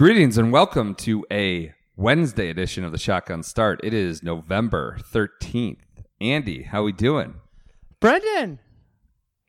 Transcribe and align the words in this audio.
Greetings 0.00 0.38
and 0.38 0.50
welcome 0.50 0.94
to 0.94 1.26
a 1.30 1.74
Wednesday 1.94 2.48
edition 2.48 2.84
of 2.84 2.90
the 2.90 2.96
Shotgun 2.96 3.42
Start. 3.42 3.80
It 3.84 3.92
is 3.92 4.22
November 4.22 4.96
13th. 5.12 5.76
Andy, 6.22 6.62
how 6.62 6.84
we 6.84 6.92
doing? 6.92 7.34
Brendan, 8.00 8.60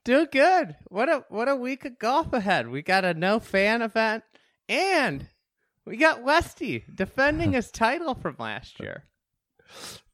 do 0.03 0.25
good. 0.25 0.75
What 0.89 1.07
a 1.07 1.23
what 1.29 1.47
a 1.47 1.55
week 1.55 1.85
of 1.85 1.97
golf 1.99 2.33
ahead. 2.33 2.67
We 2.67 2.81
got 2.81 3.05
a 3.05 3.13
no 3.13 3.39
fan 3.39 3.81
event, 3.81 4.25
and 4.67 5.25
we 5.85 5.95
got 5.95 6.21
Westy 6.21 6.83
defending 6.93 7.53
his 7.53 7.71
title 7.71 8.13
from 8.13 8.35
last 8.37 8.77
year. 8.81 9.05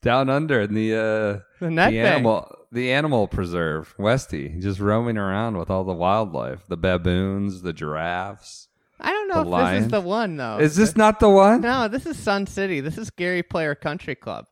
Down 0.04 0.30
under 0.30 0.62
in 0.62 0.76
the 0.76 0.94
uh 0.94 1.66
The 1.66 1.72
the 1.72 2.00
animal 2.00 2.56
the 2.72 2.92
animal 2.92 3.28
preserve, 3.28 3.96
Westy, 3.98 4.50
just 4.60 4.80
roaming 4.80 5.18
around 5.18 5.58
with 5.58 5.72
all 5.72 5.84
the 5.84 5.94
wildlife, 5.94 6.68
the 6.68 6.78
baboons, 6.78 7.64
the 7.64 7.74
giraffes. 7.74 8.67
I 9.00 9.12
don't 9.12 9.28
know 9.28 9.44
The 9.44 9.58
if 9.58 9.74
this 9.76 9.86
is 9.86 9.92
the 9.92 10.02
one 10.02 10.38
though. 10.38 10.58
Is 10.60 10.76
this 10.76 10.96
not 10.96 11.20
the 11.20 11.30
one? 11.30 11.62
No, 11.62 11.88
this 11.88 12.06
is 12.06 12.18
Sun 12.18 12.48
City. 12.48 12.80
This 12.82 12.98
is 12.98 13.10
Gary 13.12 13.44
Player 13.44 13.76
Country 13.76 14.16
Club. 14.16 14.46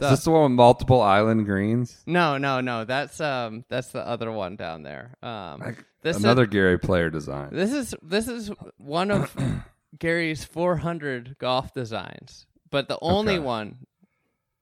Is 0.00 0.10
this 0.10 0.24
the 0.24 0.30
one 0.30 0.42
with 0.44 0.52
multiple 0.52 1.00
island 1.02 1.44
greens? 1.44 2.02
No, 2.06 2.38
no, 2.38 2.60
no. 2.60 2.84
That's 2.84 3.20
um, 3.20 3.64
that's 3.68 3.88
the 3.88 4.06
other 4.06 4.30
one 4.30 4.54
down 4.54 4.84
there. 4.84 5.16
Um, 5.22 5.76
this 6.02 6.16
Another 6.16 6.46
Gary 6.46 6.78
player 6.78 7.10
design. 7.10 7.48
this 7.50 7.72
is 7.72 7.94
this 8.00 8.28
is 8.28 8.52
one 8.76 9.10
of 9.10 9.34
Gary's 9.98 10.44
400 10.44 11.36
golf 11.40 11.74
designs, 11.74 12.46
but 12.70 12.86
the 12.86 12.98
only 13.02 13.34
Okay. 13.34 13.44
one 13.44 13.86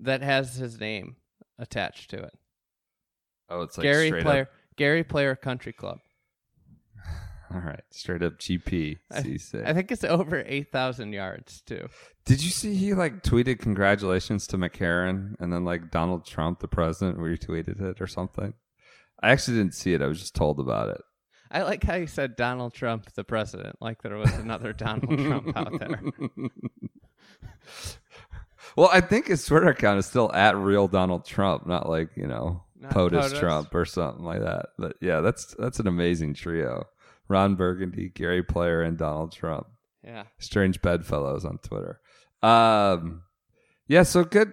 that 0.00 0.22
has 0.22 0.54
his 0.56 0.80
name 0.80 1.16
attached 1.58 2.08
to 2.10 2.16
it. 2.22 2.32
oh, 3.50 3.60
it's 3.60 3.76
like 3.76 3.82
Gary 3.82 4.06
straight 4.08 4.22
Player 4.24 4.42
up. 4.42 4.48
Gary 4.76 5.04
Player 5.04 5.36
Country 5.36 5.74
Club. 5.74 5.98
All 7.54 7.60
right, 7.60 7.82
straight 7.90 8.22
up 8.22 8.38
GP 8.38 8.98
I, 9.10 9.20
C6. 9.20 9.66
I 9.66 9.72
think 9.72 9.92
it's 9.92 10.04
over 10.04 10.42
8,000 10.46 11.12
yards 11.12 11.62
too. 11.62 11.88
Did 12.24 12.42
you 12.42 12.50
see 12.50 12.74
he 12.74 12.94
like 12.94 13.22
tweeted 13.22 13.60
congratulations 13.60 14.46
to 14.48 14.58
McCarron 14.58 15.36
and 15.38 15.52
then 15.52 15.64
like 15.64 15.90
Donald 15.90 16.26
Trump, 16.26 16.60
the 16.60 16.68
president, 16.68 17.18
retweeted 17.18 17.80
it 17.80 18.00
or 18.00 18.06
something? 18.06 18.54
I 19.22 19.30
actually 19.30 19.58
didn't 19.58 19.74
see 19.74 19.94
it. 19.94 20.02
I 20.02 20.06
was 20.06 20.20
just 20.20 20.34
told 20.34 20.58
about 20.58 20.88
it. 20.88 21.00
I 21.50 21.62
like 21.62 21.84
how 21.84 21.94
you 21.94 22.08
said 22.08 22.34
Donald 22.34 22.74
Trump, 22.74 23.12
the 23.14 23.22
president, 23.22 23.76
like 23.80 24.02
there 24.02 24.16
was 24.16 24.32
another 24.34 24.72
Donald 24.72 25.18
Trump 25.18 25.56
out 25.56 25.78
there. 25.78 26.00
Well, 28.76 28.90
I 28.92 29.00
think 29.00 29.28
his 29.28 29.44
Twitter 29.44 29.68
account 29.68 29.98
is 29.98 30.06
still 30.06 30.30
at 30.32 30.56
real 30.56 30.86
Donald 30.88 31.24
Trump, 31.24 31.66
not 31.66 31.88
like 31.88 32.10
you 32.16 32.26
know 32.26 32.62
POTUS 32.82 33.32
POTUS. 33.32 33.38
Trump 33.38 33.74
or 33.74 33.84
something 33.84 34.24
like 34.24 34.40
that. 34.40 34.66
But 34.78 34.96
yeah, 35.00 35.20
that's 35.20 35.54
that's 35.58 35.80
an 35.80 35.86
amazing 35.86 36.34
trio: 36.34 36.84
Ron 37.28 37.54
Burgundy, 37.56 38.08
Gary 38.08 38.42
Player, 38.42 38.82
and 38.82 38.96
Donald 38.96 39.32
Trump. 39.32 39.66
Yeah. 40.04 40.24
Strange 40.38 40.80
bedfellows 40.82 41.44
on 41.44 41.58
Twitter. 41.58 42.00
Um, 42.42 43.22
yeah, 43.88 44.04
so 44.04 44.24
good. 44.24 44.52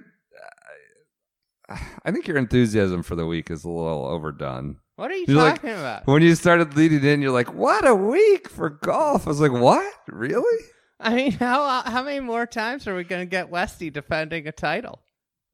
I 2.05 2.11
think 2.11 2.27
your 2.27 2.37
enthusiasm 2.37 3.03
for 3.03 3.15
the 3.15 3.25
week 3.25 3.49
is 3.49 3.63
a 3.63 3.69
little 3.69 4.05
overdone. 4.05 4.77
What 4.95 5.11
are 5.11 5.15
you 5.15 5.25
You're 5.27 5.37
like- 5.37 5.55
talking 5.55 5.71
about? 5.71 6.05
When 6.05 6.21
you 6.21 6.35
started 6.35 6.75
leading 6.75 7.03
in, 7.03 7.21
you're 7.21 7.31
like, 7.31 7.53
"What 7.53 7.87
a 7.87 7.95
week 7.95 8.49
for 8.49 8.69
golf!" 8.69 9.25
I 9.25 9.29
was 9.29 9.39
like, 9.41 9.51
"What? 9.51 9.91
Really?" 10.07 10.65
I 10.99 11.15
mean, 11.15 11.31
how 11.33 11.81
how 11.83 12.03
many 12.03 12.19
more 12.19 12.45
times 12.45 12.87
are 12.87 12.95
we 12.95 13.03
going 13.03 13.21
to 13.21 13.25
get 13.29 13.49
Westy 13.49 13.89
defending 13.89 14.47
a 14.47 14.51
title? 14.51 14.99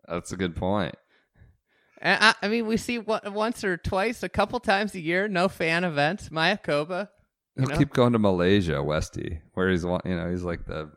That's 0.08 0.32
a 0.32 0.38
good 0.38 0.56
point. 0.56 0.96
I, 2.02 2.36
I 2.42 2.48
mean, 2.48 2.66
we 2.66 2.78
see 2.78 2.98
what, 2.98 3.32
once 3.34 3.64
or 3.64 3.78
twice, 3.78 4.24
a 4.24 4.30
couple 4.30 4.60
times 4.60 4.96
a 4.96 5.02
year, 5.02 5.28
no 5.28 5.50
fan 5.50 5.84
events. 5.84 6.30
Mayakoba. 6.30 7.10
He'll 7.58 7.68
know? 7.68 7.78
keep 7.78 7.94
going 7.94 8.14
to 8.14 8.20
Malaysia, 8.20 8.82
Westy, 8.82 9.42
where 9.54 9.70
he's 9.70 9.84
you 9.84 10.00
know 10.06 10.30
he's 10.30 10.44
like 10.44 10.66
the 10.66 10.92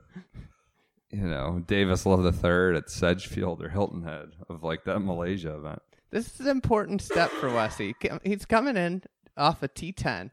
you 1.10 1.26
know 1.26 1.62
Davis 1.66 2.06
Love 2.06 2.22
the 2.22 2.32
Third 2.32 2.76
at 2.76 2.88
Sedgefield 2.88 3.62
or 3.62 3.68
Hilton 3.68 4.02
Head 4.04 4.28
of 4.48 4.62
like 4.62 4.84
that 4.84 5.00
Malaysia 5.00 5.56
event. 5.56 5.82
This 6.10 6.34
is 6.34 6.40
an 6.40 6.48
important 6.48 7.02
step 7.02 7.30
for 7.30 7.48
Westy. 7.48 7.94
He's 8.22 8.44
coming 8.44 8.76
in 8.76 9.02
off 9.36 9.62
a 9.62 9.69
T10. 9.69 10.30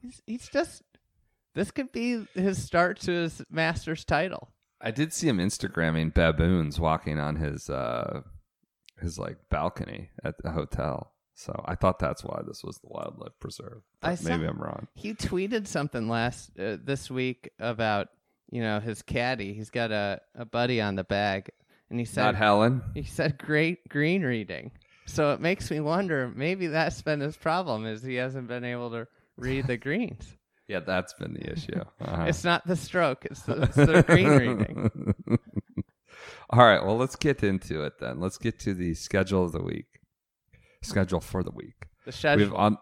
He's, 0.00 0.22
he's 0.26 0.48
just. 0.48 0.82
This 1.54 1.70
could 1.70 1.92
be 1.92 2.24
his 2.32 2.64
start 2.64 2.98
to 3.00 3.12
his 3.12 3.42
Masters 3.50 4.06
title. 4.06 4.48
I 4.80 4.90
did 4.90 5.12
see 5.12 5.28
him 5.28 5.36
Instagramming 5.36 6.14
baboons 6.14 6.80
walking 6.80 7.20
on 7.20 7.36
his 7.36 7.68
uh 7.68 8.22
his 9.02 9.18
like 9.18 9.36
balcony 9.50 10.10
at 10.24 10.34
the 10.42 10.50
hotel. 10.52 11.12
So 11.34 11.60
I 11.66 11.74
thought 11.74 11.98
that's 11.98 12.22
why 12.22 12.42
this 12.46 12.62
was 12.62 12.78
the 12.78 12.88
wildlife 12.88 13.32
preserve. 13.40 13.82
I 14.02 14.14
saw- 14.14 14.30
maybe 14.30 14.46
I'm 14.46 14.58
wrong. 14.60 14.86
He 14.94 15.14
tweeted 15.14 15.66
something 15.66 16.08
last 16.08 16.50
uh, 16.58 16.76
this 16.82 17.10
week 17.10 17.50
about 17.58 18.08
you 18.50 18.62
know 18.62 18.80
his 18.80 19.02
caddy. 19.02 19.54
He's 19.54 19.70
got 19.70 19.90
a, 19.92 20.20
a 20.34 20.44
buddy 20.44 20.80
on 20.80 20.94
the 20.94 21.04
bag, 21.04 21.50
and 21.90 21.98
he 21.98 22.04
said 22.04 22.22
Not 22.24 22.34
Helen. 22.36 22.82
he 22.94 23.02
said 23.02 23.38
great 23.38 23.88
green 23.88 24.22
reading. 24.22 24.72
So 25.06 25.32
it 25.32 25.40
makes 25.40 25.70
me 25.70 25.80
wonder. 25.80 26.30
Maybe 26.34 26.68
that's 26.68 27.02
been 27.02 27.20
his 27.20 27.36
problem 27.36 27.86
is 27.86 28.02
he 28.02 28.14
hasn't 28.16 28.46
been 28.46 28.64
able 28.64 28.90
to 28.90 29.08
read 29.36 29.66
the 29.66 29.76
greens. 29.76 30.36
Yeah, 30.68 30.78
that's 30.80 31.12
been 31.12 31.34
the 31.34 31.52
issue. 31.52 31.80
Uh-huh. 32.00 32.24
It's 32.28 32.44
not 32.44 32.66
the 32.66 32.76
stroke; 32.76 33.26
it's 33.26 33.42
the, 33.42 33.62
it's 33.62 33.74
the 33.76 34.02
green 34.06 34.28
reading. 34.28 35.14
All 36.52 36.64
right, 36.66 36.84
well, 36.84 36.98
let's 36.98 37.16
get 37.16 37.42
into 37.42 37.82
it 37.82 37.94
then. 37.98 38.20
Let's 38.20 38.36
get 38.36 38.58
to 38.60 38.74
the 38.74 38.92
schedule 38.92 39.44
of 39.44 39.52
the 39.52 39.62
week. 39.62 39.86
Schedule 40.82 41.20
for 41.20 41.42
the 41.42 41.50
week. 41.50 41.86
The 42.04 42.12
schedule. 42.12 42.36
We 42.36 42.44
schedule. 42.44 42.58
have 42.58 42.72
on 42.72 42.78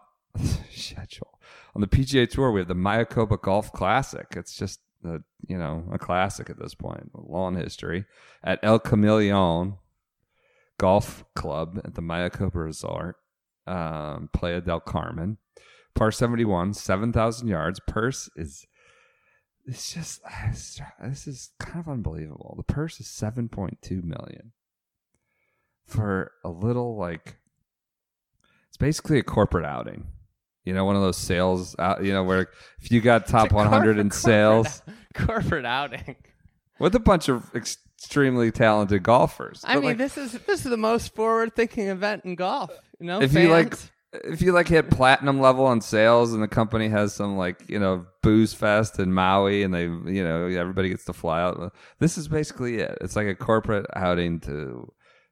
schedule 0.71 1.39
on 1.73 1.81
the 1.81 1.87
PGA 1.87 2.29
Tour. 2.29 2.51
We 2.51 2.59
have 2.59 2.67
the 2.67 2.73
Mayakoba 2.73 3.41
Golf 3.41 3.71
Classic. 3.71 4.27
It's 4.35 4.55
just 4.57 4.81
a 5.05 5.19
you 5.47 5.57
know 5.57 5.85
a 5.91 5.97
classic 5.97 6.49
at 6.49 6.59
this 6.59 6.75
point, 6.75 7.11
a 7.15 7.21
long 7.21 7.55
history 7.55 8.05
at 8.43 8.59
El 8.61 8.79
Camaleon 8.79 9.77
Golf 10.77 11.23
Club 11.35 11.79
at 11.85 11.95
the 11.95 12.01
Mayakoba 12.01 12.55
Resort, 12.55 13.15
um, 13.67 14.29
Playa 14.33 14.61
del 14.61 14.81
Carmen, 14.81 15.37
par 15.95 16.11
seventy 16.11 16.45
one, 16.45 16.73
seven 16.73 17.13
thousand 17.13 17.47
yards. 17.47 17.79
Purse 17.87 18.29
is 18.35 18.65
it's 19.67 19.93
just 19.93 20.21
this 21.03 21.27
is 21.27 21.51
kind 21.59 21.79
of 21.79 21.87
unbelievable. 21.89 22.55
The 22.57 22.73
purse 22.73 22.99
is 22.99 23.07
seven 23.07 23.49
point 23.49 23.79
two 23.81 24.01
million 24.01 24.51
for 25.85 26.31
a 26.43 26.49
little 26.49 26.97
like 26.97 27.37
it's 28.67 28.77
basically 28.77 29.19
a 29.19 29.23
corporate 29.23 29.65
outing. 29.65 30.07
You 30.63 30.73
know, 30.73 30.85
one 30.85 30.95
of 30.95 31.01
those 31.01 31.17
sales 31.17 31.75
out. 31.79 32.03
You 32.03 32.13
know, 32.13 32.23
where 32.23 32.47
if 32.79 32.91
you 32.91 33.01
got 33.01 33.27
top 33.27 33.51
one 33.51 33.67
hundred 33.67 33.97
in 33.97 34.11
sales 34.11 34.81
corporate 35.15 35.65
outing. 35.65 36.15
with 36.79 36.95
a 36.95 36.99
bunch 36.99 37.29
of 37.29 37.53
extremely 37.55 38.51
talented 38.51 39.03
golfers. 39.03 39.63
I 39.65 39.73
But, 39.75 39.79
mean, 39.79 39.89
like, 39.89 39.97
this 39.97 40.17
is 40.17 40.33
this 40.33 40.63
is 40.65 40.69
the 40.71 40.77
most 40.77 41.15
forward-thinking 41.15 41.87
event 41.87 42.25
in 42.25 42.35
golf. 42.35 42.71
You 42.99 43.07
know, 43.07 43.21
if 43.21 43.33
you 43.33 43.49
like 43.49 43.75
fans- 43.75 43.91
if 44.13 44.41
you 44.41 44.51
like 44.51 44.67
hit 44.67 44.89
platinum 44.89 45.39
level 45.39 45.65
on 45.65 45.79
sales 45.79 46.33
and 46.33 46.43
the 46.43 46.47
company 46.47 46.89
has 46.89 47.13
some 47.13 47.37
like 47.37 47.63
you 47.69 47.79
know 47.79 48.05
booze 48.21 48.53
fest 48.53 48.99
in 48.99 49.13
Maui 49.13 49.63
and 49.63 49.73
they 49.73 49.83
you 49.83 50.23
know 50.23 50.47
everybody 50.47 50.89
gets 50.89 51.05
to 51.05 51.13
fly 51.13 51.41
out. 51.41 51.73
This 51.99 52.17
is 52.17 52.27
basically 52.27 52.79
it. 52.79 52.97
It's 53.01 53.15
like 53.15 53.27
a 53.27 53.35
corporate 53.35 53.85
outing 53.95 54.39
to 54.41 54.91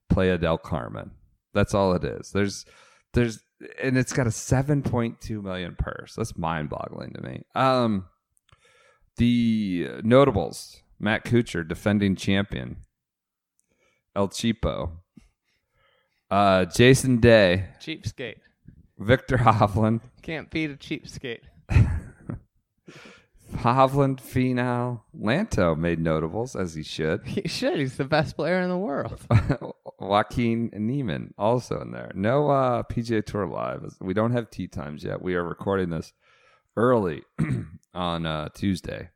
Playa 0.10 0.38
del 0.38 0.58
Carmen. 0.58 1.12
That's 1.54 1.74
all 1.74 1.94
it 1.94 2.04
is. 2.04 2.32
There's 2.32 2.66
there's 3.14 3.40
and 3.82 3.98
it's 3.98 4.14
got 4.14 4.28
a 4.28 4.32
7.2 4.32 5.44
million 5.44 5.76
purse. 5.78 6.14
That's 6.16 6.38
mind-boggling 6.38 7.14
to 7.14 7.22
me. 7.22 7.42
Um 7.56 8.06
the 9.18 9.90
notables, 10.04 10.82
Matt 11.00 11.26
Kuchar 11.26 11.68
defending 11.68 12.16
champion. 12.16 12.78
El 14.16 14.30
Cheapo. 14.30 14.92
Uh 16.32 16.64
Jason 16.64 17.18
Day, 17.18 17.66
cheapskate 17.82 18.38
Viktor 19.00 19.38
Hovland, 19.40 20.02
can't 20.22 20.50
beat 20.52 20.72
a 20.72 20.76
cheapskate. 20.76 21.42
Hovland, 23.56 24.22
Finau, 24.22 25.02
Lanto 25.18 25.76
made 25.78 26.00
notables 26.00 26.56
as 26.56 26.76
he 26.76 26.84
should. 26.84 27.26
He 27.26 27.48
should. 27.48 27.80
He's 27.80 27.98
the 27.98 28.06
best 28.06 28.36
player 28.36 28.62
in 28.62 28.70
the 28.70 28.78
world. 28.78 29.20
Joaquin 30.00 30.70
Niemann 30.74 31.34
also 31.38 31.82
in 31.82 31.92
there. 31.92 32.12
No 32.14 32.50
uh, 32.50 32.84
PGA 32.84 33.26
Tour 33.26 33.48
live. 33.48 33.84
We 34.00 34.14
don't 34.14 34.32
have 34.32 34.50
tee 34.50 34.68
times 34.68 35.04
yet. 35.04 35.22
We 35.22 35.36
are 35.36 35.44
recording 35.44 35.90
this 35.90 36.14
early 36.78 37.24
on 37.94 38.26
uh, 38.26 38.50
Tuesday. 38.54 39.10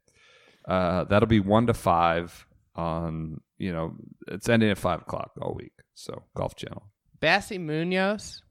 Uh, 0.67 1.03
that'll 1.05 1.27
be 1.27 1.39
one 1.39 1.67
to 1.67 1.73
five 1.73 2.45
on. 2.75 3.39
You 3.57 3.71
know, 3.71 3.93
it's 4.27 4.49
ending 4.49 4.71
at 4.71 4.77
five 4.77 5.01
o'clock 5.01 5.31
all 5.41 5.53
week. 5.53 5.73
So 5.93 6.23
Golf 6.35 6.55
Channel. 6.55 6.83
Bassy 7.19 7.57
Munoz. 7.57 8.41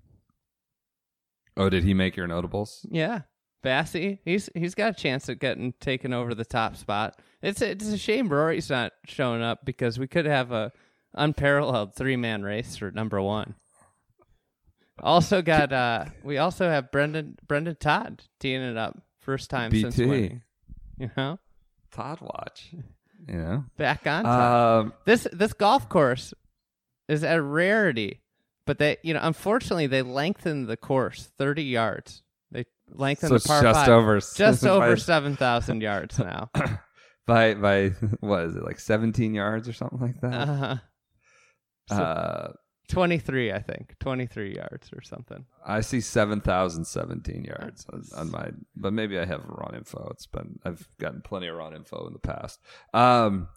Oh, 1.57 1.69
did 1.69 1.85
he 1.85 1.95
make 1.95 2.17
your 2.17 2.27
notables? 2.27 2.87
Yeah. 2.91 3.23
Bassy. 3.63 4.19
He's 4.25 4.51
he's 4.55 4.75
got 4.75 4.91
a 4.91 4.95
chance 4.95 5.29
at 5.29 5.39
getting 5.39 5.73
taken 5.81 6.13
over 6.13 6.35
the 6.35 6.45
top 6.45 6.77
spot. 6.77 7.19
It's 7.43 7.63
a, 7.63 7.71
it's 7.71 7.87
a 7.89 7.99
shame 7.99 8.29
Rory's 8.29 8.71
not 8.71 8.93
showing 9.07 9.43
up 9.43 9.65
because 9.65 9.99
we 9.99 10.09
could 10.09 10.27
have 10.27 10.51
a 10.51 10.73
unparalleled 11.15 11.95
three 11.95 12.17
man 12.17 12.43
race 12.43 12.77
for 12.77 12.91
number 12.91 13.21
one. 13.23 13.55
Also 15.01 15.43
got 15.43 15.73
uh 15.73 16.07
we 16.25 16.39
also 16.39 16.69
have 16.69 16.91
Brendan 16.91 17.37
Brendon 17.47 17.77
Todd 17.79 18.23
teeing 18.41 18.63
it 18.63 18.77
up. 18.77 19.01
First 19.21 19.51
time 19.51 19.71
since 19.71 19.97
BT. 19.97 20.09
winning. 20.11 20.43
You 20.99 21.11
know? 21.17 21.39
Todd 21.93 22.21
watch. 22.21 22.71
You 23.29 23.39
know. 23.39 23.65
Back 23.77 24.07
on 24.07 24.25
top. 24.25 24.85
Um, 24.85 24.93
this 25.05 25.29
this 25.33 25.53
golf 25.53 25.89
course 25.89 26.35
is 27.09 27.23
a 27.23 27.41
rarity, 27.41 28.22
but 28.67 28.79
they 28.79 28.97
you 29.03 29.15
know 29.15 29.21
unfortunately 29.23 29.87
they 29.87 30.03
lengthened 30.03 30.69
the 30.69 30.77
course 30.77 31.31
thirty 31.39 31.65
yards. 31.65 32.23
They 32.51 32.67
lengthened 32.89 33.31
so 33.31 33.39
the 33.39 33.47
par 33.49 33.63
just 33.63 33.79
five 33.81 33.89
over 33.89 34.21
just 34.21 34.67
over 34.67 34.97
seven 34.97 35.37
thousand 35.37 35.81
yards 35.89 36.19
now. 36.19 36.51
by 37.27 37.55
by 37.55 37.91
what 38.21 38.45
is 38.45 38.57
it 38.57 38.65
like 38.65 38.81
seventeen 38.81 39.35
yards 39.35 39.69
or 39.69 39.73
something 39.73 40.01
like 40.01 40.21
that? 40.21 40.49
Uh-huh. 40.49 40.77
So- 41.89 41.97
Uh, 41.97 42.53
Twenty 42.89 43.17
three, 43.19 43.51
I 43.53 43.61
think, 43.61 43.95
twenty 44.01 44.27
three 44.27 44.55
yards 44.57 44.91
or 44.93 45.01
something. 45.01 45.47
I 45.65 45.81
see 45.81 46.03
seven 46.03 46.43
thousand 46.43 46.85
seventeen 46.85 47.45
yards 47.45 47.87
on, 47.91 48.03
on 48.15 48.31
my, 48.31 48.51
but 48.77 48.93
maybe 48.93 49.19
I 49.19 49.25
have 49.25 49.41
wrong 49.47 49.73
info. 49.75 50.09
It's 50.11 50.27
been 50.27 50.59
I've 50.65 50.87
gotten 51.01 51.23
plenty 51.23 51.47
of 51.47 51.57
wrong 51.57 51.75
info 51.75 52.07
in 52.07 52.13
the 52.13 52.19
past. 52.19 52.61
Um, 52.93 53.49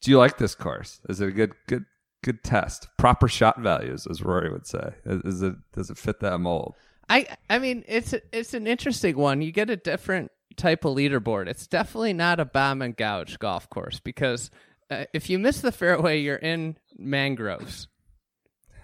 do 0.00 0.10
you 0.10 0.18
like 0.18 0.38
this 0.38 0.56
course? 0.56 0.98
Is 1.08 1.20
it 1.20 1.28
a 1.28 1.30
good 1.30 1.52
good 1.68 1.84
good 2.22 2.42
test? 2.42 2.88
Proper 2.98 3.28
shot 3.28 3.60
values, 3.60 4.06
as 4.10 4.22
Rory 4.22 4.50
would 4.50 4.66
say. 4.66 4.94
Is, 5.04 5.42
it 5.42 5.54
does 5.72 5.90
it 5.90 5.98
fit 5.98 6.20
that 6.20 6.38
mold? 6.38 6.74
I 7.08 7.26
I 7.48 7.58
mean 7.58 7.84
it's 7.88 8.14
it's 8.32 8.54
an 8.54 8.66
interesting 8.66 9.16
one. 9.16 9.42
You 9.42 9.52
get 9.52 9.70
a 9.70 9.76
different 9.76 10.30
type 10.56 10.84
of 10.84 10.96
leaderboard. 10.96 11.48
It's 11.48 11.66
definitely 11.66 12.12
not 12.12 12.40
a 12.40 12.44
bomb 12.44 12.82
and 12.82 12.96
gouge 12.96 13.38
golf 13.38 13.68
course 13.70 14.00
because 14.00 14.50
uh, 14.90 15.04
if 15.12 15.30
you 15.30 15.38
miss 15.38 15.60
the 15.60 15.72
fairway, 15.72 16.20
you're 16.20 16.36
in 16.36 16.76
mangroves. 16.96 17.88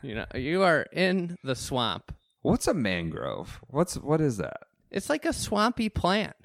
You 0.02 0.14
know, 0.14 0.26
you 0.34 0.62
are 0.62 0.86
in 0.92 1.36
the 1.42 1.56
swamp. 1.56 2.14
What's 2.42 2.68
a 2.68 2.74
mangrove? 2.74 3.60
What's 3.68 3.96
what 3.96 4.20
is 4.20 4.36
that? 4.36 4.58
It's 4.90 5.10
like 5.10 5.24
a 5.24 5.32
swampy 5.32 5.88
plant. 5.88 6.36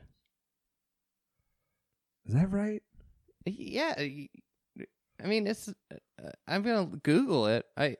Is 2.25 2.33
that 2.33 2.51
right? 2.51 2.81
Yeah, 3.45 4.01
I 5.23 5.27
mean 5.27 5.47
it's. 5.47 5.67
Uh, 5.69 6.29
I'm 6.47 6.61
gonna 6.63 6.85
Google 7.03 7.47
it. 7.47 7.65
I. 7.77 7.97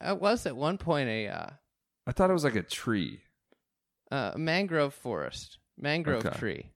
I 0.00 0.14
was 0.14 0.46
at 0.46 0.56
one 0.56 0.78
point 0.78 1.08
a 1.10 1.28
uh, 1.28 1.50
I 2.06 2.12
thought 2.12 2.30
it 2.30 2.32
was 2.34 2.44
like 2.44 2.54
a 2.56 2.62
tree. 2.62 3.20
uh, 4.10 4.32
mangrove 4.36 4.94
forest, 4.94 5.58
mangrove 5.76 6.24
Okay. 6.26 6.38
tree. 6.38 6.70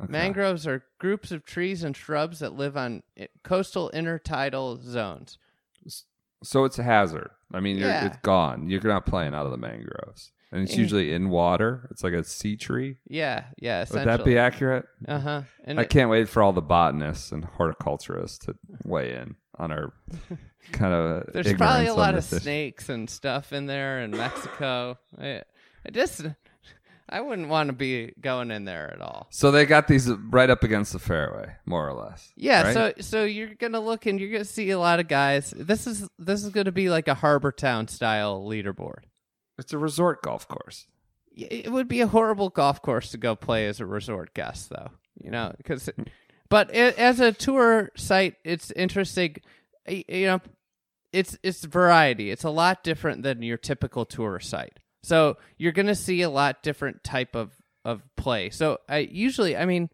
Okay. 0.00 0.10
Mangroves 0.12 0.66
are 0.66 0.84
groups 0.98 1.32
of 1.32 1.44
trees 1.44 1.82
and 1.82 1.96
shrubs 1.96 2.38
that 2.40 2.54
live 2.54 2.76
on 2.76 3.02
coastal 3.42 3.90
intertidal 3.94 4.82
zones. 4.82 5.38
So 6.44 6.64
it's 6.64 6.78
a 6.78 6.82
hazard. 6.82 7.30
I 7.52 7.60
mean, 7.60 7.76
you're, 7.78 7.88
Yeah. 7.88 8.06
it's 8.06 8.16
gone. 8.22 8.68
You're 8.68 8.82
not 8.82 9.06
playing 9.06 9.34
out 9.34 9.44
of 9.46 9.52
the 9.52 9.58
mangroves, 9.58 10.32
and 10.52 10.62
it's 10.62 10.76
usually 10.76 11.12
in 11.12 11.30
water. 11.30 11.88
It's 11.90 12.04
like 12.04 12.12
a 12.12 12.22
sea 12.22 12.56
tree. 12.56 12.98
Yeah, 13.08 13.44
yeah. 13.58 13.86
Would 13.90 14.04
that 14.04 14.24
be 14.24 14.36
accurate? 14.36 14.84
Uh 15.08 15.18
huh. 15.18 15.42
I 15.66 15.84
can't 15.84 16.10
wait 16.10 16.28
for 16.28 16.42
all 16.42 16.52
the 16.52 16.60
botanists 16.60 17.32
and 17.32 17.44
horticulturists 17.44 18.38
to 18.44 18.54
weigh 18.84 19.14
in 19.14 19.36
on 19.58 19.72
our 19.72 19.92
kind 20.72 20.92
of. 20.92 21.32
there's 21.32 21.54
probably 21.54 21.86
a 21.86 21.94
lot 21.94 22.14
of 22.14 22.24
snakes 22.24 22.90
and 22.90 23.08
stuff 23.08 23.52
in 23.52 23.66
there 23.66 24.00
in 24.00 24.10
Mexico. 24.10 24.98
I, 25.18 25.42
I 25.86 25.90
just, 25.90 26.26
I 27.08 27.20
wouldn't 27.22 27.48
want 27.48 27.68
to 27.68 27.72
be 27.72 28.12
going 28.20 28.50
in 28.50 28.66
there 28.66 28.92
at 28.92 29.00
all. 29.00 29.28
So 29.30 29.50
they 29.50 29.64
got 29.64 29.88
these 29.88 30.10
right 30.30 30.50
up 30.50 30.64
against 30.64 30.92
the 30.92 30.98
fairway, 30.98 31.52
more 31.64 31.88
or 31.88 31.94
less. 31.94 32.30
Yeah, 32.36 32.62
right? 32.62 32.74
so 32.74 32.92
so 33.00 33.24
you're 33.24 33.54
gonna 33.54 33.80
look 33.80 34.04
and 34.04 34.20
you're 34.20 34.30
gonna 34.30 34.44
see 34.44 34.70
a 34.70 34.78
lot 34.78 35.00
of 35.00 35.08
guys. 35.08 35.54
This 35.56 35.86
is 35.86 36.06
this 36.18 36.44
is 36.44 36.50
gonna 36.50 36.72
be 36.72 36.90
like 36.90 37.08
a 37.08 37.14
Harbor 37.14 37.52
Town 37.52 37.88
style 37.88 38.44
leaderboard. 38.46 39.04
It's 39.58 39.72
a 39.72 39.78
resort 39.78 40.22
golf 40.22 40.46
course. 40.48 40.86
It 41.34 41.72
would 41.72 41.88
be 41.88 42.00
a 42.02 42.06
horrible 42.06 42.50
golf 42.50 42.82
course 42.82 43.10
to 43.12 43.18
go 43.18 43.34
play 43.34 43.66
as 43.66 43.80
a 43.80 43.86
resort 43.86 44.34
guest, 44.34 44.68
though. 44.70 44.90
You 45.22 45.30
know, 45.30 45.54
because, 45.56 45.88
but 46.48 46.74
it, 46.74 46.98
as 46.98 47.20
a 47.20 47.32
tour 47.32 47.90
site, 47.96 48.36
it's 48.44 48.70
interesting. 48.72 49.36
You 49.88 50.26
know, 50.26 50.40
it's 51.12 51.38
it's 51.42 51.64
variety. 51.64 52.30
It's 52.30 52.44
a 52.44 52.50
lot 52.50 52.82
different 52.82 53.22
than 53.22 53.42
your 53.42 53.58
typical 53.58 54.04
tour 54.04 54.40
site. 54.40 54.78
So 55.02 55.36
you're 55.58 55.72
gonna 55.72 55.94
see 55.94 56.22
a 56.22 56.30
lot 56.30 56.62
different 56.62 57.04
type 57.04 57.34
of 57.34 57.52
of 57.84 58.02
play. 58.16 58.50
So 58.50 58.78
I 58.88 58.98
usually, 58.98 59.56
I 59.56 59.64
mean, 59.64 59.90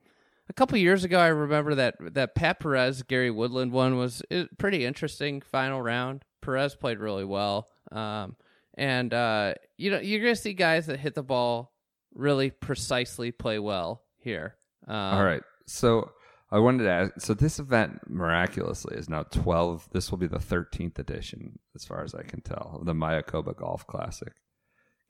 a 0.49 0.52
couple 0.52 0.78
years 0.78 1.05
ago, 1.05 1.19
I 1.19 1.28
remember 1.28 1.75
that 1.75 1.96
that 2.14 2.34
Pat 2.34 2.60
Perez 2.60 3.02
Gary 3.02 3.31
Woodland 3.31 3.72
one 3.72 3.96
was 3.96 4.22
pretty 4.58 4.84
interesting. 4.84 5.40
Final 5.40 5.82
round, 5.82 6.25
Perez 6.43 6.75
played 6.75 6.99
really 6.99 7.25
well. 7.25 7.69
Um, 7.93 8.37
and 8.79 9.13
uh, 9.13 9.55
you 9.77 9.91
know 9.91 9.99
you're 9.99 10.21
gonna 10.21 10.37
see 10.37 10.55
guys 10.55 10.87
that 10.87 11.01
hit 11.01 11.15
the 11.15 11.23
ball 11.23 11.73
really 12.15 12.51
precisely 12.51 13.33
play 13.33 13.59
well 13.59 14.03
here. 14.17 14.55
Um, 14.87 14.97
all 14.97 15.25
right. 15.25 15.43
So 15.67 16.13
I 16.51 16.61
wanted 16.61 16.85
to 16.85 16.91
ask. 16.91 17.21
So 17.21 17.35
this 17.35 17.59
event 17.59 18.01
miraculously 18.09 18.97
is 18.97 19.09
now 19.09 19.25
twelve. 19.25 19.89
This 19.93 20.11
will 20.11 20.19
be 20.19 20.29
the 20.29 20.39
thirteenth 20.39 20.99
edition, 20.99 21.59
as 21.75 21.85
far 21.85 22.03
as 22.03 22.15
I 22.15 22.23
can 22.23 22.41
tell, 22.41 22.79
of 22.81 22.87
the 22.87 22.95
Mayakoba 22.95 23.57
Golf 23.57 23.87
Classic. 23.87 24.33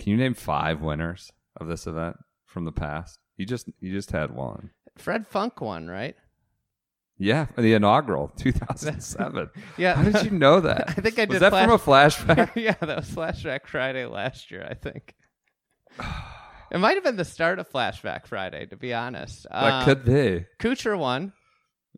Can 0.01 0.13
you 0.13 0.17
name 0.17 0.35
five 0.35 0.81
winners 0.81 1.31
of 1.57 1.69
this 1.69 1.87
event 1.87 2.17
from 2.47 2.65
the 2.65 2.73
past? 2.73 3.19
You 3.37 3.47
just 3.47 3.69
you 3.81 3.93
just 3.93 4.11
had 4.11 4.35
one. 4.35 4.71
Fred 4.97 5.27
Funk 5.27 5.61
won, 5.61 5.87
right? 5.89 6.17
Yeah, 7.19 7.47
the 7.57 7.75
inaugural 7.75 8.29
2007. 8.37 9.51
Yeah. 9.77 9.95
How 9.95 10.03
did 10.09 10.25
you 10.25 10.31
know 10.39 10.61
that? 10.69 10.91
I 10.91 10.93
think 11.01 11.19
I 11.19 11.23
did. 11.25 11.31
Was 11.31 11.41
that 11.41 11.51
from 11.51 11.71
a 11.71 11.79
flashback? 11.79 12.53
yeah, 12.57 12.75
that 12.81 12.97
was 12.97 13.11
Flashback 13.11 13.67
Friday 13.67 14.07
last 14.07 14.51
year, 14.51 14.67
I 14.69 14.75
think. 14.75 15.15
It 16.71 16.77
might 16.81 16.97
have 16.97 17.03
been 17.05 17.17
the 17.17 17.25
start 17.25 17.59
of 17.59 17.71
Flashback 17.71 18.27
Friday, 18.27 18.67
to 18.67 18.77
be 18.77 18.93
honest. 18.93 19.47
that 19.51 19.73
Um, 19.73 19.85
could 19.87 20.05
be. 20.05 20.45
Kuchar 20.61 20.99
won. 20.99 21.33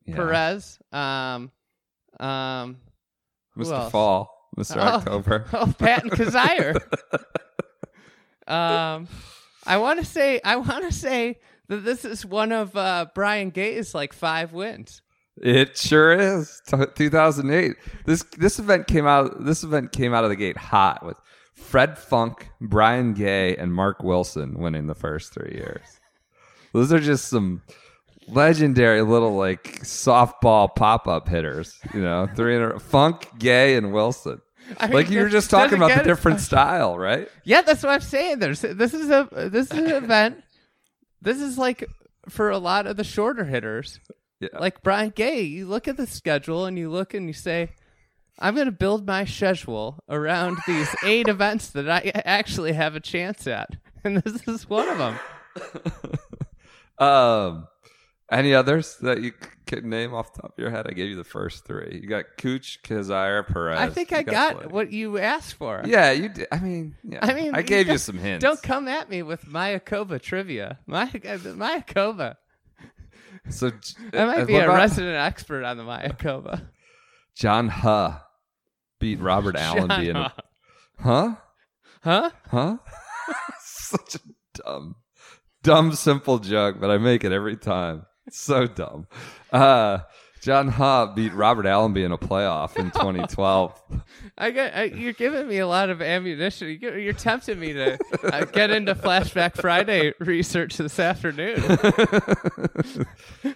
Yeah. 0.06 0.14
Perez. 0.14 0.78
Um, 0.92 1.50
um, 2.20 2.76
Mr. 3.58 3.72
else? 3.72 3.90
Fall, 3.90 4.30
Mr. 4.56 4.76
Oh. 4.76 4.80
October. 4.80 5.46
Oh, 5.52 5.74
Patton 5.76 6.10
Kizzire. 6.10 6.76
um, 8.46 9.08
I 9.66 9.78
want 9.78 9.98
to 9.98 10.04
say, 10.06 10.40
I 10.44 10.54
want 10.54 10.88
to 10.88 10.96
say 10.96 11.40
that 11.68 11.84
this 11.84 12.04
is 12.04 12.24
one 12.24 12.52
of 12.52 12.76
uh, 12.76 13.06
Brian 13.12 13.50
Gay's 13.50 13.92
like 13.92 14.12
five 14.12 14.52
wins. 14.52 15.02
It 15.40 15.76
sure 15.76 16.12
is. 16.12 16.60
T- 16.66 16.76
2008. 16.94 17.76
This 18.04 18.22
this 18.36 18.58
event 18.58 18.86
came 18.86 19.06
out. 19.06 19.44
This 19.44 19.64
event 19.64 19.92
came 19.92 20.12
out 20.12 20.24
of 20.24 20.30
the 20.30 20.36
gate 20.36 20.56
hot 20.58 21.04
with 21.04 21.16
Fred 21.54 21.98
Funk, 21.98 22.50
Brian 22.60 23.14
Gay, 23.14 23.56
and 23.56 23.72
Mark 23.74 24.02
Wilson 24.02 24.58
winning 24.58 24.86
the 24.86 24.94
first 24.94 25.32
three 25.32 25.54
years. 25.54 25.80
Those 26.72 26.92
are 26.92 27.00
just 27.00 27.28
some 27.28 27.62
legendary 28.28 29.02
little 29.02 29.34
like 29.34 29.80
softball 29.82 30.74
pop 30.74 31.08
up 31.08 31.28
hitters. 31.28 31.78
You 31.94 32.02
know, 32.02 32.28
three 32.36 32.56
in 32.56 32.62
a 32.62 32.78
Funk, 32.78 33.28
Gay, 33.38 33.76
and 33.76 33.92
Wilson. 33.92 34.40
I 34.78 34.86
mean, 34.86 34.94
Like 34.94 35.10
you 35.10 35.20
were 35.20 35.28
just 35.28 35.50
talking 35.50 35.78
about 35.78 35.96
the 35.96 36.04
different 36.04 36.40
style, 36.40 36.96
right? 36.98 37.28
Yeah, 37.44 37.62
that's 37.62 37.82
what 37.82 37.90
I'm 37.92 38.00
saying. 38.02 38.38
There's 38.40 38.60
this 38.60 38.94
is 38.94 39.08
a 39.10 39.26
this 39.50 39.70
is 39.70 39.78
an 39.78 39.90
event. 40.04 40.44
This 41.22 41.40
is 41.40 41.56
like 41.58 41.84
for 42.28 42.50
a 42.50 42.58
lot 42.58 42.86
of 42.86 42.96
the 42.96 43.04
shorter 43.04 43.44
hitters, 43.44 43.98
Yeah. 44.40 44.48
like 44.58 44.82
Brian 44.82 45.10
Gay. 45.10 45.42
You 45.42 45.66
look 45.66 45.86
at 45.86 45.96
the 45.96 46.06
schedule 46.06 46.64
and 46.66 46.78
you 46.78 46.90
look 46.90 47.12
and 47.14 47.26
you 47.26 47.32
say, 47.34 47.70
"I'm 48.38 48.54
going 48.54 48.66
to 48.66 48.72
build 48.72 49.06
my 49.06 49.24
schedule 49.26 50.02
around 50.08 50.58
these 50.66 50.88
eight 51.04 51.28
events 51.28 51.68
that 51.70 51.88
I 51.90 52.10
actually 52.24 52.72
have 52.72 52.94
a 52.96 53.00
chance 53.00 53.46
at," 53.46 53.76
and 54.04 54.16
this 54.18 54.46
is 54.48 54.68
one 54.68 54.88
of 54.88 54.98
them. 54.98 55.18
Um, 56.98 57.66
Any 58.30 58.54
others 58.54 58.96
that 59.00 59.22
you 59.22 59.32
can 59.66 59.88
name 59.88 60.12
off 60.14 60.34
the 60.34 60.42
top 60.42 60.52
of 60.52 60.58
your 60.62 60.70
head? 60.70 60.86
I 60.86 60.92
gave 60.92 61.08
you 61.08 61.16
the 61.16 61.24
first 61.24 61.64
three. 61.64 61.98
You 62.02 62.08
got 62.08 62.24
Cooch, 62.38 62.80
Kizzire, 62.84 63.46
Perez. 63.48 63.80
I 63.80 63.88
think 63.88 64.10
You 64.10 64.18
I 64.18 64.22
got 64.22 64.70
what 64.70 64.92
you 64.92 65.18
asked 65.18 65.54
for. 65.54 65.82
Yeah, 65.86 66.12
you 66.12 66.28
did. 66.28 66.46
I 66.52 66.58
mean, 66.60 66.94
yeah. 67.02 67.18
I 67.22 67.32
mean, 67.32 67.54
I 67.54 67.62
gave 67.62 67.86
you 67.86 67.92
don't- 67.94 67.98
some 67.98 68.18
hints. 68.18 68.42
Don't 68.44 68.62
come 68.62 68.86
at 68.86 69.08
me 69.10 69.22
with 69.22 69.46
Mayakoba 69.46 70.20
trivia. 70.20 70.78
Maya, 70.86 71.08
Mayakoba. 71.08 72.36
So 73.48 73.70
I 74.12 74.24
might 74.24 74.46
be 74.46 74.56
a 74.56 74.64
about 74.64 74.76
resident 74.76 75.16
expert 75.16 75.64
on 75.64 75.76
the 75.76 75.82
Mayakoba. 75.84 76.68
John 77.34 77.68
Huh 77.68 78.18
beat 78.98 79.18
Robert 79.20 79.56
Allenby 79.58 80.10
in 80.10 80.16
a 80.16 80.32
Huh? 81.00 81.36
huh 82.02 82.30
Huh? 82.30 82.30
huh. 82.50 82.76
Such 83.60 84.16
a 84.16 84.20
dumb, 84.54 84.96
dumb, 85.62 85.92
simple 85.94 86.38
joke, 86.38 86.76
but 86.80 86.90
I 86.90 86.98
make 86.98 87.24
it 87.24 87.32
every 87.32 87.56
time. 87.56 88.06
It's 88.26 88.38
so 88.38 88.66
dumb. 88.66 89.06
Uh, 89.50 90.00
John 90.40 90.68
Huh 90.68 91.12
beat 91.14 91.34
Robert 91.34 91.66
Allenby 91.66 92.02
in 92.02 92.12
a 92.12 92.18
playoff 92.18 92.76
in 92.76 92.90
2012. 92.92 93.82
I 94.38 94.50
get 94.50 94.74
I, 94.76 94.84
you're 94.84 95.12
giving 95.12 95.46
me 95.46 95.58
a 95.58 95.66
lot 95.66 95.90
of 95.90 96.00
ammunition. 96.00 96.68
You 96.68 96.78
get- 96.78 96.96
You're 96.96 97.12
tempting 97.12 97.60
me 97.60 97.74
to 97.74 97.98
uh, 98.24 98.44
get 98.46 98.70
into 98.70 98.94
Flashback 98.94 99.56
Friday 99.60 100.14
research 100.18 100.78
this 100.78 100.98
afternoon. 100.98 101.56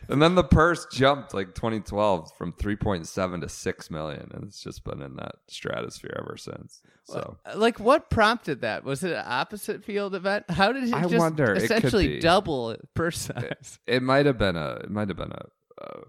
and 0.08 0.22
then 0.22 0.34
the 0.34 0.44
purse 0.44 0.86
jumped 0.92 1.34
like 1.34 1.54
2012 1.54 2.32
from 2.36 2.52
3.7 2.52 3.40
to 3.40 3.48
6 3.48 3.90
million, 3.90 4.30
and 4.34 4.44
it's 4.44 4.62
just 4.62 4.84
been 4.84 5.02
in 5.02 5.16
that 5.16 5.36
stratosphere 5.48 6.16
ever 6.18 6.36
since. 6.36 6.82
So 7.04 7.36
Like, 7.54 7.80
what 7.80 8.10
prompted 8.10 8.62
that? 8.62 8.84
Was 8.84 9.04
it 9.04 9.12
an 9.12 9.24
opposite 9.26 9.84
field 9.84 10.14
event? 10.14 10.48
How 10.50 10.72
did 10.72 10.84
it 10.84 10.94
I 10.94 11.02
just 11.02 11.16
wonder. 11.16 11.54
Essentially 11.54 12.08
be. 12.08 12.20
double 12.20 12.76
purse 12.94 13.18
size? 13.20 13.78
it 13.86 14.02
might 14.02 14.26
have 14.26 14.38
been 14.38 14.56
a, 14.56 14.74
it 14.76 14.90
might 14.90 15.08
have 15.08 15.16
been 15.16 15.32
a, 15.32 15.46
uh, 15.82 16.00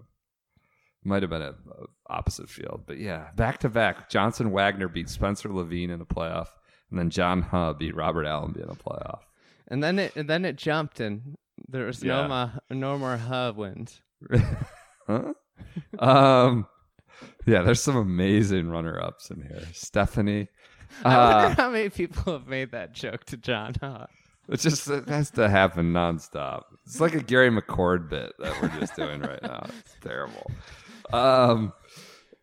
might 1.06 1.22
have 1.22 1.30
been 1.30 1.42
a, 1.42 1.50
a 1.50 1.86
opposite 2.08 2.48
field, 2.48 2.82
but 2.86 2.98
yeah, 2.98 3.28
back 3.36 3.58
to 3.58 3.68
back. 3.68 4.10
Johnson 4.10 4.50
Wagner 4.50 4.88
beat 4.88 5.08
Spencer 5.08 5.48
Levin 5.48 5.90
in 5.90 6.00
a 6.00 6.06
playoff, 6.06 6.48
and 6.90 6.98
then 6.98 7.10
John 7.10 7.42
Huh 7.42 7.72
beat 7.72 7.94
Robert 7.96 8.26
Allenby 8.26 8.60
in 8.62 8.68
a 8.68 8.74
playoff. 8.74 9.20
And 9.68 9.82
then 9.82 9.98
it 9.98 10.14
and 10.16 10.28
then 10.28 10.44
it 10.44 10.56
jumped, 10.56 11.00
and 11.00 11.36
there 11.68 11.86
was 11.86 12.02
Yeah. 12.02 12.22
no 12.22 12.28
more 12.28 12.52
no 12.70 12.98
more 12.98 13.16
hub 13.16 13.56
wins. 13.56 14.00
huh? 15.06 15.32
um, 15.98 16.66
yeah, 17.46 17.62
there's 17.62 17.82
some 17.82 17.96
amazing 17.96 18.68
runner 18.68 19.00
ups 19.02 19.30
in 19.30 19.42
here. 19.42 19.62
Stephanie. 19.72 20.48
I 21.04 21.14
Uh, 21.14 21.42
wonder 21.42 21.62
how 21.62 21.70
many 21.70 21.88
people 21.90 22.32
have 22.32 22.46
made 22.46 22.70
that 22.72 22.92
joke 22.92 23.24
to 23.26 23.36
John 23.36 23.74
Huh. 23.80 24.06
It 24.48 24.60
just 24.60 24.88
it 24.88 25.08
has 25.08 25.30
to 25.32 25.48
happen 25.48 25.92
nonstop. 25.92 26.62
It's 26.84 27.00
like 27.00 27.14
a 27.14 27.20
Gary 27.22 27.50
McCord 27.50 28.08
bit 28.08 28.32
that 28.38 28.62
we're 28.62 28.68
just 28.78 28.94
doing 28.94 29.20
right 29.20 29.42
now. 29.42 29.66
It's 29.80 29.96
terrible. 30.00 30.48
Um, 31.12 31.72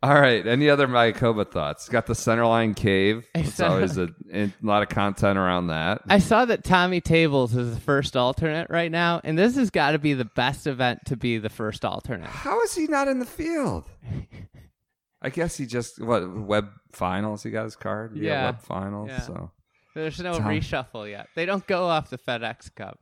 all 0.01 0.13
right. 0.19 0.45
Any 0.45 0.69
other 0.69 0.87
Mayakoba 0.87 1.49
thoughts? 1.49 1.87
Got 1.89 2.05
the 2.07 2.13
centerline 2.13 2.75
cave. 2.75 3.25
It's 3.33 3.55
saw- 3.55 3.69
always 3.69 3.97
a, 3.97 4.09
a 4.33 4.51
lot 4.61 4.83
of 4.83 4.89
content 4.89 5.37
around 5.37 5.67
that. 5.67 6.01
I 6.09 6.19
saw 6.19 6.43
that 6.45 6.63
Tommy 6.63 6.99
Tables 7.01 7.55
is 7.55 7.73
the 7.73 7.79
first 7.79 8.17
alternate 8.17 8.69
right 8.69 8.91
now, 8.91 9.21
and 9.23 9.37
this 9.37 9.55
has 9.55 9.69
got 9.69 9.91
to 9.91 9.99
be 9.99 10.13
the 10.13 10.25
best 10.25 10.67
event 10.67 10.99
to 11.05 11.15
be 11.15 11.37
the 11.37 11.49
first 11.49 11.85
alternate. 11.85 12.27
How 12.29 12.61
is 12.61 12.75
he 12.75 12.87
not 12.87 13.07
in 13.07 13.19
the 13.19 13.25
field? 13.25 13.85
I 15.21 15.29
guess 15.29 15.55
he 15.55 15.65
just 15.65 16.01
what 16.01 16.29
web 16.35 16.67
finals. 16.91 17.43
He 17.43 17.49
got 17.51 17.63
his 17.63 17.77
card 17.77 18.11
via 18.11 18.23
Yeah. 18.23 18.45
web 18.47 18.61
finals. 18.61 19.09
Yeah. 19.09 19.21
So 19.21 19.51
There's 19.95 20.19
no 20.19 20.33
Tom- 20.37 20.43
reshuffle 20.47 21.09
yet. 21.09 21.27
They 21.35 21.45
don't 21.45 21.65
go 21.65 21.85
off 21.87 22.09
the 22.09 22.17
FedEx 22.17 22.75
Cup 22.75 22.99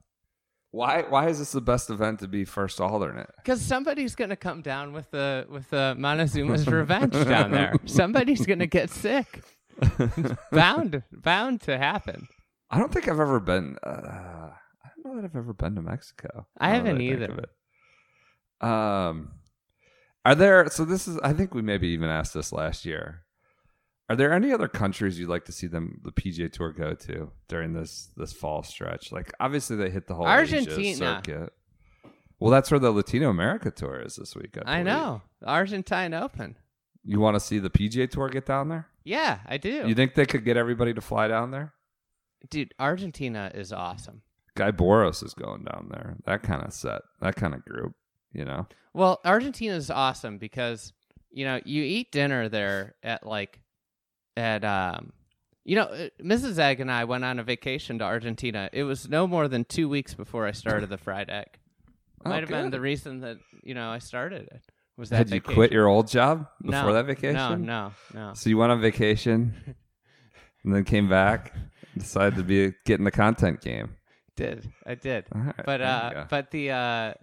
why 0.71 1.03
why 1.07 1.27
is 1.27 1.39
this 1.39 1.51
the 1.51 1.61
best 1.61 1.89
event 1.89 2.19
to 2.19 2.27
be 2.27 2.45
first 2.45 2.79
alternate? 2.79 3.29
because 3.37 3.61
somebody's 3.61 4.15
gonna 4.15 4.35
come 4.35 4.61
down 4.61 4.93
with 4.93 5.11
the 5.11 5.45
with 5.49 5.69
the 5.69 5.95
Montezuma's 5.97 6.67
revenge 6.79 7.13
down 7.13 7.51
there. 7.51 7.73
Somebody's 7.85 8.45
gonna 8.45 8.67
get 8.67 8.89
sick. 8.89 9.43
bound 10.51 11.03
bound 11.11 11.61
to 11.61 11.77
happen. 11.77 12.27
I 12.69 12.79
don't 12.79 12.91
think 12.91 13.07
I've 13.07 13.19
ever 13.19 13.39
been. 13.39 13.77
Uh, 13.83 13.89
I 14.51 14.89
don't 14.95 15.05
know 15.15 15.21
that 15.21 15.25
I've 15.25 15.35
ever 15.35 15.53
been 15.53 15.75
to 15.75 15.81
Mexico. 15.81 16.47
I 16.57 16.69
haven't 16.69 16.97
think 16.97 17.11
either. 17.13 17.47
it. 18.61 18.65
Um, 18.65 19.33
are 20.23 20.35
there? 20.35 20.69
So 20.69 20.85
this 20.85 21.07
is. 21.07 21.17
I 21.23 21.33
think 21.33 21.53
we 21.53 21.61
maybe 21.61 21.89
even 21.89 22.09
asked 22.09 22.33
this 22.33 22.53
last 22.53 22.85
year. 22.85 23.23
Are 24.11 24.15
there 24.17 24.33
any 24.33 24.51
other 24.51 24.67
countries 24.67 25.17
you'd 25.17 25.29
like 25.29 25.45
to 25.45 25.53
see 25.53 25.67
them 25.67 26.01
the 26.03 26.11
PGA 26.11 26.51
Tour 26.51 26.73
go 26.73 26.93
to 26.93 27.31
during 27.47 27.71
this 27.71 28.09
this 28.17 28.33
fall 28.33 28.61
stretch? 28.61 29.09
Like 29.09 29.31
obviously 29.39 29.77
they 29.77 29.89
hit 29.89 30.07
the 30.07 30.15
whole 30.15 30.25
Asia 30.27 30.57
Argentina. 30.57 31.21
circuit. 31.25 31.53
Well, 32.37 32.51
that's 32.51 32.69
where 32.69 32.79
the 32.79 32.91
Latino 32.91 33.29
America 33.29 33.71
tour 33.71 34.01
is 34.01 34.17
this 34.17 34.35
week. 34.35 34.57
I, 34.65 34.79
I 34.79 34.83
know. 34.83 35.21
Argentine 35.45 36.13
Open. 36.13 36.57
You 37.05 37.21
want 37.21 37.35
to 37.35 37.39
see 37.39 37.57
the 37.59 37.69
PGA 37.69 38.09
Tour 38.11 38.27
get 38.27 38.45
down 38.45 38.67
there? 38.67 38.87
Yeah, 39.05 39.39
I 39.47 39.55
do. 39.55 39.87
You 39.87 39.95
think 39.95 40.15
they 40.15 40.25
could 40.25 40.43
get 40.43 40.57
everybody 40.57 40.93
to 40.93 40.99
fly 40.99 41.29
down 41.29 41.51
there? 41.51 41.73
Dude, 42.49 42.73
Argentina 42.79 43.49
is 43.55 43.71
awesome. 43.71 44.23
Guy 44.55 44.71
Boros 44.71 45.23
is 45.23 45.33
going 45.33 45.63
down 45.63 45.87
there. 45.89 46.17
That 46.25 46.43
kind 46.43 46.63
of 46.63 46.73
set. 46.73 47.03
That 47.21 47.37
kind 47.37 47.53
of 47.53 47.63
group. 47.63 47.93
You 48.33 48.43
know. 48.43 48.67
Well, 48.93 49.21
Argentina 49.23 49.75
is 49.75 49.89
awesome 49.89 50.37
because 50.37 50.91
you 51.31 51.45
know 51.45 51.61
you 51.63 51.81
eat 51.83 52.11
dinner 52.11 52.49
there 52.49 52.95
at 53.03 53.25
like 53.25 53.61
at 54.37 54.63
um 54.63 55.11
you 55.63 55.75
know 55.75 55.83
uh, 55.83 56.09
Mrs. 56.21 56.57
Egg 56.57 56.79
and 56.79 56.91
I 56.91 57.03
went 57.05 57.23
on 57.23 57.39
a 57.39 57.43
vacation 57.43 57.99
to 57.99 58.05
Argentina. 58.05 58.69
It 58.71 58.83
was 58.83 59.09
no 59.09 59.27
more 59.27 59.47
than 59.47 59.65
two 59.65 59.89
weeks 59.89 60.13
before 60.13 60.47
I 60.47 60.51
started 60.51 60.89
the 60.89 60.97
fried 60.97 61.29
egg. 61.29 61.47
Oh, 62.23 62.29
Might 62.29 62.41
have 62.41 62.49
been 62.49 62.69
the 62.69 62.79
reason 62.79 63.21
that 63.21 63.37
you 63.63 63.73
know 63.73 63.89
I 63.89 63.97
started 63.97 64.43
it. 64.43 64.61
Was 64.95 65.09
that 65.09 65.17
Had 65.17 65.31
you 65.31 65.41
quit 65.41 65.71
your 65.71 65.87
old 65.87 66.07
job 66.07 66.45
before 66.61 66.83
no, 66.83 66.93
that 66.93 67.07
vacation? 67.07 67.33
No, 67.33 67.55
no, 67.55 67.93
no. 68.13 68.33
So 68.35 68.51
you 68.51 68.59
went 68.59 68.71
on 68.71 68.79
vacation 68.79 69.55
and 70.63 70.75
then 70.75 70.83
came 70.83 71.09
back 71.09 71.51
and 71.55 72.03
decided 72.03 72.35
to 72.35 72.43
be 72.43 72.73
get 72.85 72.99
in 72.99 73.05
the 73.05 73.11
content 73.11 73.61
game. 73.61 73.95
Did 74.35 74.71
I 74.85 74.93
did? 74.93 75.25
Right, 75.33 75.55
but 75.65 75.81
uh, 75.81 76.25
but 76.29 76.51
the 76.51 76.69
uh, 76.69 77.13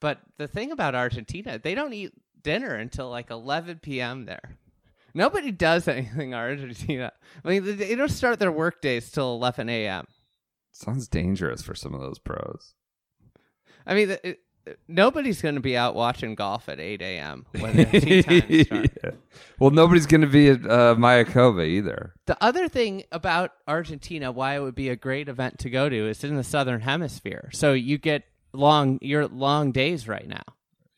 but 0.00 0.18
the 0.38 0.48
thing 0.48 0.72
about 0.72 0.96
Argentina, 0.96 1.58
they 1.58 1.76
don't 1.76 1.92
eat 1.92 2.12
dinner 2.42 2.74
until 2.74 3.08
like 3.08 3.30
11 3.30 3.78
p.m. 3.78 4.26
there. 4.26 4.58
Nobody 5.14 5.50
does 5.52 5.86
anything 5.88 6.28
in 6.28 6.34
Argentina. 6.38 7.12
I 7.44 7.48
mean, 7.48 7.76
they- 7.78 7.94
don't 7.94 8.10
start 8.10 8.38
their 8.38 8.52
work 8.52 8.80
days 8.80 9.10
till 9.10 9.34
11 9.34 9.68
a.m. 9.68 10.06
Sounds 10.72 11.08
dangerous 11.08 11.62
for 11.62 11.74
some 11.74 11.94
of 11.94 12.00
those 12.00 12.18
pros. 12.18 12.74
I 13.86 13.94
mean, 13.94 14.10
it, 14.10 14.20
it- 14.24 14.40
nobody's 14.88 15.42
going 15.42 15.56
to 15.56 15.60
be 15.60 15.76
out 15.76 15.94
watching 15.94 16.34
golf 16.34 16.68
at 16.68 16.78
8 16.80 17.02
a.m. 17.02 17.46
when 17.58 17.76
the 17.76 17.84
tee 17.84 18.22
time. 18.64 18.88
Yeah. 19.04 19.10
Well, 19.58 19.70
nobody's 19.70 20.06
going 20.06 20.20
to 20.22 20.26
be 20.28 20.48
at 20.48 20.64
uh, 20.64 20.94
Mayakoba 20.96 21.66
either. 21.66 22.14
The 22.26 22.36
other 22.42 22.68
thing 22.68 23.02
about 23.12 23.50
Argentina, 23.66 24.30
why 24.32 24.56
it 24.56 24.60
would 24.60 24.74
be 24.76 24.88
a 24.88 24.96
great 24.96 25.28
event 25.28 25.58
to 25.60 25.70
go 25.70 25.88
to, 25.88 26.08
is 26.08 26.22
in 26.24 26.36
the 26.36 26.44
southern 26.44 26.80
hemisphere. 26.80 27.50
So 27.52 27.72
you 27.72 27.98
get 27.98 28.22
long, 28.52 28.98
your 29.02 29.26
long 29.26 29.72
days 29.72 30.06
right 30.08 30.28
now. 30.28 30.42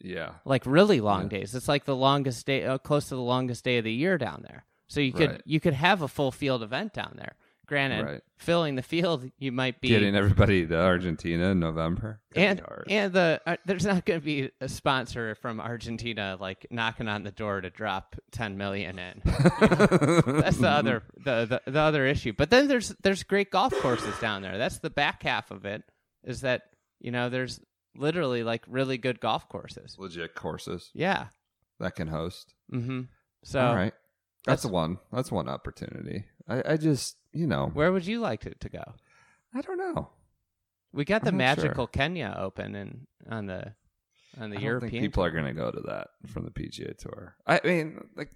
Yeah. 0.05 0.33
like 0.45 0.65
really 0.67 1.01
long 1.01 1.29
days. 1.29 1.55
It's 1.55 1.67
like 1.69 1.85
the 1.87 1.97
longest 1.97 2.47
day, 2.47 2.65
uh, 2.65 2.79
close 2.79 3.09
to 3.09 3.15
the 3.17 3.23
longest 3.23 3.65
day 3.65 3.79
of 3.79 3.85
the 3.85 3.93
year 3.93 4.19
down 4.19 4.43
there. 4.47 4.65
So 4.89 5.01
you 5.01 5.13
could 5.13 5.31
Right. 5.31 5.43
you 5.47 5.59
could 5.61 5.75
have 5.75 6.03
a 6.03 6.09
full 6.09 6.31
field 6.31 6.63
event 6.63 6.93
down 6.93 7.15
there. 7.17 7.35
Granted, 7.67 8.05
Right. 8.05 8.21
filling 8.37 8.75
the 8.75 8.83
field, 8.83 9.25
you 9.39 9.51
might 9.51 9.81
be 9.81 9.89
Getting 9.89 10.15
everybody 10.15 10.67
to 10.67 10.79
Argentina 10.79 11.47
in 11.53 11.61
November. 11.61 12.21
Could 12.35 12.43
and 12.43 12.63
and 12.89 13.13
the 13.15 13.41
uh, 13.47 13.57
there's 13.65 13.87
not 13.87 14.05
going 14.05 14.21
to 14.21 14.25
be 14.25 14.51
a 14.61 14.69
sponsor 14.69 15.35
from 15.37 15.59
Argentina 15.61 16.37
like 16.39 16.67
knocking 16.71 17.09
on 17.09 17.23
the 17.23 17.31
door 17.33 17.63
to 17.63 17.71
drop 17.71 18.17
10 18.33 18.59
million 18.59 18.99
in. 18.99 19.23
That's 19.25 20.59
the 20.59 20.69
other 20.71 21.03
the, 21.25 21.61
the 21.65 21.71
the 21.71 21.81
other 21.81 22.07
issue. 22.07 22.35
But 22.37 22.51
then 22.51 22.69
there's 22.69 22.91
there's 23.03 23.23
great 23.23 23.51
golf 23.51 23.73
courses 23.81 24.19
down 24.21 24.43
there. 24.43 24.59
That's 24.59 24.79
the 24.81 24.91
back 24.91 25.23
half 25.23 25.51
of 25.51 25.65
it. 25.65 25.83
Is 26.25 26.43
that 26.43 26.63
you 27.01 27.11
know 27.11 27.29
there's 27.31 27.61
literally 27.97 28.43
like 28.43 28.63
really 28.69 28.99
good 28.99 29.21
golf 29.21 29.49
courses. 29.49 29.97
legit 29.99 30.35
courses 30.35 30.91
Yeah. 30.95 31.27
that 31.81 31.95
can 31.97 32.09
host. 32.09 32.55
Mm-hmm. 32.73 33.03
So 33.45 33.61
All 33.61 33.75
right. 33.75 33.93
That's, 34.47 34.63
that's- 34.63 34.73
one. 34.73 34.99
That's 35.13 35.31
one 35.33 35.49
opportunity. 35.49 36.25
I, 36.49 36.73
I 36.73 36.77
just, 36.77 37.17
you 37.33 37.47
know, 37.47 37.71
Where 37.73 37.91
would 37.93 38.07
you 38.07 38.21
like 38.21 38.45
it 38.47 38.61
to 38.61 38.69
go? 38.69 38.83
I 39.55 39.61
don't 39.63 39.79
know. 39.79 40.11
We 40.93 41.05
got 41.05 41.25
the 41.25 41.33
magical 41.33 41.85
sure. 41.85 41.89
Kenya 41.89 42.37
Open 42.39 42.75
and 42.75 43.07
on 43.29 43.47
the 43.47 43.73
on 44.41 44.51
the 44.51 44.57
I 44.57 44.61
don't 44.61 44.63
European. 44.63 44.91
think 44.91 45.03
people 45.05 45.25
are 45.25 45.31
going 45.31 45.45
to 45.47 45.53
go 45.53 45.71
to 45.71 45.81
that 45.87 46.09
from 46.27 46.45
the 46.45 46.51
PGA 46.51 46.97
Tour. 46.99 47.35
I 47.47 47.61
mean, 47.65 48.05
like, 48.17 48.31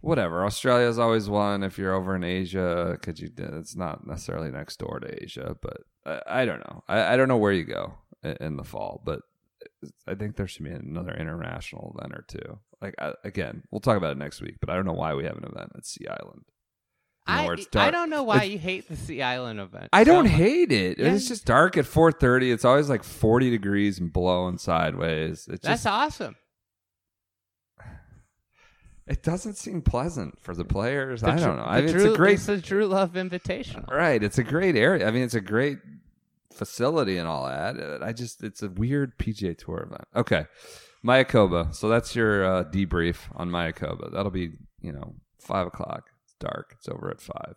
whatever. 0.00 0.44
Australia's 0.44 0.98
always 0.98 1.28
one. 1.28 1.62
If 1.62 1.78
you're 1.78 1.94
over 1.94 2.14
in 2.16 2.24
Asia, 2.24 2.98
could 3.02 3.18
you? 3.18 3.30
It's 3.36 3.76
not 3.76 4.06
necessarily 4.06 4.50
next 4.50 4.78
door 4.78 5.00
to 5.00 5.22
Asia, 5.22 5.56
but 5.60 5.78
I, 6.06 6.42
I 6.42 6.44
don't 6.44 6.60
know. 6.60 6.84
I, 6.88 7.14
I 7.14 7.16
don't 7.16 7.28
know 7.28 7.36
where 7.36 7.52
you 7.52 7.64
go 7.64 7.94
in, 8.22 8.56
the 8.56 8.64
fall, 8.64 9.02
but 9.04 9.20
I 10.06 10.14
think 10.14 10.36
there 10.36 10.46
should 10.46 10.64
be 10.64 10.70
another 10.70 11.14
international 11.14 11.94
event 11.96 12.12
or 12.14 12.24
two. 12.26 12.58
Like 12.80 12.94
I, 12.98 13.14
again, 13.24 13.62
we'll 13.70 13.80
talk 13.80 13.96
about 13.96 14.12
it 14.12 14.18
next 14.18 14.40
week. 14.40 14.56
But 14.60 14.70
I 14.70 14.74
don't 14.74 14.86
know 14.86 14.92
why 14.92 15.14
we 15.14 15.24
have 15.24 15.36
an 15.36 15.44
event 15.44 15.72
at 15.76 15.84
Sea 15.86 16.06
Island. 16.08 16.44
you 17.28 17.34
know, 17.34 17.50
I 17.50 17.52
it's. 17.52 17.68
I 17.76 17.90
don't 17.90 18.10
know 18.10 18.22
why 18.22 18.44
you 18.44 18.58
hate 18.58 18.88
the 18.88 18.96
Sea 18.96 19.22
Island 19.22 19.60
event. 19.60 19.88
I 19.92 20.04
don't 20.04 20.26
so 20.26 20.30
hate 20.30 20.72
it. 20.72 20.98
Yeah. 20.98 21.12
It's 21.12 21.28
just 21.28 21.44
dark 21.44 21.76
at 21.76 21.84
4:30. 21.84 22.52
It's 22.52 22.64
always 22.64 22.88
like 22.88 23.04
40 23.04 23.50
degrees 23.50 23.98
and 23.98 24.12
blowing 24.12 24.58
sideways. 24.58 25.46
It 25.48 25.62
That's 25.62 25.84
just 25.84 25.86
awesome. 25.86 26.36
it 29.06 29.22
doesn't 29.22 29.56
seem 29.56 29.80
pleasant 29.82 30.38
for 30.40 30.54
the 30.54 30.64
players. 30.64 31.22
The 31.22 31.30
I 31.30 31.36
don't 31.36 31.56
know. 31.56 31.64
I 31.64 31.80
mean, 31.80 31.92
Drew, 31.92 32.06
it's 32.06 32.14
a 32.14 32.16
great 32.16 32.34
It's 32.34 32.46
the 32.46 32.58
Dru 32.58 32.86
Love 32.86 33.12
Invitational. 33.14 33.88
right. 33.90 34.22
It's 34.22 34.38
a 34.38 34.44
great 34.44 34.76
area. 34.76 35.06
I 35.08 35.10
mean, 35.10 35.22
it's 35.22 35.34
a 35.34 35.40
great 35.40 35.78
facility 36.58 37.16
and 37.16 37.26
all 37.28 37.46
that. 37.46 37.78
Uh, 37.78 37.98
I 38.04 38.12
just 38.12 38.42
it's 38.42 38.62
a 38.62 38.68
weird 38.68 39.16
PGA 39.18 39.56
Tour 39.56 39.84
event. 39.86 40.04
Okay, 40.16 40.46
Mayakoba. 41.04 41.74
So 41.74 41.88
that's 41.88 42.14
your 42.16 42.44
uh, 42.44 42.64
debrief 42.64 43.16
on 43.34 43.50
Mayakoba. 43.50 44.12
That'll 44.12 44.30
be 44.30 44.52
you 44.80 44.92
know 44.92 45.14
five 45.38 45.66
o'clock. 45.66 46.10
It's 46.24 46.34
dark. 46.38 46.74
It's 46.78 46.88
over 46.88 47.10
at 47.10 47.20
five. 47.20 47.54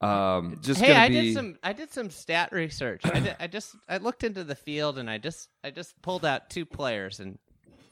Um, 0.00 0.58
just 0.62 0.80
hey, 0.80 0.94
I 0.94 1.08
be, 1.08 1.14
did 1.20 1.34
some 1.34 1.56
I 1.62 1.72
did 1.72 1.92
some 1.92 2.10
stat 2.10 2.52
research. 2.52 3.02
I, 3.04 3.18
did, 3.20 3.36
I 3.40 3.46
just 3.48 3.74
I 3.88 3.96
looked 3.98 4.22
into 4.24 4.44
the 4.44 4.54
field 4.54 4.98
and 4.98 5.10
I 5.10 5.18
just 5.18 5.48
I 5.64 5.70
just 5.70 6.00
pulled 6.02 6.24
out 6.24 6.50
two 6.50 6.64
players 6.64 7.18
and 7.20 7.38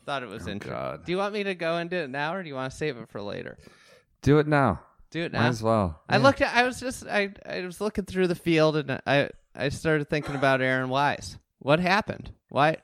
thought 0.05 0.23
it 0.23 0.29
was 0.29 0.47
Oh, 0.47 0.53
interesting. 0.53 0.81
God. 0.81 1.05
Do 1.05 1.11
you 1.11 1.19
want 1.19 1.35
me 1.35 1.43
to 1.45 1.55
go 1.57 1.79
into 1.79 1.97
it 1.97 2.11
now 2.11 2.35
or 2.35 2.43
do 2.45 2.49
you 2.49 2.55
want 2.55 2.71
to 2.71 2.77
save 2.77 2.97
it 2.97 3.09
for 3.09 3.21
later? 3.21 3.59
do 4.23 4.39
it 4.39 4.47
now. 4.47 4.81
Do 5.11 5.23
it 5.23 5.33
Might 5.33 5.41
now. 5.43 5.49
as 5.49 5.63
well. 5.63 6.01
I 6.09 6.19
looked 6.19 6.41
at 6.43 6.55
I 6.55 6.63
was 6.65 6.79
just 6.79 7.07
I 7.07 7.31
I 7.45 7.63
was 7.63 7.81
looking 7.81 8.05
through 8.05 8.29
the 8.29 8.35
field 8.37 8.77
and 8.77 9.01
I 9.05 9.31
I 9.57 9.71
started 9.71 10.11
thinking 10.11 10.35
about 10.35 10.61
Aaron 10.61 10.89
Wise. 10.89 11.39
What 11.59 11.81
happened? 11.81 12.33
Why 12.51 12.77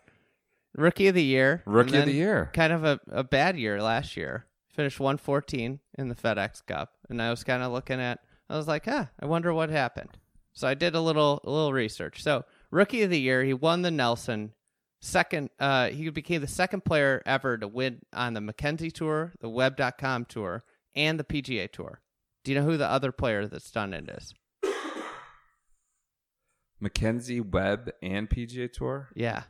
rookie 0.74 1.08
of 1.08 1.14
the 1.14 1.22
year? 1.22 1.62
Rookie 1.66 1.98
of 1.98 2.06
the 2.06 2.12
year. 2.12 2.50
Kind 2.54 2.72
of 2.72 2.84
a, 2.84 3.00
a 3.10 3.22
bad 3.22 3.58
year 3.58 3.82
last 3.82 4.16
year. 4.16 4.46
Finished 4.68 4.98
114 4.98 5.80
in 5.98 6.08
the 6.08 6.14
FedEx 6.14 6.64
Cup, 6.66 6.94
and 7.10 7.20
I 7.20 7.28
was 7.28 7.44
kind 7.44 7.62
of 7.62 7.72
looking 7.72 8.00
at. 8.00 8.20
I 8.48 8.56
was 8.56 8.66
like, 8.66 8.86
huh, 8.86 9.06
I 9.20 9.26
wonder 9.26 9.52
what 9.52 9.68
happened. 9.68 10.10
So 10.54 10.66
I 10.66 10.74
did 10.74 10.94
a 10.94 11.00
little 11.00 11.40
a 11.44 11.50
little 11.50 11.72
research. 11.72 12.22
So 12.22 12.44
rookie 12.70 13.02
of 13.02 13.10
the 13.10 13.20
year, 13.20 13.44
he 13.44 13.54
won 13.54 13.82
the 13.82 13.90
Nelson. 13.90 14.52
Second, 15.00 15.50
uh, 15.58 15.88
he 15.88 16.08
became 16.10 16.40
the 16.40 16.46
second 16.46 16.84
player 16.84 17.22
ever 17.26 17.58
to 17.58 17.66
win 17.66 18.00
on 18.12 18.34
the 18.34 18.40
Mackenzie 18.40 18.90
Tour, 18.90 19.32
the 19.40 19.48
Web.com 19.48 20.26
Tour, 20.26 20.64
and 20.94 21.18
the 21.18 21.24
PGA 21.24 21.70
Tour. 21.70 22.00
Do 22.44 22.52
you 22.52 22.58
know 22.58 22.64
who 22.64 22.76
the 22.76 22.88
other 22.88 23.12
player 23.12 23.46
that's 23.46 23.70
done 23.70 23.92
it 23.94 24.08
is? 24.08 24.34
Mackenzie 26.82 27.40
Webb 27.40 27.92
and 28.02 28.28
PGA 28.28 28.70
Tour. 28.70 29.08
Yeah, 29.14 29.44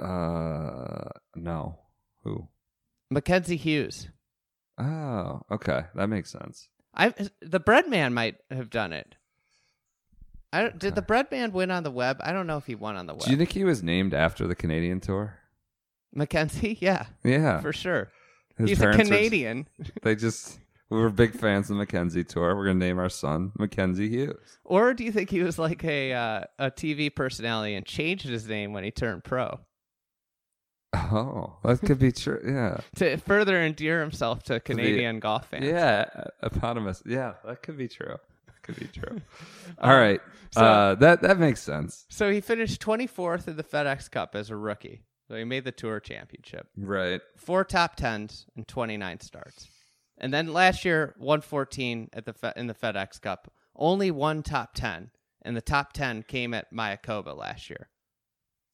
Uh, 0.00 1.08
no. 1.34 1.78
Who? 2.24 2.48
Mackenzie 3.10 3.56
Hughes. 3.56 4.08
Oh, 4.78 5.42
okay, 5.50 5.82
that 5.94 6.08
makes 6.08 6.30
sense. 6.30 6.68
I 6.94 7.10
the 7.42 7.60
Breadman 7.60 8.12
might 8.12 8.36
have 8.50 8.70
done 8.70 8.92
it. 8.92 9.14
I 10.52 10.62
don't, 10.62 10.78
did 10.78 10.94
the 10.94 11.02
Breadman 11.02 11.52
win 11.52 11.70
on 11.70 11.82
the 11.84 11.90
web? 11.90 12.16
I 12.22 12.32
don't 12.32 12.46
know 12.46 12.56
if 12.56 12.66
he 12.66 12.74
won 12.74 12.96
on 12.96 13.06
the 13.06 13.14
web. 13.14 13.22
Do 13.24 13.30
you 13.30 13.36
think 13.36 13.52
he 13.52 13.62
was 13.64 13.82
named 13.82 14.14
after 14.14 14.46
the 14.46 14.54
Canadian 14.56 15.00
tour? 15.00 15.38
Mackenzie, 16.14 16.76
yeah, 16.80 17.06
Yeah, 17.22 17.60
for 17.60 17.72
sure. 17.72 18.10
His 18.58 18.70
He's 18.70 18.78
a 18.78 18.82
parents 18.82 18.98
were- 19.10 19.16
Canadian. 19.16 19.68
they 20.02 20.16
just 20.16 20.58
we 20.90 20.98
were 20.98 21.08
big 21.10 21.32
fans 21.34 21.70
of 21.70 21.76
Mackenzie 21.76 22.24
tour. 22.24 22.54
We're 22.56 22.66
gonna 22.66 22.78
name 22.78 22.98
our 22.98 23.08
son 23.08 23.52
Mackenzie 23.58 24.08
Hughes. 24.08 24.58
Or 24.64 24.92
do 24.94 25.04
you 25.04 25.12
think 25.12 25.30
he 25.30 25.42
was 25.42 25.58
like 25.58 25.84
a 25.84 26.12
uh, 26.12 26.44
a 26.58 26.70
TV 26.70 27.14
personality 27.14 27.74
and 27.74 27.86
changed 27.86 28.26
his 28.28 28.48
name 28.48 28.72
when 28.72 28.84
he 28.84 28.90
turned 28.90 29.24
pro 29.24 29.60
Oh, 30.92 31.56
that 31.62 31.80
could 31.82 32.00
be 32.00 32.10
true. 32.10 32.40
Yeah, 32.44 32.78
to 32.96 33.16
further 33.18 33.60
endear 33.62 34.00
himself 34.00 34.42
to 34.44 34.58
Canadian 34.58 35.20
golf 35.20 35.46
fans? 35.48 35.64
yeah, 35.64 36.06
eponymous. 36.42 37.02
Yeah, 37.06 37.34
that 37.44 37.62
could 37.62 37.76
be 37.78 37.86
true. 37.86 38.16
That 38.46 38.62
could 38.62 38.76
be 38.76 38.86
true. 38.86 39.20
All 39.80 39.96
right, 39.96 40.20
so- 40.50 40.60
uh, 40.64 40.94
that 40.96 41.22
that 41.22 41.38
makes 41.38 41.60
sense. 41.62 42.06
So 42.08 42.30
he 42.32 42.40
finished 42.40 42.82
24th 42.82 43.46
in 43.46 43.56
the 43.56 43.62
FedEx 43.64 44.10
Cup 44.10 44.34
as 44.34 44.50
a 44.50 44.56
rookie. 44.56 45.02
So 45.28 45.36
he 45.36 45.44
made 45.44 45.62
the 45.64 45.70
Tour 45.70 46.00
Championship. 46.00 46.66
Right. 46.76 47.20
Four 47.36 47.62
top 47.62 47.94
tens 47.94 48.46
and 48.56 48.66
29 48.66 49.20
starts. 49.20 49.68
And 50.20 50.32
then 50.32 50.52
last 50.52 50.84
year, 50.84 51.14
114 51.18 52.10
at 52.12 52.26
the 52.26 52.32
Fe- 52.32 52.52
in 52.56 52.66
the 52.66 52.74
FedEx 52.74 53.20
Cup. 53.20 53.52
Only 53.74 54.10
one 54.10 54.42
top 54.42 54.74
10, 54.74 55.10
and 55.42 55.56
the 55.56 55.62
top 55.62 55.92
10 55.94 56.24
came 56.24 56.52
at 56.52 56.72
Mayakoba 56.72 57.36
last 57.36 57.70
year. 57.70 57.88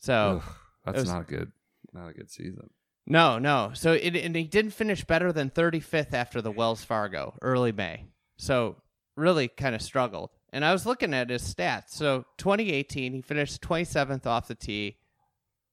So 0.00 0.42
Ugh, 0.44 0.54
that's 0.84 0.98
was- 0.98 1.08
not 1.08 1.22
a 1.22 1.24
good, 1.24 1.52
not 1.92 2.08
a 2.08 2.12
good 2.12 2.30
season. 2.30 2.70
No, 3.06 3.38
no. 3.38 3.70
So 3.74 3.92
it, 3.92 4.16
and 4.16 4.34
he 4.34 4.44
didn't 4.44 4.72
finish 4.72 5.04
better 5.04 5.32
than 5.32 5.48
35th 5.50 6.12
after 6.12 6.42
the 6.42 6.50
Wells 6.50 6.82
Fargo 6.84 7.38
early 7.40 7.70
May. 7.70 8.06
So 8.36 8.82
really 9.16 9.46
kind 9.46 9.76
of 9.76 9.82
struggled. 9.82 10.30
And 10.52 10.64
I 10.64 10.72
was 10.72 10.86
looking 10.86 11.14
at 11.14 11.30
his 11.30 11.42
stats. 11.42 11.90
So 11.90 12.24
2018, 12.38 13.12
he 13.12 13.22
finished 13.22 13.62
27th 13.62 14.26
off 14.26 14.48
the 14.48 14.56
tee, 14.56 14.96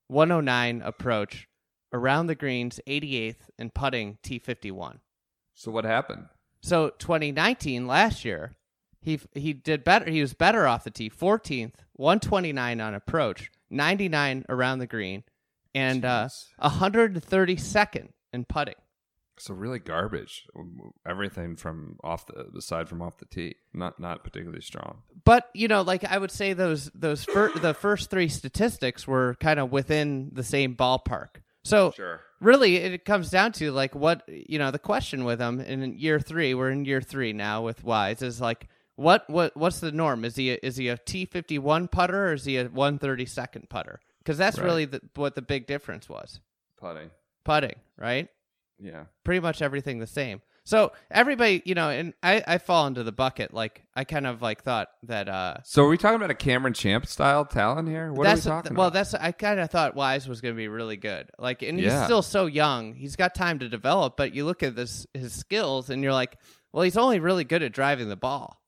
109 0.09 0.81
approach, 0.83 1.47
around 1.91 2.27
the 2.27 2.35
greens, 2.35 2.79
88th, 2.87 3.49
and 3.57 3.73
putting 3.73 4.17
T51. 4.23 4.99
So 5.53 5.71
what 5.71 5.85
happened? 5.85 6.25
So 6.61 6.89
2019, 6.99 7.87
last 7.87 8.25
year, 8.25 8.53
he 9.01 9.19
he 9.33 9.53
did 9.53 9.83
better. 9.83 10.09
He 10.09 10.21
was 10.21 10.33
better 10.33 10.65
off 10.65 10.85
the 10.85 10.91
tee, 10.91 11.09
14th, 11.09 11.73
129 11.93 12.81
on 12.81 12.93
approach, 12.93 13.51
99 13.69 14.45
around 14.49 14.79
the 14.79 14.87
green, 14.87 15.23
and 15.75 16.05
uh, 16.05 16.29
132nd 16.61 18.09
in 18.31 18.45
putting. 18.45 18.75
So 19.37 19.53
really 19.53 19.79
garbage. 19.79 20.47
Everything 21.07 21.55
from 21.55 21.97
off 22.03 22.27
the 22.27 22.47
aside 22.57 22.87
from 22.87 23.01
off 23.01 23.17
the 23.17 23.25
tee, 23.25 23.55
not 23.73 23.99
not 23.99 24.23
particularly 24.23 24.61
strong. 24.61 25.01
But 25.25 25.49
you 25.53 25.67
know, 25.67 25.81
like 25.81 26.03
I 26.05 26.17
would 26.17 26.31
say, 26.31 26.53
those 26.53 26.91
those 26.93 27.23
fir- 27.25 27.51
the 27.57 27.73
first 27.73 28.09
three 28.09 28.29
statistics 28.29 29.07
were 29.07 29.35
kind 29.39 29.59
of 29.59 29.71
within 29.71 30.29
the 30.33 30.43
same 30.43 30.75
ballpark. 30.75 31.41
So 31.65 31.91
Sure. 31.91 32.21
really, 32.41 32.75
it 32.75 33.05
comes 33.05 33.29
down 33.29 33.51
to 33.53 33.71
like 33.71 33.95
what 33.95 34.23
you 34.27 34.59
know. 34.59 34.71
The 34.71 34.79
question 34.79 35.23
with 35.23 35.39
him 35.39 35.59
in 35.61 35.97
year 35.97 36.19
three, 36.19 36.53
we're 36.53 36.71
in 36.71 36.85
year 36.85 37.01
three 37.01 37.31
now 37.33 37.61
with 37.63 37.83
Wise, 37.83 38.21
is 38.21 38.41
like 38.41 38.67
what 38.95 39.29
what 39.29 39.55
what's 39.55 39.79
the 39.79 39.91
norm? 39.91 40.25
Is 40.25 40.35
he 40.35 40.51
a, 40.51 40.59
is 40.61 40.75
he 40.75 40.89
a 40.89 40.97
T 40.97 41.25
fifty 41.25 41.57
one 41.57 41.87
putter 41.87 42.27
or 42.29 42.33
is 42.33 42.45
he 42.45 42.57
a 42.57 42.65
one 42.65 42.99
thirty 42.99 43.25
second 43.25 43.69
putter? 43.69 43.99
Because 44.19 44.37
that's 44.37 44.57
Right. 44.57 44.65
really 44.65 44.85
the, 44.85 45.01
what 45.15 45.35
the 45.35 45.41
big 45.41 45.65
difference 45.67 46.07
was. 46.09 46.39
Putting. 46.77 47.09
Putting, 47.45 47.75
right? 47.97 48.27
Yeah. 48.79 49.05
pretty 49.23 49.39
much 49.39 49.61
everything 49.61 49.99
the 49.99 50.07
same. 50.07 50.41
So 50.65 50.93
everybody, 51.11 51.61
you 51.65 51.75
know, 51.75 51.89
and 51.89 52.13
I, 52.23 52.41
I 52.47 52.57
fall 52.57 52.87
into 52.87 53.03
the 53.03 53.11
bucket. 53.11 53.53
Like 53.53 53.83
I 53.95 54.05
kind 54.05 54.25
of 54.25 54.41
like 54.41 54.63
thought 54.63 54.87
that 55.03 55.27
uh 55.27 55.57
So 55.63 55.83
are 55.83 55.89
we 55.89 55.97
talking 55.97 56.15
about 56.15 56.31
a 56.31 56.35
Cameron 56.35 56.73
Champ 56.73 57.05
style 57.05 57.43
talent 57.45 57.89
here? 57.89 58.13
What 58.13 58.27
are 58.27 58.35
we 58.35 58.41
talking 58.41 58.75
well, 58.75 58.87
about? 58.87 58.93
that's 58.93 59.13
I 59.13 59.33
kind 59.33 59.59
of 59.59 59.69
thought 59.69 59.93
Wise 59.95 60.27
was 60.27 60.39
going 60.39 60.53
to 60.53 60.57
be 60.57 60.69
really 60.69 60.95
good. 60.97 61.29
Like, 61.37 61.63
and 61.63 61.77
he's 61.77 61.87
Yeah. 61.87 62.05
still 62.05 62.21
so 62.21 62.45
young; 62.45 62.95
he's 62.95 63.15
got 63.17 63.35
time 63.35 63.59
to 63.59 63.67
develop. 63.67 64.15
But 64.15 64.33
you 64.33 64.45
look 64.45 64.63
at 64.63 64.75
this 64.75 65.05
his 65.13 65.33
skills, 65.33 65.89
and 65.89 66.01
you're 66.01 66.13
like, 66.13 66.37
well, 66.71 66.83
he's 66.83 66.97
only 66.97 67.19
really 67.19 67.43
good 67.43 67.61
at 67.61 67.73
driving 67.73 68.07
the 68.07 68.15
ball, 68.15 68.61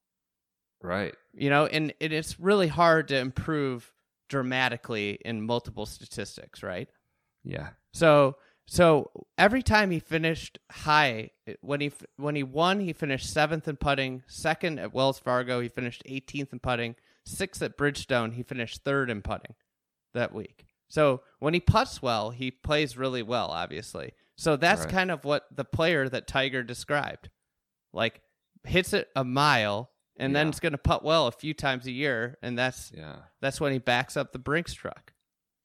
right. 0.84 1.16
you 1.34 1.50
know. 1.50 1.66
And 1.66 1.94
it, 2.02 2.12
it's 2.12 2.40
really 2.40 2.68
hard 2.68 3.08
to 3.08 3.18
improve 3.18 3.92
dramatically 4.28 5.18
in 5.24 5.42
multiple 5.46 5.86
statistics, 5.86 6.62
right? 6.62 6.90
Yeah. 7.44 7.70
So 7.94 8.36
so 8.68 9.12
every 9.38 9.62
time 9.62 9.92
he 9.92 10.00
finished 10.00 10.58
high 10.72 11.32
when 11.62 11.82
he 11.82 11.92
when 12.18 12.36
he 12.36 12.44
won, 12.44 12.80
he 12.80 12.94
finished 12.94 13.32
seventh 13.32 13.68
in 13.68 13.78
putting. 13.78 14.24
Second 14.28 14.80
at 14.80 14.94
Wells 14.94 15.20
Fargo, 15.20 15.60
he 15.60 15.70
finished 15.70 16.04
18th 16.10 16.52
in 16.54 16.60
putting. 16.60 16.96
Sixth 17.26 17.62
at 17.62 17.78
Bridgestone, 17.78 18.34
he 18.34 18.44
finished 18.44 18.84
third 18.84 19.10
in 19.10 19.22
putting 19.22 19.56
that 20.14 20.34
week. 20.34 20.66
So 20.88 21.22
when 21.40 21.54
he 21.54 21.60
puts 21.60 22.02
well, 22.02 22.30
he 22.30 22.52
plays 22.52 22.98
really 22.98 23.24
well. 23.24 23.48
Obviously, 23.50 24.14
so 24.36 24.56
that's 24.56 24.82
Right. 24.82 24.90
kind 24.92 25.12
of 25.12 25.26
what 25.26 25.46
the 25.52 25.66
player 25.66 26.08
that 26.10 26.28
Tiger 26.28 26.64
described, 26.64 27.30
like 27.94 28.22
hits 28.64 28.94
it 28.94 29.10
a 29.16 29.24
mile 29.24 29.92
and 30.18 30.34
then 30.36 30.48
it's 30.48 30.62
going 30.62 30.72
to 30.72 30.78
putt 30.78 31.04
well 31.04 31.28
a 31.28 31.32
few 31.32 31.54
times 31.54 31.86
a 31.88 31.92
year, 31.92 32.38
and 32.42 32.58
that's 32.58 32.92
Yeah. 32.96 33.18
that's 33.42 33.60
when 33.60 33.74
he 33.74 33.80
backs 33.80 34.16
up 34.16 34.32
the 34.32 34.40
Brinks 34.40 34.74
truck. 34.74 35.12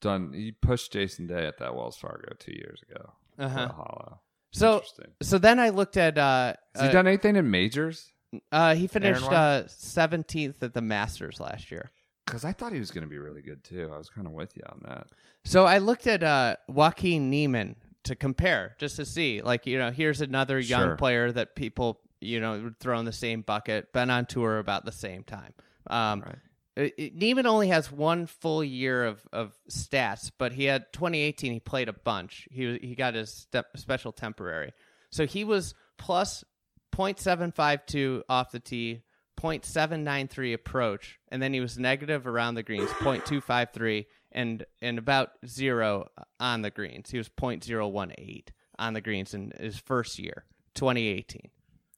Done. 0.01 0.33
He 0.33 0.51
pushed 0.51 0.91
Jason 0.91 1.27
Day 1.27 1.45
at 1.45 1.57
that 1.59 1.75
Wells 1.75 1.97
Fargo 1.97 2.33
two 2.39 2.53
years 2.53 2.81
ago. 2.89 3.11
Uh-huh. 3.39 3.55
Quail 3.67 3.75
Hollow. 3.75 4.19
So 4.51 4.83
so 5.21 5.37
then 5.37 5.59
I 5.59 5.69
looked 5.69 5.95
at 5.97 6.17
uh, 6.17 6.53
Has 6.75 6.83
he 6.83 6.89
uh, 6.89 6.91
done 6.91 7.07
anything 7.07 7.35
in 7.37 7.49
majors? 7.49 8.11
Uh, 8.51 8.75
he 8.75 8.87
finished 8.87 9.23
Aaron 9.23 9.33
uh 9.33 9.67
seventeenth 9.67 10.61
at 10.63 10.73
the 10.73 10.81
Masters 10.81 11.39
last 11.39 11.71
year. 11.71 11.91
Because 12.25 12.45
I 12.45 12.51
thought 12.53 12.71
he 12.73 12.79
was 12.79 12.91
going 12.91 13.03
to 13.03 13.09
be 13.09 13.17
really 13.17 13.41
good 13.41 13.63
too. 13.63 13.89
I 13.93 13.97
was 13.97 14.09
kind 14.09 14.25
of 14.27 14.33
with 14.33 14.55
you 14.55 14.63
on 14.67 14.81
that. 14.87 15.07
So 15.45 15.65
I 15.65 15.77
looked 15.79 16.07
at 16.07 16.23
uh 16.23 16.55
Joaquin 16.67 17.29
Niemann 17.29 17.75
to 18.03 18.15
compare, 18.15 18.75
just 18.79 18.95
to 18.95 19.05
see, 19.05 19.41
like 19.41 19.65
you 19.65 19.77
know, 19.77 19.91
here's 19.91 20.21
another 20.21 20.59
young 20.59 20.81
Sure. 20.89 20.95
player 20.97 21.31
that 21.31 21.55
people 21.55 21.99
you 22.19 22.39
know 22.39 22.59
would 22.61 22.79
throw 22.79 22.99
in 22.99 23.05
the 23.05 23.11
same 23.13 23.41
bucket. 23.41 23.91
Been 23.93 24.09
on 24.09 24.25
tour 24.25 24.59
about 24.59 24.85
the 24.85 24.91
same 24.91 25.23
time. 25.23 25.53
Um, 25.87 26.21
Right. 26.21 26.35
It- 26.81 26.93
it- 26.97 27.15
Niemann 27.15 27.45
only 27.45 27.67
has 27.69 27.91
one 27.91 28.25
full 28.25 28.63
year 28.63 29.05
of, 29.05 29.27
of 29.31 29.57
stats, 29.69 30.31
but 30.37 30.53
he 30.53 30.65
had 30.65 30.91
2018. 30.93 31.53
He 31.53 31.59
played 31.59 31.89
a 31.89 31.93
bunch. 31.93 32.47
He 32.51 32.65
was- 32.65 32.79
he 32.81 32.95
got 32.95 33.13
his 33.15 33.33
step, 33.33 33.67
special 33.77 34.11
temporary, 34.11 34.71
so 35.11 35.25
he 35.25 35.43
was 35.43 35.73
plus 35.97 36.43
.752 36.91 38.23
off 38.29 38.51
the 38.51 38.59
tee, 38.59 39.01
.793 39.37 40.53
approach, 40.53 41.19
and 41.29 41.41
then 41.41 41.53
he 41.53 41.59
was 41.59 41.77
negative 41.77 42.27
around 42.27 42.55
the 42.55 42.63
greens, 42.63 42.89
.253, 42.91 44.05
and 44.31 44.65
and 44.81 44.97
about 44.97 45.31
zero 45.45 46.07
on 46.39 46.61
the 46.61 46.69
greens. 46.69 47.09
He 47.11 47.17
was 47.17 47.29
.018 47.29 48.43
on 48.79 48.93
the 48.93 49.01
greens 49.01 49.33
in 49.33 49.51
his 49.59 49.77
first 49.77 50.19
year, 50.19 50.45
2018. 50.75 51.49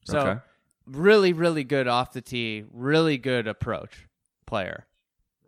So 0.05 0.19
Okay. 0.19 0.39
really, 0.85 1.33
really 1.33 1.63
good 1.63 1.87
off 1.87 2.13
the 2.13 2.21
tee, 2.21 2.65
really 2.71 3.17
good 3.17 3.47
approach 3.47 4.07
player. 4.45 4.85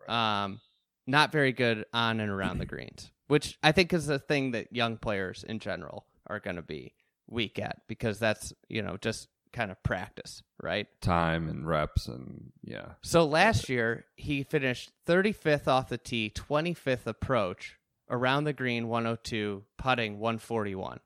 Um, 0.08 0.60
not 1.08 1.32
very 1.32 1.52
good 1.52 1.86
on 1.94 2.20
and 2.20 2.32
around 2.32 2.60
the 2.60 2.66
greens, 2.66 3.12
which 3.28 3.58
I 3.64 3.72
think 3.72 3.94
is 3.94 4.08
the 4.08 4.20
thing 4.20 4.52
that 4.52 4.74
young 4.74 4.98
players 4.98 5.44
in 5.44 5.60
general 5.60 6.06
are 6.28 6.40
going 6.40 6.56
to 6.56 6.62
be 6.62 6.94
weak 7.28 7.60
at 7.60 7.82
because 7.88 8.20
that's 8.20 8.54
you 8.68 8.82
know 8.82 8.98
just 8.98 9.28
kind 9.54 9.72
of 9.72 9.82
practice, 9.84 10.44
right? 10.62 10.88
Time 11.02 11.48
and 11.48 11.68
reps 11.68 12.08
and 12.08 12.52
yeah. 12.64 12.94
So 13.02 13.26
last 13.26 13.70
year 13.70 14.06
he 14.16 14.44
finished 14.44 14.92
35th 15.08 15.68
off 15.68 15.90
the 15.90 15.98
tee, 15.98 16.32
25th 16.36 17.08
approach, 17.08 17.78
around 18.10 18.44
the 18.44 18.54
green 18.54 18.88
102, 18.88 19.64
putting 19.78 20.20
141. 20.20 21.00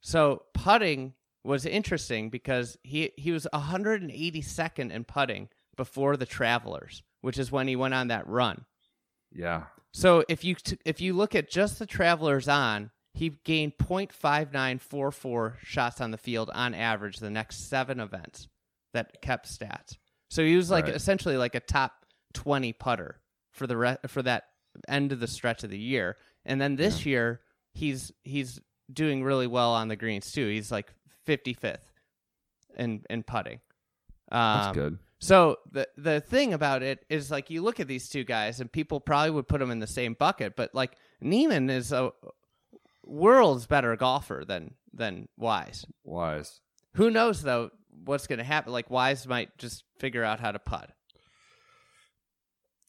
So 0.00 0.44
putting 0.54 1.14
was 1.42 1.66
interesting 1.66 2.30
because 2.30 2.78
he 2.82 3.12
he 3.16 3.32
was 3.32 3.46
182nd 3.52 4.90
in 4.90 5.04
putting 5.04 5.48
before 5.76 6.16
the 6.16 6.26
Travelers, 6.26 7.02
which 7.20 7.38
is 7.38 7.52
when 7.52 7.68
he 7.68 7.76
went 7.76 7.94
on 7.94 8.08
that 8.08 8.26
run. 8.26 8.64
Yeah. 9.32 9.64
So 9.92 10.24
if 10.28 10.44
you 10.44 10.54
t- 10.54 10.78
if 10.84 11.00
you 11.00 11.12
look 11.14 11.34
at 11.34 11.50
just 11.50 11.78
the 11.78 11.86
Travelers 11.86 12.48
on, 12.48 12.90
he 13.14 13.30
gained 13.44 13.78
.5944 13.78 15.56
shots 15.62 16.00
on 16.00 16.10
the 16.10 16.18
field 16.18 16.50
on 16.54 16.74
average 16.74 17.18
the 17.18 17.30
next 17.30 17.68
seven 17.68 18.00
events 18.00 18.48
that 18.92 19.20
kept 19.22 19.46
stats. 19.48 19.96
So 20.30 20.44
he 20.44 20.56
was 20.56 20.70
like 20.70 20.86
Right. 20.86 20.94
essentially 20.94 21.36
like 21.36 21.54
a 21.54 21.60
top 21.60 21.92
20 22.34 22.72
putter 22.74 23.20
for 23.52 23.66
the 23.66 23.76
re- 23.76 23.96
for 24.06 24.22
that 24.22 24.44
end 24.88 25.12
of 25.12 25.20
the 25.20 25.26
stretch 25.28 25.64
of 25.64 25.70
the 25.70 25.78
year. 25.78 26.16
And 26.44 26.60
then 26.60 26.76
this 26.76 27.06
year 27.06 27.40
he's 27.72 28.12
he's 28.24 28.60
doing 28.92 29.24
really 29.24 29.46
well 29.46 29.72
on 29.72 29.88
the 29.88 29.96
greens 29.96 30.30
too. 30.32 30.46
He's 30.48 30.70
like 30.70 30.92
55th 31.26 31.78
in 32.76 33.02
in 33.08 33.22
putting. 33.22 33.60
That's 34.30 34.66
Um, 34.68 34.74
good. 34.74 34.98
So 35.18 35.56
the 35.70 35.88
the 35.96 36.20
thing 36.20 36.52
about 36.52 36.82
it 36.82 37.04
is 37.08 37.30
like 37.30 37.50
you 37.50 37.62
look 37.62 37.80
at 37.80 37.88
these 37.88 38.08
two 38.08 38.24
guys 38.24 38.60
and 38.60 38.70
people 38.70 39.00
probably 39.00 39.30
would 39.30 39.48
put 39.48 39.60
them 39.60 39.70
in 39.70 39.78
the 39.78 39.86
same 39.86 40.14
bucket, 40.14 40.56
but 40.56 40.74
like 40.74 40.92
Niemann 41.20 41.70
is 41.70 41.92
a 41.92 42.12
world's 43.04 43.66
better 43.66 43.96
golfer 43.96 44.44
than 44.46 44.74
than 44.92 45.28
Wise. 45.36 45.86
Wise. 46.04 46.60
Who 46.94 47.10
knows 47.10 47.42
though 47.42 47.70
what's 48.04 48.26
going 48.26 48.38
to 48.38 48.44
happen? 48.44 48.72
Like 48.72 48.90
Wise 48.90 49.26
might 49.26 49.56
just 49.58 49.84
figure 49.98 50.24
out 50.24 50.40
how 50.40 50.52
to 50.52 50.58
putt. 50.58 50.90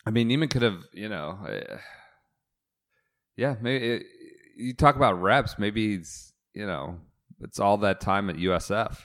I 0.06 0.10
mean, 0.10 0.28
Niemann 0.28 0.48
could 0.48 0.62
have, 0.62 0.84
you 0.94 1.10
know, 1.10 1.38
uh, 1.46 1.78
yeah, 3.36 3.56
maybe 3.62 3.86
it, 3.86 4.04
you 4.56 4.74
talk 4.74 4.96
about 4.96 5.22
reps. 5.22 5.60
Maybe 5.60 5.98
he's, 5.98 6.32
you 6.54 6.66
know, 6.66 7.00
it's 7.42 7.60
all 7.60 7.78
that 7.80 8.00
time 8.00 8.30
at 8.30 8.38
USF. 8.38 8.98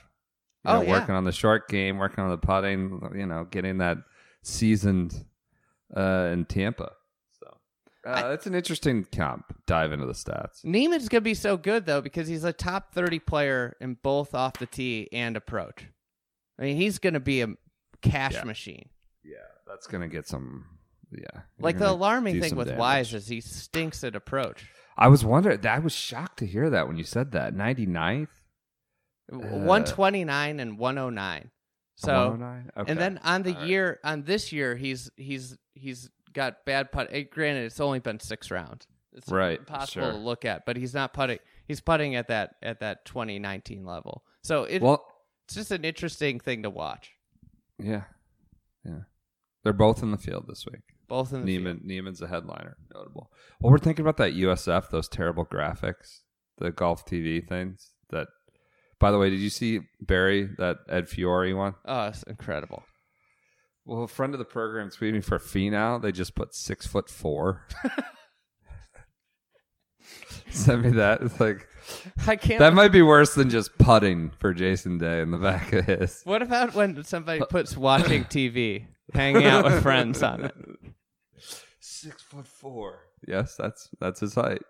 You 0.65 0.71
Oh, 0.71 0.81
yeah. 0.81 0.91
working 0.91 1.15
on 1.15 1.23
the 1.25 1.31
short 1.31 1.67
game, 1.67 1.97
working 1.97 2.23
on 2.23 2.29
the 2.29 2.37
putting, 2.37 3.01
you 3.15 3.25
know, 3.25 3.45
getting 3.45 3.79
that 3.79 3.97
seasoned 4.43 5.25
uh, 5.95 6.29
in 6.31 6.45
Tampa. 6.45 6.91
So 7.39 7.57
uh, 8.05 8.31
it's 8.33 8.45
an 8.47 8.55
interesting 8.55 9.05
comp. 9.13 9.45
Dive 9.67 9.91
into 9.91 10.05
the 10.05 10.13
stats. 10.13 10.63
Niemann's 10.63 11.09
going 11.09 11.21
to 11.21 11.21
be 11.21 11.33
so 11.33 11.57
good 11.57 11.85
though 11.85 12.01
because 12.01 12.27
he's 12.27 12.43
a 12.43 12.53
top 12.53 12.93
30 12.93 13.19
player 13.19 13.75
in 13.81 13.95
both 14.03 14.33
off 14.33 14.53
the 14.53 14.65
tee 14.65 15.09
and 15.11 15.35
approach. 15.35 15.87
I 16.59 16.63
mean, 16.63 16.77
he's 16.77 16.99
going 16.99 17.13
to 17.15 17.19
be 17.19 17.41
a 17.41 17.47
cash 18.01 18.33
Yeah. 18.33 18.43
machine. 18.43 18.89
Yeah, 19.25 19.37
that's 19.65 19.87
gonna 19.87 20.09
get 20.09 20.27
some. 20.27 20.65
Yeah, 21.09 21.41
Like 21.57 21.77
the 21.77 21.89
alarming 21.89 22.41
thing 22.41 22.55
with 22.57 22.67
damage. 22.67 22.79
Wise 22.79 23.13
is 23.13 23.27
he 23.27 23.39
stinks 23.39 24.03
at 24.03 24.15
approach. 24.15 24.67
I 24.97 25.07
was 25.07 25.23
wondering. 25.23 25.65
I 25.65 25.79
was 25.79 25.93
shocked 25.93 26.39
to 26.39 26.45
hear 26.45 26.69
that 26.71 26.87
when 26.87 26.97
you 26.97 27.03
said 27.05 27.31
that. 27.31 27.53
99th? 27.55 28.27
129 29.29 30.59
and 30.59 30.77
109. 30.77 31.51
So 31.95 32.29
109? 32.29 32.71
Okay. 32.77 32.91
and 32.91 32.99
then 32.99 33.19
on 33.23 33.43
the 33.43 33.53
All 33.53 33.59
right. 33.59 33.67
year 33.67 33.99
on 34.03 34.23
this 34.23 34.51
year 34.51 34.75
he's 34.75 35.09
he's 35.15 35.57
he's 35.73 36.09
got 36.33 36.65
bad 36.65 36.91
putt. 36.91 37.09
eh, 37.11 37.23
Granted, 37.31 37.65
it's 37.65 37.79
only 37.79 37.99
been 37.99 38.19
six 38.19 38.49
rounds. 38.51 38.87
It's 39.15 39.29
Right, 39.31 39.59
impossible 39.59 40.03
sure. 40.05 40.11
to 40.13 40.17
look 40.17 40.43
at, 40.43 40.65
but 40.65 40.75
he's 40.75 40.93
not 40.95 41.13
putting. 41.13 41.37
He's 41.67 41.79
putting 41.81 42.15
at 42.15 42.27
that 42.29 42.55
at 42.63 42.79
that 42.79 43.05
2019 43.05 43.85
level. 43.85 44.23
So 44.43 44.63
it, 44.63 44.81
well, 44.81 45.05
it's 45.45 45.53
just 45.55 45.69
an 45.71 45.85
interesting 45.85 46.39
thing 46.39 46.63
to 46.63 46.69
watch. 46.71 47.11
yeah, 47.77 48.05
yeah. 48.83 49.01
They're 49.63 49.71
both 49.71 50.01
in 50.03 50.09
the 50.11 50.17
field 50.17 50.45
this 50.47 50.65
week. 50.65 50.81
Both 51.07 51.31
in 51.31 51.41
the 51.41 51.45
field. 51.45 51.63
Niemann, 51.63 51.81
Niemann's 51.85 52.21
a 52.21 52.27
headliner, 52.27 52.75
notable. 52.93 53.31
Well, 53.61 53.71
we're 53.71 53.77
thinking 53.77 54.03
about 54.03 54.17
that 54.17 54.33
USF, 54.33 54.89
those 54.89 55.07
terrible 55.07 55.45
graphics, 55.45 56.21
the 56.57 56.71
golf 56.71 57.05
TV 57.05 57.47
things. 57.47 57.91
That, 58.09 58.27
by 59.03 59.11
the 59.11 59.17
way, 59.17 59.29
did 59.29 59.41
you 59.41 59.49
see 59.49 59.81
Barry 59.99 60.45
that 60.59 60.77
Ed 60.87 61.09
Fiore 61.09 61.51
one? 61.51 61.75
Oh, 61.83 62.07
it's 62.07 62.23
incredible. 62.23 62.83
Well, 63.83 64.03
a 64.03 64.07
friend 64.07 64.33
of 64.33 64.39
the 64.39 64.45
program 64.45 64.91
tweeted 64.91 65.11
me 65.11 65.19
for 65.19 65.39
Finau. 65.39 66.01
They 66.01 66.13
just 66.13 66.35
put 66.35 66.55
six 66.55 66.87
foot 66.87 67.09
four. 67.09 67.67
Send 70.49 70.83
me 70.83 70.91
that. 70.91 71.21
It's 71.21 71.37
like 71.37 71.67
I 72.25 72.37
can't. 72.37 72.59
that 72.59 72.73
might 72.73 72.93
be 72.93 73.01
worse 73.01 73.35
than 73.35 73.49
just 73.49 73.77
putting 73.77 74.31
for 74.39 74.53
Jason 74.53 74.99
Day 74.99 75.19
in 75.19 75.31
the 75.31 75.37
back 75.37 75.73
of 75.73 75.83
his. 75.83 76.21
what 76.23 76.41
about 76.41 76.73
when 76.73 77.03
somebody 77.03 77.41
puts 77.49 77.75
watching 77.75 78.23
TV, 78.23 78.85
hanging 79.13 79.43
out 79.43 79.65
with 79.65 79.83
friends 79.83 80.23
on 80.23 80.45
it? 80.45 80.55
Six 81.81 82.21
foot 82.21 82.47
four. 82.47 82.99
Yes, 83.27 83.57
that's 83.57 83.89
that's 83.99 84.21
his 84.21 84.35
height. 84.35 84.61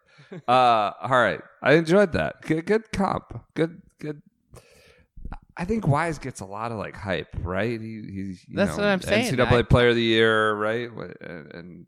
Uh, 0.47 0.91
all 1.01 1.21
right, 1.21 1.41
I 1.61 1.73
enjoyed 1.73 2.13
that. 2.13 2.41
Good, 2.41 2.65
good 2.65 2.91
comp. 2.91 3.43
Good, 3.53 3.81
good. 4.03 4.21
I 5.55 5.65
think 5.65 5.87
Wise 5.87 6.17
gets 6.17 6.41
a 6.41 6.45
lot 6.45 6.71
of 6.71 6.77
like 6.79 6.95
hype, 6.95 7.29
right? 7.41 7.79
He, 7.79 8.01
he's 8.11 8.45
you 8.47 8.55
That's 8.55 8.75
know, 8.75 8.83
what 8.83 8.89
I'm 8.89 9.01
saying. 9.01 9.33
NCAA 9.35 9.51
I- 9.59 9.61
Player 9.63 9.89
of 9.89 9.95
the 9.95 10.01
Year, 10.01 10.53
right? 10.55 10.89
And, 11.21 11.51
and 11.53 11.85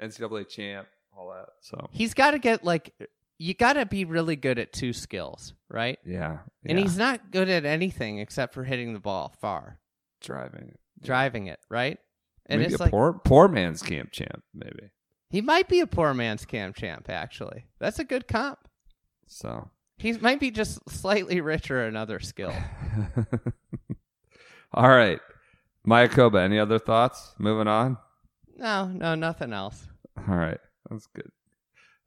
NCAA 0.00 0.48
champ, 0.48 0.86
all 1.16 1.30
that. 1.30 1.46
So 1.60 1.88
He's 1.92 2.12
got 2.14 2.32
to 2.32 2.38
get 2.38 2.62
like 2.64 2.92
you 3.38 3.54
got 3.54 3.74
to 3.74 3.86
be 3.86 4.04
really 4.04 4.36
good 4.36 4.58
at 4.58 4.72
two 4.72 4.92
skills, 4.92 5.54
right? 5.70 5.98
yeah, 6.06 6.38
And 6.64 6.78
he's 6.78 6.96
not 6.96 7.30
good 7.30 7.48
at 7.50 7.64
anything 7.66 8.18
except 8.18 8.54
for 8.54 8.64
hitting 8.64 8.92
the 8.94 8.98
ball 9.00 9.34
far, 9.40 9.78
driving. 10.22 10.76
driving 11.02 11.46
it, 11.46 11.58
right? 11.70 11.98
And 12.46 12.60
maybe 12.60 12.72
it's 12.72 12.80
a 12.80 12.84
like 12.84 12.90
poor 12.92 13.12
poor 13.24 13.48
man's 13.48 13.82
Cam 13.82 14.08
Champ, 14.12 14.42
maybe. 14.54 14.90
he 15.30 15.40
might 15.40 15.68
be 15.68 15.80
a 15.80 15.86
poor 15.86 16.12
man's 16.14 16.44
Cam 16.44 16.72
Champ. 16.74 17.08
Actually, 17.10 17.66
that's 17.80 17.98
a 17.98 18.04
good 18.04 18.28
comp. 18.28 18.58
So 19.26 19.68
He 19.98 20.12
might 20.12 20.40
be 20.40 20.50
just 20.50 20.78
slightly 20.90 21.40
richer 21.40 21.86
in 21.86 21.96
other 21.96 22.20
skill. 22.20 22.52
all 24.74 24.88
right, 24.88 25.20
Mayakoba. 25.86 26.42
Any 26.42 26.58
other 26.58 26.78
thoughts? 26.78 27.34
Moving 27.38 27.68
on. 27.68 27.96
No, 28.56 28.86
no, 28.86 29.14
nothing 29.14 29.52
else. 29.52 29.86
All 30.28 30.36
right, 30.36 30.58
that's 30.90 31.06
good. 31.08 31.30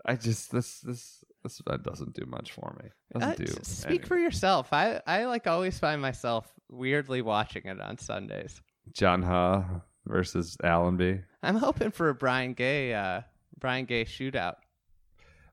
I 0.05 0.15
just 0.15 0.51
this 0.51 0.79
this 0.81 1.23
this 1.43 1.61
that 1.67 1.83
doesn't 1.83 2.13
do 2.13 2.25
much 2.25 2.51
for 2.51 2.75
me. 2.81 2.89
Doesn't 3.13 3.31
Uh, 3.31 3.35
do. 3.35 3.45
speak 3.63 3.85
anything. 3.87 4.07
for 4.07 4.17
yourself. 4.17 4.71
I 4.73 5.01
I 5.05 5.25
like 5.25 5.47
always 5.47 5.79
find 5.79 6.01
myself 6.01 6.51
weirdly 6.69 7.21
watching 7.21 7.65
it 7.65 7.79
on 7.81 7.97
Sundays. 7.97 8.61
John 8.93 9.21
Huh 9.23 9.63
versus 10.05 10.57
Allenby. 10.63 11.21
I'm 11.43 11.55
hoping 11.55 11.91
for 11.91 12.09
a 12.09 12.15
Brian 12.15 12.53
Gay 12.53 12.93
uh 12.93 13.21
Brian 13.59 13.85
Gay 13.85 14.05
shootout. 14.05 14.55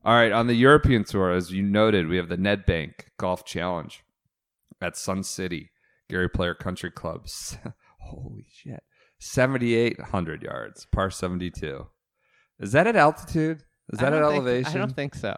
All 0.06 0.14
right, 0.14 0.30
on 0.30 0.46
the 0.46 0.54
European 0.54 1.02
tour, 1.02 1.32
as 1.32 1.50
you 1.50 1.64
noted, 1.64 2.06
we 2.06 2.16
have 2.16 2.28
the 2.28 2.38
Nedbank 2.38 2.92
Golf 3.18 3.44
Challenge 3.44 4.04
at 4.80 4.96
Sun 4.96 5.24
City, 5.24 5.70
Gary 6.08 6.28
Player 6.28 6.54
Country 6.54 6.92
Clubs. 6.92 7.58
Holy 7.98 8.46
shit. 8.48 8.84
7,800 9.18 10.42
yards, 10.44 10.86
par 10.92 11.10
72. 11.10 11.88
Is 12.60 12.70
that 12.70 12.86
at 12.86 12.94
altitude? 12.94 13.64
Is 13.92 13.98
that 13.98 14.12
at 14.12 14.22
think- 14.22 14.32
elevation? 14.32 14.76
I 14.76 14.78
don't 14.78 14.94
think 14.94 15.16
so. 15.16 15.36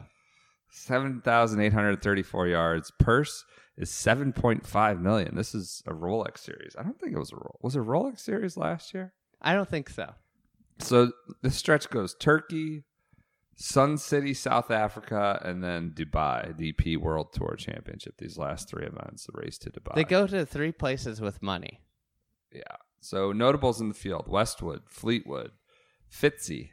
7,834 0.70 2.48
yards. 2.48 2.92
Purse 2.98 3.46
is 3.78 3.88
7.5 3.88 5.00
million. 5.00 5.34
This 5.34 5.54
is 5.54 5.82
a 5.86 5.94
Rolex 5.94 6.40
series. 6.40 6.76
I 6.78 6.82
don't 6.82 7.00
think 7.00 7.14
it 7.14 7.18
was 7.18 7.32
a 7.32 7.36
Rolex. 7.36 7.62
Was 7.62 7.74
it 7.74 7.80
a 7.80 7.84
Rolex 7.84 8.18
series 8.18 8.58
last 8.58 8.92
year? 8.92 9.14
I 9.40 9.54
don't 9.54 9.70
think 9.70 9.88
so. 9.88 10.12
So 10.78 11.12
this 11.40 11.56
stretch 11.56 11.88
goes 11.88 12.14
Turkey, 12.14 12.84
Sun 13.60 13.98
City, 13.98 14.34
South 14.34 14.70
Africa, 14.70 15.42
and 15.44 15.64
then 15.64 15.90
Dubai, 15.90 16.56
DP 16.56 16.96
World 16.96 17.32
Tour 17.32 17.56
Championship. 17.58 18.14
These 18.16 18.38
last 18.38 18.68
three 18.68 18.86
events, 18.86 19.26
the 19.26 19.32
race 19.34 19.58
to 19.58 19.70
Dubai. 19.70 19.96
They 19.96 20.04
go 20.04 20.28
to 20.28 20.46
three 20.46 20.70
places 20.70 21.20
with 21.20 21.42
money. 21.42 21.80
yeah. 22.52 22.62
So 23.00 23.32
notables 23.32 23.80
in 23.80 23.88
the 23.88 23.94
field: 23.94 24.26
Westwood, 24.28 24.82
Fleetwood, 24.86 25.50
Fitzy. 26.08 26.70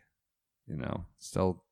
You 0.68 0.78
know, 0.78 1.06
still 1.18 1.64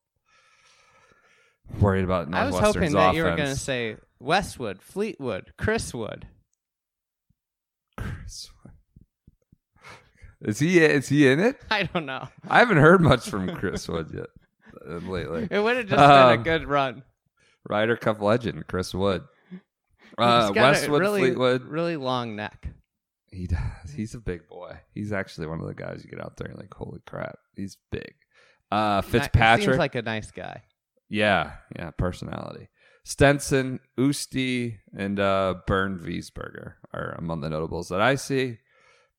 worried 1.80 2.04
about 2.04 2.34
I 2.34 2.46
was 2.46 2.58
hoping 2.58 2.92
that 2.92 3.14
you 3.14 3.22
were 3.22 3.36
going 3.36 3.50
to 3.50 3.56
say 3.56 3.96
Westwood, 4.18 4.82
Fleetwood, 4.82 5.52
Chris 5.56 5.94
Wood. 5.94 6.26
Chris 7.96 8.50
Wood. 8.64 8.72
Is 10.40 10.58
he 10.58 10.80
is 10.80 11.08
he 11.08 11.28
in 11.28 11.38
it? 11.38 11.56
I 11.70 11.84
don't 11.84 12.04
know. 12.04 12.26
I 12.48 12.58
haven't 12.58 12.78
heard 12.78 13.00
much 13.00 13.28
from 13.28 13.54
Chris 13.54 13.88
Wood 13.88 14.10
yet 14.12 14.26
uh, 14.88 14.94
lately. 15.10 15.48
It 15.50 15.58
would 15.60 15.76
have 15.76 15.86
just 15.86 15.96
been 15.98 16.10
a 16.10 16.34
Um, 16.34 16.42
good 16.42 16.66
run. 16.68 17.02
Ryder 17.68 17.96
Cup 17.96 18.20
legend 18.20 18.66
Chris 18.66 18.94
Wood. 18.94 19.22
Uh, 20.16 20.52
Westwood 20.54 21.00
really, 21.00 21.20
Fleetwood. 21.22 21.62
really 21.64 21.96
long 21.96 22.36
neck. 22.36 22.68
He 23.32 23.48
does. 23.48 23.90
He's 23.96 24.14
a 24.14 24.20
big 24.20 24.46
boy. 24.48 24.78
He's 24.92 25.12
actually 25.12 25.48
one 25.48 25.58
of 25.60 25.66
the 25.66 25.74
guys 25.74 26.02
you 26.04 26.10
get 26.10 26.20
out 26.24 26.36
there 26.36 26.46
and 26.46 26.56
like, 26.56 26.72
holy 26.72 27.00
crap, 27.04 27.36
he's 27.56 27.76
big. 27.90 28.14
Uh, 28.70 29.02
Fitzpatrick. 29.02 29.64
seems 29.64 29.76
like 29.76 29.96
a 29.96 30.02
nice 30.02 30.30
guy. 30.30 30.62
yeah, 31.08 31.54
yeah, 31.74 31.90
personality. 31.98 32.68
Stenson, 33.04 33.80
Usti, 33.98 34.76
and 34.96 35.18
uh, 35.18 35.54
Bernd 35.66 35.98
Wiesberger 36.00 36.74
are 36.92 37.16
among 37.18 37.40
the 37.40 37.50
notables 37.50 37.88
that 37.88 38.00
I 38.00 38.14
see. 38.14 38.58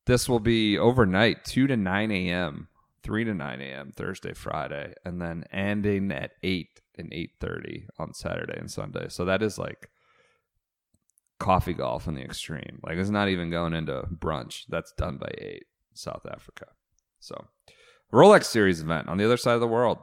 This 0.06 0.30
will 0.30 0.40
be 0.40 0.78
overnight, 0.78 1.44
2 1.44 1.66
to 1.66 1.76
9 1.76 2.10
a.m., 2.10 2.68
3 3.06 3.24
to 3.24 3.34
9 3.34 3.60
a.m., 3.60 3.92
Thursday, 3.94 4.34
Friday, 4.34 4.92
and 5.04 5.22
then 5.22 5.44
ending 5.52 6.10
at 6.10 6.32
8 6.42 6.66
and 6.98 7.12
8.30 7.12 7.86
on 8.00 8.12
Saturday 8.12 8.58
and 8.58 8.68
Sunday. 8.68 9.06
So 9.08 9.24
that 9.26 9.42
is 9.42 9.58
like 9.58 9.88
coffee 11.38 11.72
golf 11.72 12.08
in 12.08 12.16
the 12.16 12.22
extreme. 12.22 12.80
Like 12.82 12.98
it's 12.98 13.10
not 13.10 13.28
even 13.28 13.48
going 13.48 13.74
into 13.74 14.02
brunch. 14.12 14.64
That's 14.68 14.92
done 14.98 15.18
by 15.18 15.30
8 15.38 15.62
South 15.94 16.26
Africa. 16.28 16.66
So 17.20 17.46
Rolex 18.12 18.44
Series 18.44 18.80
event 18.80 19.08
on 19.08 19.18
the 19.18 19.24
other 19.24 19.36
side 19.36 19.54
of 19.54 19.60
the 19.60 19.68
world. 19.68 19.98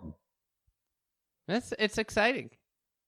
It's 1.50 1.74
it's 1.78 1.98
exciting. 1.98 2.52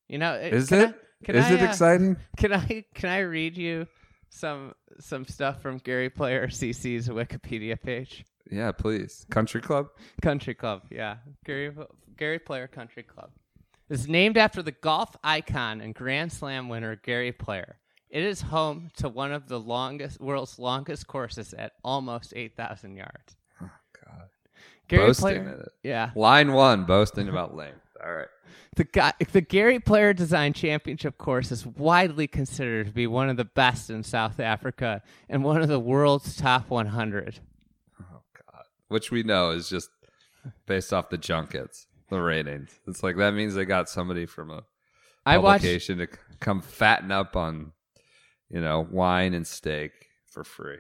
You 0.10 0.18
know, 0.18 0.34
Is 0.34 0.68
can 0.68 0.82
it? 0.82 0.96
I, 1.30 1.32
Is 1.32 1.46
I, 1.46 1.54
it 1.54 1.62
uh, 1.62 1.66
exciting? 1.66 2.18
Can 2.38 2.52
I 2.52 2.84
can 2.94 3.10
I 3.10 3.20
read 3.20 3.56
you 3.56 3.88
some 4.30 4.74
some 5.00 5.26
stuff 5.26 5.62
from 5.62 5.78
Gary 5.78 6.10
Player 6.10 6.48
CC's 6.48 7.08
Wikipedia 7.08 7.82
page? 7.82 8.26
Yeah, 8.52 8.72
please. 8.72 9.26
Country 9.30 9.62
Club? 9.62 9.90
Country 10.22 10.54
Club, 10.54 10.84
yeah. 10.90 11.18
Gary 11.46 11.74
Gary 12.18 12.40
Player 12.40 12.68
Country 12.68 13.04
Club. 13.04 13.32
It's 13.90 14.08
named 14.08 14.38
after 14.38 14.64
the 14.64 14.72
golf 14.72 15.16
icon 15.24 15.82
and 15.82 15.94
Grand 15.94 16.32
Slam 16.32 16.70
winner 16.70 16.96
Gary 16.96 17.32
Player. 17.32 17.78
It 18.10 18.24
is 18.24 18.42
home 18.42 18.90
to 18.98 19.10
one 19.10 19.32
of 19.32 19.48
the 19.48 19.60
longest 19.60 20.22
world's 20.22 20.58
longest 20.58 21.08
courses 21.08 21.54
at 21.54 21.74
almost 21.84 22.34
8,000 22.36 22.96
yards. 22.96 23.36
Oh, 23.62 23.70
God. 24.06 24.30
Gary 24.88 25.08
Boasting 25.08 25.44
Player, 25.44 25.72
yeah. 25.84 26.12
Line 26.16 26.54
one, 26.54 26.86
boasting 26.86 27.28
about 27.30 27.56
length. 27.56 27.82
All 28.04 28.14
right. 28.14 28.28
The 28.76 28.84
guy, 28.84 29.14
the 29.32 29.42
Gary 29.42 29.80
Player 29.80 30.14
Design 30.14 30.54
Championship 30.54 31.18
course 31.18 31.52
is 31.52 31.66
widely 31.66 32.28
considered 32.28 32.88
to 32.88 32.92
be 32.92 33.08
one 33.08 33.30
of 33.30 33.38
the 33.38 33.46
best 33.46 33.90
in 33.90 34.04
South 34.04 34.40
Africa 34.40 35.02
and 35.30 35.44
one 35.44 35.62
of 35.62 35.68
the 35.68 35.80
world's 35.80 36.36
top 36.36 36.70
100. 36.70 37.40
Which 38.88 39.12
we 39.12 39.24
know 39.24 39.52
is 39.52 39.70
just 39.70 39.90
based 40.68 40.94
off 40.94 41.10
the 41.10 41.18
junkets, 41.18 41.88
the 42.10 42.22
ratings. 42.22 42.80
It's 42.88 43.04
like 43.04 43.18
that 43.18 43.34
means 43.34 43.56
they 43.56 43.66
got 43.66 43.90
somebody 43.90 44.26
from 44.26 44.52
a 44.52 44.64
I 45.26 45.38
watched 45.40 45.64
publication 45.64 45.98
to 46.00 46.08
come 46.40 46.62
fatten 46.62 47.12
up 47.12 47.36
on, 47.36 47.72
you 48.50 48.62
know, 48.62 48.88
wine 48.92 49.34
and 49.34 49.48
steak 49.48 49.92
for 50.28 50.44
free. 50.44 50.78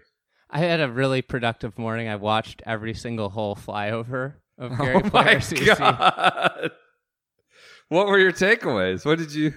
I 0.49 0.59
had 0.59 0.79
a 0.79 0.89
really 0.89 1.21
productive 1.21 1.77
morning. 1.77 2.07
I 2.07 2.15
watched 2.17 2.61
every 2.65 2.93
single 2.93 3.29
hole 3.29 3.55
flyover 3.55 4.35
of 4.57 4.77
Gary 4.77 5.01
oh 5.03 5.09
Player 5.09 5.39
CC. 5.39 6.71
What 7.89 8.07
were 8.07 8.19
your 8.19 8.31
takeaways? 8.31 9.05
What 9.05 9.17
did 9.17 9.33
you? 9.33 9.53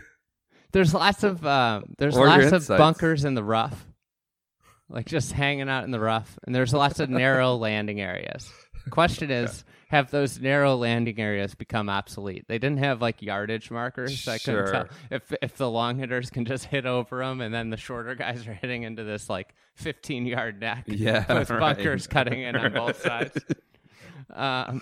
There's 0.72 0.92
lots 0.92 1.22
of 1.24 1.46
um, 1.46 1.94
there's 1.98 2.16
Or 2.16 2.26
lots 2.26 2.52
of 2.52 2.68
bunkers 2.76 3.24
in 3.24 3.34
the 3.34 3.44
rough, 3.44 3.86
like 4.88 5.06
just 5.06 5.32
hanging 5.32 5.68
out 5.68 5.84
in 5.84 5.90
the 5.90 6.00
rough, 6.00 6.38
and 6.44 6.54
there's 6.54 6.72
lots 6.72 7.00
of 7.00 7.10
narrow 7.10 7.56
landing 7.56 8.00
areas. 8.00 8.50
Question 8.90 9.30
is, 9.30 9.64
have 9.88 10.10
those 10.10 10.40
narrow 10.40 10.74
landing 10.76 11.18
areas 11.20 11.54
become 11.54 11.90
obsolete? 11.90 12.46
They 12.48 12.58
didn't 12.58 12.78
have 12.78 13.02
like 13.02 13.20
yardage 13.20 13.70
markers. 13.70 14.20
so 14.20 14.32
I 14.32 14.38
couldn't 14.38 14.72
tell 14.72 14.86
if 15.10 15.32
if 15.42 15.56
the 15.58 15.68
long 15.70 15.98
hitters 15.98 16.30
can 16.30 16.44
just 16.46 16.64
hit 16.64 16.86
over 16.86 17.18
them, 17.18 17.40
and 17.42 17.52
then 17.52 17.68
the 17.70 17.76
shorter 17.76 18.14
guys 18.14 18.46
are 18.48 18.54
hitting 18.54 18.84
into 18.84 19.04
this 19.04 19.28
like 19.28 19.54
15 19.76 20.24
yard 20.26 20.60
neck 20.60 20.84
Yeah, 20.88 21.30
with 21.38 21.50
right. 21.50 21.60
bunkers 21.60 22.06
cutting 22.06 22.40
in 22.42 22.56
on 22.56 22.72
both 22.72 23.02
sides. 23.02 23.38
Um, 24.32 24.80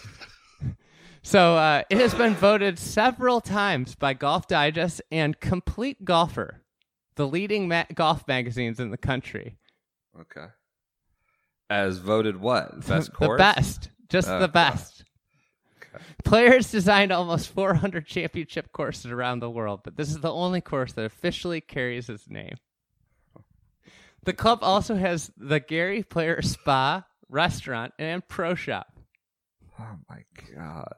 so 1.23 1.57
uh, 1.57 1.83
it 1.90 1.99
has 1.99 2.14
been 2.14 2.35
voted 2.35 2.79
several 2.79 3.40
times 3.40 3.95
by 3.97 4.14
Golf 4.14 4.47
Digest 4.47 5.03
and 5.11 5.38
Compleat 5.40 6.05
Golfer, 6.05 6.62
the 7.16 7.27
leading 7.27 7.66
ma- 7.69 7.85
golf 7.95 8.27
magazines 8.29 8.79
in 8.79 8.90
the 8.90 8.97
country. 8.97 9.57
Okay. 10.21 10.47
As 11.69 11.99
voted 11.99 12.41
what? 12.41 12.81
Best 12.87 13.13
the 13.19 13.35
best, 13.37 13.91
just 14.09 14.29
Oh, 14.29 14.39
the 14.39 14.47
God. 14.47 14.53
best. 14.53 15.05
Players 16.25 16.71
designed 16.71 17.11
almost 17.11 17.49
400 17.49 18.07
championship 18.07 18.71
courses 18.73 19.11
around 19.11 19.41
the 19.41 19.51
world, 19.51 19.81
but 19.83 19.97
this 19.97 20.11
is 20.11 20.21
the 20.21 20.33
only 20.33 20.61
course 20.61 20.93
that 20.93 21.05
officially 21.07 21.61
carries 21.61 22.07
his 22.07 22.29
name. 22.29 22.57
The 24.25 24.33
club 24.35 24.59
also 24.63 24.97
has 24.97 25.31
the 25.37 25.61
Gary 25.61 26.03
Player 26.03 26.43
Spa, 26.43 27.07
restaurant, 27.29 27.95
and 27.99 28.27
pro 28.29 28.55
shop. 28.55 28.99
Oh 29.81 29.97
my 30.09 30.23
god. 30.55 30.93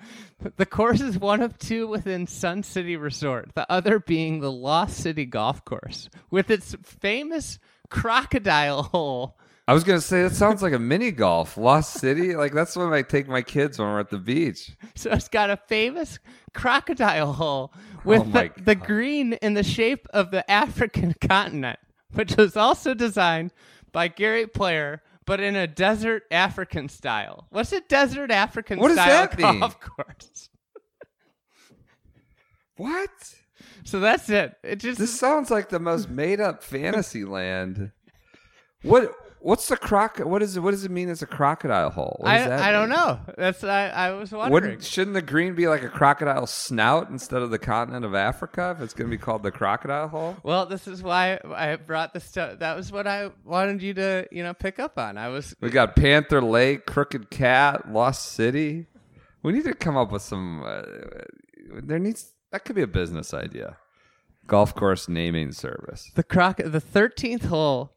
The 0.56 0.66
course 0.66 1.00
is 1.00 1.18
one 1.18 1.42
of 1.42 1.58
two 1.58 1.88
within 1.88 2.28
Sun 2.28 2.62
City 2.62 2.96
Resort, 2.96 3.50
the 3.56 3.70
other 3.70 3.98
being 3.98 4.38
the 4.38 4.52
Lost 4.52 4.96
City 4.98 5.24
Golf 5.24 5.64
Course, 5.64 6.08
with 6.30 6.48
its 6.52 6.76
famous 6.84 7.58
crocodile 7.90 8.84
hole. 8.84 9.38
I 9.66 9.74
was 9.74 9.84
gonna 9.84 10.00
say 10.00 10.22
that 10.22 10.34
sounds 10.34 10.62
like 10.62 10.72
a 10.72 10.78
mini 10.78 11.10
golf. 11.10 11.58
Lost 11.58 11.94
City, 11.94 12.34
like 12.34 12.54
that's 12.54 12.74
when 12.74 12.92
I 12.92 13.02
take 13.02 13.28
my 13.28 13.42
kids 13.42 13.78
when 13.78 13.88
we're 13.88 14.00
at 14.00 14.08
the 14.08 14.16
beach. 14.18 14.76
So 14.94 15.10
it's 15.10 15.28
got 15.28 15.50
a 15.50 15.58
famous 15.58 16.18
crocodile 16.54 17.34
hole 17.34 17.72
oh 17.74 17.80
with 18.04 18.22
Oh 18.22 18.24
the, 18.32 18.50
the 18.62 18.74
green 18.74 19.34
in 19.34 19.52
the 19.54 19.62
shape 19.62 20.06
of 20.10 20.30
the 20.30 20.50
African 20.50 21.14
continent, 21.28 21.78
which 22.14 22.34
was 22.36 22.56
also 22.56 22.94
designed 22.94 23.52
by 23.92 24.08
Gary 24.08 24.46
Player, 24.46 25.02
but 25.26 25.38
in 25.40 25.54
a 25.54 25.66
desert 25.66 26.22
African 26.30 26.88
style. 26.88 27.46
What's 27.50 27.72
a 27.72 27.82
desert 27.82 28.30
African 28.30 28.78
What 28.78 28.88
does 28.88 28.96
style 28.96 29.26
that 29.28 29.38
mean? 29.38 29.60
golf 29.60 29.78
course? 29.80 30.48
What? 32.76 33.10
So 33.84 34.00
that's 34.00 34.28
it. 34.28 34.54
It 34.62 34.76
just 34.76 34.98
This 34.98 35.18
sounds 35.18 35.50
like 35.50 35.68
the 35.68 35.78
most 35.80 36.08
made 36.10 36.40
up 36.40 36.62
fantasy 36.62 37.24
land. 37.24 37.92
What 38.82 39.12
what's 39.40 39.68
the 39.68 39.76
croc 39.76 40.18
what 40.18 40.42
is 40.42 40.56
it 40.56 40.60
what 40.60 40.72
does 40.72 40.84
it 40.84 40.90
mean 40.90 41.08
as 41.08 41.22
a 41.22 41.26
crocodile 41.26 41.90
hole? 41.90 42.16
What 42.20 42.32
does 42.32 42.46
I, 42.46 42.48
that 42.48 42.60
I 42.60 42.72
don't 42.72 42.88
mean? 42.88 42.98
know. 42.98 43.20
That's 43.36 43.64
I, 43.64 43.88
I 43.88 44.10
was 44.10 44.30
wondering. 44.32 44.52
Wouldn't 44.52 44.84
shouldn't 44.84 45.14
the 45.14 45.22
green 45.22 45.54
be 45.54 45.68
like 45.68 45.82
a 45.82 45.88
crocodile 45.88 46.46
snout 46.46 47.08
instead 47.10 47.42
of 47.42 47.50
the 47.50 47.58
continent 47.58 48.04
of 48.04 48.14
Africa 48.14 48.74
if 48.76 48.82
it's 48.82 48.94
gonna 48.94 49.10
be 49.10 49.18
called 49.18 49.42
the 49.42 49.50
crocodile 49.50 50.08
hole? 50.08 50.36
Well, 50.42 50.66
this 50.66 50.86
is 50.86 51.02
why 51.02 51.40
I 51.44 51.76
brought 51.76 52.12
this 52.14 52.24
stuff. 52.24 52.58
That 52.60 52.76
was 52.76 52.92
what 52.92 53.06
I 53.06 53.30
wanted 53.44 53.82
you 53.82 53.94
to, 53.94 54.26
you 54.30 54.42
know, 54.42 54.54
pick 54.54 54.78
up 54.78 54.98
on. 54.98 55.18
I 55.18 55.28
was 55.28 55.54
We 55.60 55.70
got 55.70 55.96
Panther 55.96 56.40
Lake, 56.42 56.86
Crooked 56.86 57.30
Cat, 57.30 57.92
Lost 57.92 58.32
City. 58.32 58.86
We 59.42 59.52
need 59.52 59.64
to 59.64 59.74
come 59.74 59.96
up 59.96 60.12
with 60.12 60.22
some. 60.22 60.62
Uh, 60.64 60.82
there 61.82 61.98
needs 61.98 62.32
that 62.52 62.64
could 62.64 62.76
be 62.76 62.82
a 62.82 62.86
business 62.86 63.32
idea. 63.34 63.76
Golf 64.46 64.74
course 64.74 65.08
naming 65.08 65.52
service. 65.52 66.10
the 66.14 66.22
croc, 66.22 66.56
the 66.64 66.80
thirteenth 66.80 67.44
hole 67.44 67.92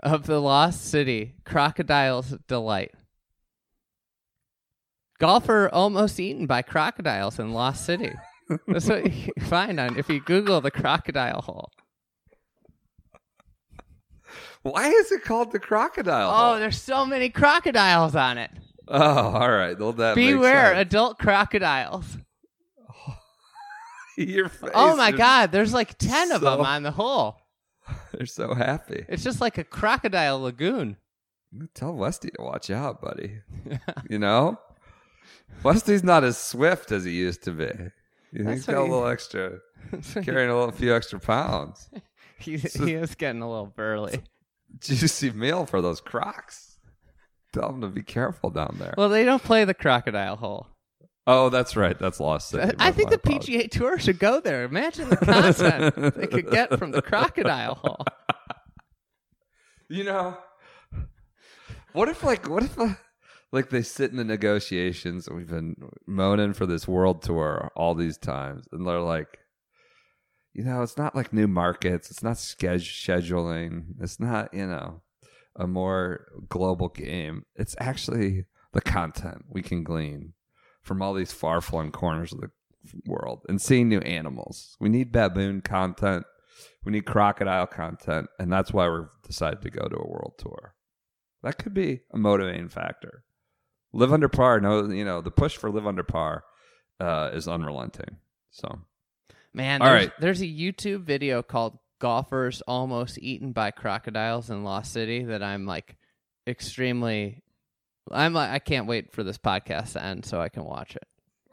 of 0.00 0.26
the 0.26 0.40
Lost 0.40 0.84
City 0.84 1.34
Crocodile's 1.44 2.36
Delight. 2.46 2.92
Golfer 5.18 5.68
almost 5.72 6.20
eaten 6.20 6.46
by 6.46 6.62
crocodiles 6.62 7.38
in 7.38 7.52
Lost 7.52 7.84
City. 7.84 8.12
That's 8.68 8.88
what 8.88 9.12
you 9.12 9.32
find 9.42 9.80
on 9.80 9.98
if 9.98 10.08
you 10.08 10.20
Google 10.20 10.60
the 10.60 10.70
crocodile 10.70 11.42
hole. 11.42 11.70
Why 14.62 14.88
is 14.88 15.10
it 15.10 15.24
called 15.24 15.52
the 15.52 15.58
crocodile? 15.58 16.30
Oh, 16.30 16.50
hole? 16.50 16.58
there's 16.58 16.80
so 16.80 17.04
many 17.06 17.30
crocodiles 17.30 18.14
on 18.14 18.38
it. 18.38 18.50
oh, 18.88 19.00
all 19.00 19.50
right. 19.50 19.78
Well, 19.78 19.92
that 19.94 20.16
makes 20.16 20.32
Beware, 20.32 20.74
adult 20.74 21.18
crocodiles. 21.18 22.18
Your 24.26 24.46
oh 24.46 24.48
face 24.48 24.70
Oh 24.74 24.96
my 24.96 25.12
God, 25.12 25.52
there's 25.52 25.72
like 25.72 25.96
ten 25.98 26.32
of 26.32 26.42
so- 26.42 26.56
them 26.56 26.60
on 26.66 26.82
the 26.82 26.90
hole. 26.90 27.36
They're 28.12 28.26
so 28.26 28.52
happy. 28.54 29.04
It's 29.08 29.22
just 29.24 29.40
like 29.40 29.56
a 29.58 29.64
crocodile 29.64 30.40
lagoon. 30.40 30.96
Tell 31.74 31.94
Westy 31.94 32.28
to 32.36 32.42
watch 32.42 32.68
out, 32.70 33.00
buddy. 33.00 33.40
you 34.10 34.18
know, 34.18 34.58
Westy's 35.62 36.04
not 36.04 36.22
as 36.24 36.36
swift 36.36 36.92
as 36.92 37.04
he 37.04 37.12
used 37.12 37.42
to 37.44 37.52
be. 37.52 37.70
He's 38.32 38.44
That's 38.44 38.66
got 38.66 38.74
what 38.76 38.82
a 38.82 38.84
he- 38.84 38.90
little 38.92 39.06
extra, 39.08 39.58
carrying 40.22 40.50
a 40.50 40.58
little 40.58 40.72
few 40.72 40.94
extra 40.94 41.18
pounds. 41.18 41.88
He, 42.38 42.58
he 42.58 42.92
is 42.94 43.14
getting 43.14 43.40
a 43.40 43.48
little 43.50 43.66
burly. 43.74 44.20
Juicy 44.80 45.30
meal 45.30 45.64
for 45.64 45.80
those 45.80 46.00
crocs. 46.00 46.78
Tell 47.54 47.68
them 47.72 47.80
to 47.80 47.88
be 47.88 48.02
careful 48.02 48.50
down 48.50 48.76
there. 48.78 48.94
Well, 48.98 49.08
they 49.08 49.24
don't 49.24 49.42
play 49.42 49.64
the 49.64 49.72
crocodile 49.74 50.36
hole. 50.36 50.66
Oh, 51.28 51.50
that's 51.50 51.76
right. 51.76 51.96
That's 51.98 52.18
Lost 52.18 52.48
City. 52.48 52.74
I 52.78 52.90
think 52.90 53.10
the 53.10 53.18
PGA 53.18 53.70
Tour 53.70 53.98
should 53.98 54.18
go 54.18 54.40
there. 54.40 54.64
Imagine 54.64 55.08
the 55.10 55.16
content 55.16 56.14
they 56.16 56.26
could 56.26 56.50
get 56.50 56.76
from 56.78 56.90
the 56.90 57.02
crocodile 57.02 57.76
hole. 57.76 58.04
You 59.90 60.04
know, 60.04 60.36
what 61.94 62.10
if 62.10 62.22
like 62.22 62.46
what 62.46 62.62
if 62.62 62.78
uh, 62.78 62.92
like 63.52 63.70
they 63.70 63.80
sit 63.80 64.10
in 64.10 64.18
the 64.18 64.24
negotiations 64.24 65.26
and 65.26 65.34
we've 65.34 65.48
been 65.48 65.76
moaning 66.06 66.52
for 66.52 66.66
this 66.66 66.86
world 66.86 67.22
tour 67.22 67.72
all 67.74 67.94
these 67.94 68.18
times, 68.18 68.68
and 68.70 68.86
they're 68.86 69.00
like, 69.00 69.38
you 70.52 70.62
know, 70.62 70.82
it's 70.82 70.98
not 70.98 71.16
like 71.16 71.32
new 71.32 71.48
markets, 71.48 72.10
it's 72.10 72.22
not 72.22 72.36
sched- 72.36 72.82
scheduling, 72.82 73.94
it's 73.98 74.20
not 74.20 74.52
you 74.52 74.66
know 74.66 75.00
a 75.56 75.66
more 75.66 76.26
global 76.50 76.90
game. 76.90 77.44
It's 77.54 77.74
actually 77.80 78.44
the 78.74 78.82
content 78.82 79.46
we 79.48 79.62
can 79.62 79.84
glean 79.84 80.34
from 80.88 81.02
all 81.02 81.14
these 81.14 81.32
far 81.32 81.60
flung 81.60 81.92
corners 81.92 82.32
of 82.32 82.40
the 82.40 82.50
world 83.06 83.44
and 83.48 83.60
seeing 83.60 83.88
new 83.88 84.00
animals. 84.00 84.76
We 84.80 84.88
need 84.88 85.12
baboon 85.12 85.60
content. 85.60 86.24
We 86.84 86.92
need 86.92 87.04
crocodile 87.04 87.66
content, 87.66 88.28
and 88.38 88.50
that's 88.52 88.72
why 88.72 88.88
we've 88.88 89.08
decided 89.24 89.62
to 89.62 89.70
go 89.70 89.86
to 89.86 89.96
a 89.96 90.08
world 90.08 90.34
tour. 90.38 90.74
That 91.42 91.58
could 91.58 91.74
be 91.74 92.00
a 92.12 92.16
motivating 92.18 92.68
factor. 92.68 93.24
Live 93.92 94.12
under 94.12 94.28
par. 94.28 94.60
No, 94.60 94.88
you 94.88 95.04
know 95.04 95.20
the 95.20 95.30
push 95.30 95.56
for 95.56 95.70
live 95.70 95.86
under 95.86 96.02
par 96.02 96.44
uh, 96.98 97.30
is 97.32 97.46
unrelenting. 97.46 98.16
So 98.50 98.80
Man, 99.54 99.82
All 99.82 99.88
there's, 99.88 100.06
right. 100.06 100.12
there's 100.20 100.40
a 100.40 100.46
YouTube 100.46 101.02
video 101.04 101.42
called 101.42 101.78
"Golfers 101.98 102.62
Almost 102.62 103.18
Eaten 103.18 103.52
by 103.52 103.70
Crocodiles 103.70 104.50
in 104.50 104.62
Lost 104.64 104.92
City" 104.92 105.24
that 105.24 105.42
I'm 105.42 105.66
like 105.66 105.96
extremely. 106.46 107.42
I'm 108.12 108.32
like 108.32 108.50
I 108.50 108.58
can't 108.58 108.86
wait 108.86 109.12
for 109.12 109.22
this 109.22 109.38
podcast 109.38 109.92
to 109.92 110.02
end 110.04 110.24
so 110.24 110.40
I 110.40 110.48
can 110.48 110.64
watch 110.64 110.96
it. 110.96 111.06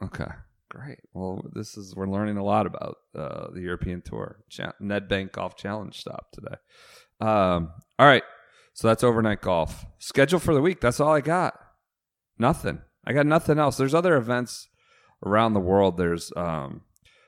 okay, 0.03 0.31
great. 0.69 0.99
Well, 1.13 1.43
this 1.53 1.77
is 1.77 1.95
we're 1.95 2.07
learning 2.07 2.37
a 2.37 2.43
lot 2.43 2.65
about 2.65 2.97
uh, 3.17 3.47
the 3.53 3.61
European 3.61 4.01
Tour. 4.01 4.39
Cha- 4.49 4.73
Nedbank 4.81 5.31
Golf 5.31 5.55
Challenge 5.55 5.97
stop 5.97 6.31
today. 6.31 6.55
Um, 7.21 7.71
all 7.97 8.07
right, 8.07 8.23
so 8.73 8.87
that's 8.87 9.03
overnight 9.03 9.41
golf 9.41 9.85
schedule 9.99 10.39
for 10.39 10.53
the 10.53 10.61
week. 10.61 10.81
That's 10.81 10.99
all 10.99 11.13
I 11.13 11.21
got. 11.21 11.53
Nothing. 12.37 12.81
I 13.05 13.13
got 13.13 13.25
nothing 13.25 13.59
else. 13.59 13.77
There's 13.77 13.93
other 13.93 14.15
events 14.15 14.67
around 15.25 15.53
the 15.53 15.59
world. 15.59 15.97
There's 15.97 16.31
um, 16.35 16.81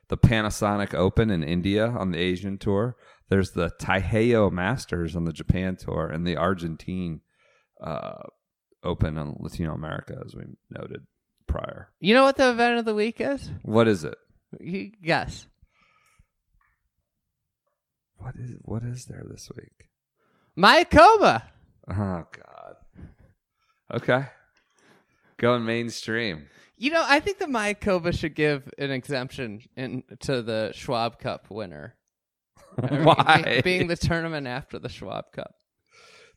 the 0.09 0.17
Panasonic 0.17 0.93
Open 0.93 1.29
in 1.29 1.43
India 1.43 1.87
on 1.87 2.11
the 2.11 2.19
Asian 2.19 2.57
tour. 2.57 2.95
There's 3.29 3.51
the 3.51 3.71
Taiheiyo 3.81 4.51
Masters 4.51 5.15
on 5.15 5.25
the 5.25 5.33
Japan 5.33 5.75
tour, 5.77 6.07
and 6.07 6.25
the 6.25 6.35
Argentine 6.35 7.21
uh, 7.81 8.23
Open 8.88 9.17
on 9.17 9.36
Latino 9.39 9.73
America, 9.73 10.17
as 10.26 10.34
we 10.34 10.43
noted 10.69 11.06
prior. 11.45 11.89
You 12.00 12.13
know 12.13 12.23
what 12.23 12.38
the 12.38 12.50
event 12.50 12.80
of 12.80 12.86
the 12.86 12.95
week 12.95 13.19
is? 13.19 13.52
What 13.63 13.88
is 13.88 14.04
it? 14.06 14.15
You 14.62 14.91
guess. 15.04 15.45
What 18.17 18.36
is 18.36 18.56
what 18.62 18.84
is 18.84 19.06
there 19.06 19.23
this 19.30 19.50
week? 19.56 19.89
Mayakoba. 20.58 21.43
Oh 21.89 22.23
God. 22.32 22.76
Okay. 23.93 24.26
Going 25.38 25.65
mainstream. 25.65 26.47
You 26.78 26.91
know, 26.91 27.04
I 27.06 27.19
think 27.19 27.39
the 27.39 27.45
Mayakoba 27.45 28.17
should 28.17 28.36
give 28.36 28.69
an 28.78 28.91
exemption 28.91 29.62
in 29.76 30.04
to 30.21 30.41
the 30.41 30.71
Schwab 30.73 31.19
Cup 31.19 31.50
winner. 31.50 31.95
I 32.82 32.89
mean, 32.91 33.04
Why? 33.06 33.41
be- 33.58 33.62
being 33.62 33.88
the 33.88 33.95
tournament 33.95 34.47
after 34.47 34.78
the 34.80 34.89
Schwab 34.89 35.32
Cup, 35.32 35.56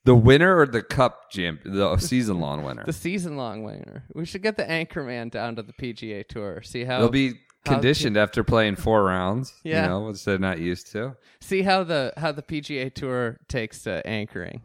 the 0.05 0.15
winner 0.15 0.57
or 0.59 0.67
the 0.67 0.83
cup 0.83 1.31
champ, 1.31 1.61
the 1.65 1.97
season 1.99 2.41
long 2.41 2.63
winner? 2.65 2.85
the 2.87 2.93
season 2.93 3.37
long 3.37 3.63
winner. 3.63 4.05
We 4.15 4.25
should 4.25 4.43
get 4.43 4.57
the 4.57 4.65
Anchorman 4.65 5.31
down 5.31 5.57
to 5.57 5.63
the 5.63 5.73
PGA 5.73 6.27
Tour. 6.27 6.63
See 6.63 6.85
how 6.85 7.01
They'll 7.01 7.09
be 7.11 7.35
how- 7.67 7.73
conditioned 7.75 8.17
after 8.17 8.43
playing 8.43 8.77
four 8.77 9.05
rounds. 9.05 9.53
Yeah. 9.65 9.83
You 9.83 9.89
know, 9.89 10.01
which 10.07 10.25
they're 10.25 10.39
not 10.39 10.59
used 10.59 10.91
to. 10.93 11.17
see 11.41 11.63
how 11.63 11.85
the 11.85 12.13
how 12.17 12.33
the 12.33 12.43
PGA 12.43 12.93
Tour 12.95 13.39
takes 13.49 13.83
to 13.83 14.07
anchoring. 14.07 14.63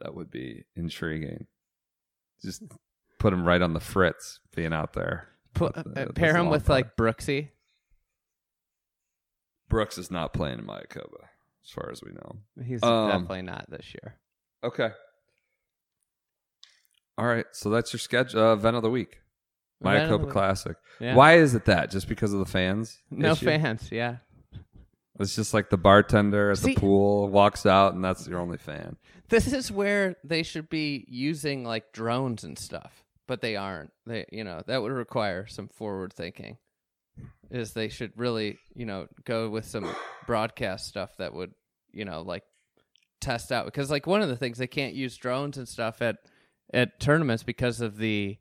That 0.00 0.14
would 0.14 0.30
be 0.30 0.64
intriguing. 0.76 1.46
Just 2.42 2.62
put 3.18 3.32
him 3.32 3.44
right 3.44 3.60
on 3.62 3.72
the 3.74 3.80
fritz 3.80 4.38
being 4.54 4.72
out 4.72 4.92
there. 4.92 5.28
Put, 5.54 5.76
uh, 5.76 6.06
pair 6.14 6.36
him 6.36 6.50
with 6.50 6.66
putt. 6.66 6.70
like 6.74 6.96
Brooksy. 6.96 7.48
Brooks 9.68 9.98
is 9.98 10.10
not 10.10 10.32
playing 10.32 10.60
in 10.60 10.64
Mayakoba, 10.66 11.26
as 11.68 11.72
far 11.72 11.90
as 11.90 12.02
we 12.02 12.12
know. 12.12 12.36
He's 12.64 12.82
Um, 12.82 13.08
definitely 13.10 13.42
not 13.42 13.66
this 13.68 13.94
year. 13.94 14.16
Okay. 14.64 14.90
All 17.16 17.26
right. 17.26 17.46
So 17.52 17.70
that's 17.70 17.92
your 17.92 18.00
schedule 18.00 18.40
uh, 18.40 18.52
event 18.54 18.76
of 18.76 18.82
the 18.82 18.90
week. 18.90 19.18
The 19.80 19.88
Mayakoba. 19.88 20.30
Classic. 20.30 20.76
Yeah. 21.00 21.14
Why 21.14 21.36
is 21.38 21.54
it 21.54 21.64
that? 21.66 21.90
Just 21.90 22.08
because 22.08 22.32
of 22.32 22.38
the 22.40 22.46
fans? 22.46 22.98
No 23.10 23.32
issue? 23.32 23.46
fans. 23.46 23.88
Yeah. 23.90 24.16
It's 25.20 25.34
just 25.34 25.52
like 25.52 25.68
the 25.70 25.76
bartender 25.76 26.52
at 26.52 26.58
See- 26.58 26.74
the 26.74 26.80
pool 26.80 27.28
walks 27.28 27.66
out, 27.66 27.94
and 27.94 28.04
that's 28.04 28.26
your 28.28 28.38
only 28.40 28.58
fan. 28.58 28.96
This 29.28 29.52
is 29.52 29.70
where 29.70 30.16
they 30.24 30.42
should 30.42 30.68
be 30.70 31.04
using 31.08 31.64
like 31.64 31.92
drones 31.92 32.44
and 32.44 32.56
stuff, 32.58 33.04
but 33.26 33.40
they 33.42 33.56
aren't. 33.56 33.90
They, 34.06 34.24
you 34.30 34.44
know, 34.44 34.62
that 34.66 34.80
would 34.80 34.92
require 34.92 35.46
some 35.46 35.68
forward 35.68 36.12
thinking. 36.12 36.56
Is 37.50 37.72
they 37.72 37.88
should 37.88 38.12
really, 38.16 38.58
you 38.74 38.86
know, 38.86 39.08
go 39.24 39.48
with 39.50 39.64
some 39.64 39.92
broadcast 40.26 40.86
stuff 40.86 41.16
that 41.18 41.34
would, 41.34 41.52
you 41.92 42.04
know, 42.04 42.22
like 42.22 42.44
test 43.20 43.50
out 43.50 43.64
because 43.64 43.90
like 43.90 44.06
one 44.06 44.22
of 44.22 44.28
the 44.28 44.36
things 44.36 44.58
they 44.58 44.66
can't 44.66 44.94
use 44.94 45.16
drones 45.16 45.56
and 45.58 45.68
stuff 45.68 46.00
at 46.02 46.16
at 46.72 47.00
tournaments 47.00 47.42
because 47.42 47.80
of 47.80 47.96
the 47.98 48.36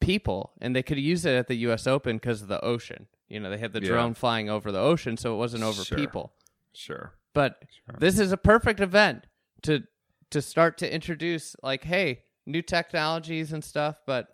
people, 0.00 0.52
and 0.60 0.74
they 0.76 0.82
could 0.82 0.98
use 0.98 1.24
it 1.24 1.34
at 1.34 1.46
the 1.48 1.56
U.S. 1.56 1.86
Open 1.86 2.16
because 2.16 2.42
of 2.42 2.48
the 2.48 2.62
ocean. 2.64 3.06
You 3.28 3.40
know, 3.40 3.50
they 3.50 3.58
had 3.58 3.72
the 3.72 3.80
Yeah. 3.82 3.88
drone 3.90 4.14
flying 4.14 4.48
over 4.50 4.70
the 4.72 4.78
ocean, 4.80 5.16
so 5.16 5.34
it 5.34 5.38
wasn't 5.38 5.62
over 5.62 5.84
Sure. 5.84 5.96
people. 5.98 6.32
Sure. 6.74 7.14
But 7.32 7.62
this 7.98 8.18
is 8.18 8.32
a 8.32 8.36
perfect 8.36 8.80
event 8.80 9.26
to 9.62 9.84
to 10.30 10.40
start 10.42 10.78
to 10.78 10.92
introduce 10.92 11.56
like, 11.62 11.84
hey, 11.84 12.22
new 12.46 12.62
technologies 12.62 13.52
and 13.52 13.62
stuff, 13.64 14.00
but 14.06 14.28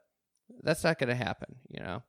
that's 0.62 0.84
not 0.84 0.98
going 0.98 1.08
to 1.08 1.14
happen, 1.14 1.56
you 1.68 1.80
know. 1.80 2.02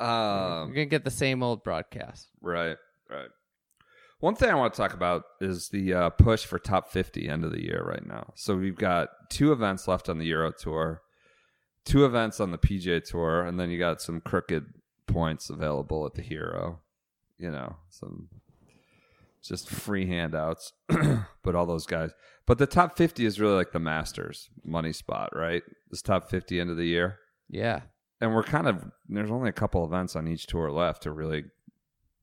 Um, 0.00 0.72
going 0.72 0.74
to 0.74 0.86
get 0.86 1.04
the 1.04 1.10
same 1.10 1.42
old 1.42 1.62
broadcast. 1.64 2.28
right. 2.40 2.76
Right. 3.10 3.28
One 4.20 4.34
thing 4.34 4.50
I 4.50 4.54
want 4.54 4.74
to 4.74 4.76
talk 4.76 4.94
about 4.94 5.22
is 5.40 5.68
the 5.68 5.94
uh, 5.94 6.10
push 6.10 6.44
for 6.44 6.58
top 6.58 6.90
50 6.90 7.28
end 7.28 7.44
of 7.44 7.52
the 7.52 7.62
year 7.62 7.84
right 7.84 8.04
now. 8.04 8.32
So 8.34 8.56
we've 8.56 8.76
got 8.76 9.10
two 9.30 9.52
events 9.52 9.86
left 9.86 10.08
on 10.08 10.18
the 10.18 10.26
Euro 10.26 10.50
Tour, 10.50 11.02
two 11.84 12.04
events 12.04 12.40
on 12.40 12.50
the 12.50 12.58
PGA 12.58 13.02
Tour, 13.02 13.42
and 13.42 13.60
then 13.60 13.70
you 13.70 13.78
got 13.78 14.02
some 14.02 14.20
crooked 14.20 14.66
points 15.06 15.50
available 15.50 16.04
at 16.04 16.14
the 16.14 16.22
Hero. 16.22 16.80
You 17.38 17.52
know, 17.52 17.76
some 17.90 18.28
just 19.40 19.70
free 19.70 20.06
handouts, 20.06 20.72
but 20.88 21.54
all 21.54 21.66
those 21.66 21.86
guys. 21.86 22.10
But 22.44 22.58
the 22.58 22.66
top 22.66 22.96
50 22.96 23.24
is 23.24 23.38
really 23.38 23.54
like 23.54 23.72
the 23.72 23.78
Masters 23.78 24.50
money 24.64 24.92
spot, 24.92 25.30
right? 25.34 25.62
This 25.90 26.02
top 26.02 26.28
50 26.28 26.60
end 26.60 26.70
of 26.70 26.76
the 26.76 26.86
year. 26.86 27.18
Yeah. 27.48 27.82
And 28.20 28.34
we're 28.34 28.42
kind 28.42 28.66
of, 28.66 28.84
there's 29.08 29.30
only 29.30 29.48
a 29.48 29.52
couple 29.52 29.84
events 29.84 30.16
on 30.16 30.26
each 30.26 30.46
tour 30.48 30.72
left 30.72 31.04
to 31.04 31.12
really 31.12 31.44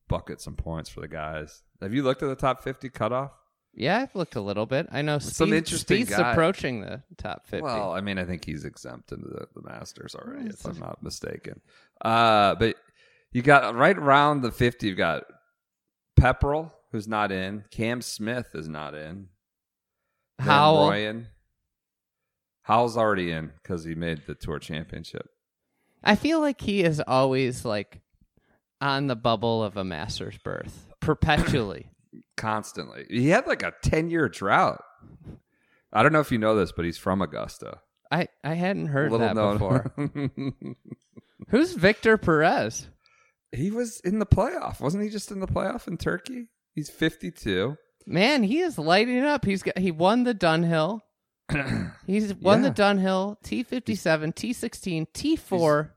bucket 0.08 0.40
some 0.40 0.54
points 0.54 0.88
for 0.88 1.00
the 1.00 1.08
guys. 1.08 1.62
Have 1.80 1.92
you 1.94 2.02
looked 2.02 2.22
at 2.22 2.28
the 2.28 2.36
top 2.36 2.62
50 2.62 2.88
cutoff? 2.90 3.32
Yeah, 3.74 3.98
I've 3.98 4.14
looked 4.14 4.36
a 4.36 4.40
little 4.40 4.64
bit. 4.64 4.86
I 4.90 5.02
know 5.02 5.18
Some 5.18 5.52
interesting 5.52 6.06
guy. 6.06 6.32
approaching 6.32 6.80
the 6.80 7.02
top 7.18 7.46
50. 7.46 7.62
Well, 7.62 7.92
I 7.92 8.00
mean, 8.00 8.18
I 8.18 8.24
think 8.24 8.44
he's 8.46 8.64
exempt 8.64 9.12
into 9.12 9.28
the, 9.28 9.48
the 9.54 9.68
Masters 9.68 10.14
already, 10.14 10.48
if 10.48 10.64
I'm 10.64 10.78
not 10.78 11.02
mistaken. 11.02 11.60
Uh, 12.00 12.54
but 12.54 12.76
you 13.32 13.42
got 13.42 13.74
right 13.74 13.96
around 13.98 14.40
the 14.40 14.50
50, 14.50 14.86
you've 14.86 14.96
got 14.96 15.24
Pepperell, 16.18 16.72
who's 16.90 17.06
not 17.06 17.30
in. 17.30 17.64
Cam 17.70 18.00
Smith 18.00 18.54
is 18.54 18.66
not 18.66 18.94
in. 18.94 19.28
Van 20.38 20.48
Howell. 20.48 20.88
Rooyen. 20.88 21.26
Howell's 22.62 22.96
already 22.96 23.30
in 23.30 23.52
because 23.62 23.84
he 23.84 23.94
made 23.94 24.22
the 24.26 24.34
Tour 24.34 24.58
Championship. 24.58 25.28
I 26.02 26.14
feel 26.16 26.40
like 26.40 26.62
he 26.62 26.82
is 26.82 27.00
always 27.06 27.64
like 27.64 28.00
on 28.80 29.06
the 29.06 29.16
bubble 29.16 29.62
of 29.62 29.76
a 29.76 29.84
master's 29.84 30.38
berth 30.38 30.86
perpetually, 31.00 31.90
constantly. 32.36 33.06
He 33.08 33.28
had 33.28 33.46
like 33.46 33.62
a 33.62 33.72
ten-year 33.82 34.28
drought. 34.28 34.82
I 35.92 36.02
don't 36.02 36.12
know 36.12 36.20
if 36.20 36.32
you 36.32 36.38
know 36.38 36.56
this, 36.56 36.72
but 36.72 36.84
he's 36.84 36.98
from 36.98 37.22
Augusta. 37.22 37.78
I 38.10 38.28
I 38.44 38.54
hadn't 38.54 38.86
heard 38.86 39.10
Little 39.10 39.26
that 39.26 39.36
known. 39.36 39.54
before. 39.54 39.92
Who's 41.48 41.72
Victor 41.74 42.18
Perez? 42.18 42.88
He 43.52 43.70
was 43.70 44.00
in 44.00 44.18
the 44.18 44.26
playoff, 44.26 44.80
wasn't 44.80 45.04
he? 45.04 45.10
Just 45.10 45.30
in 45.30 45.40
the 45.40 45.46
playoff 45.46 45.86
in 45.86 45.96
Turkey. 45.96 46.48
He's 46.74 46.90
fifty-two. 46.90 47.76
Man, 48.06 48.44
he 48.44 48.60
is 48.60 48.78
lighting 48.78 49.24
up. 49.24 49.44
He's 49.44 49.62
got, 49.62 49.78
he 49.78 49.90
won 49.90 50.22
the 50.22 50.34
Dunhill. 50.34 51.00
he's 52.06 52.34
won 52.34 52.62
yeah. 52.62 52.68
the 52.68 52.74
Dunhill 52.74 53.36
T57, 53.44 54.34
T16, 54.34 55.06
T4, 55.12 55.90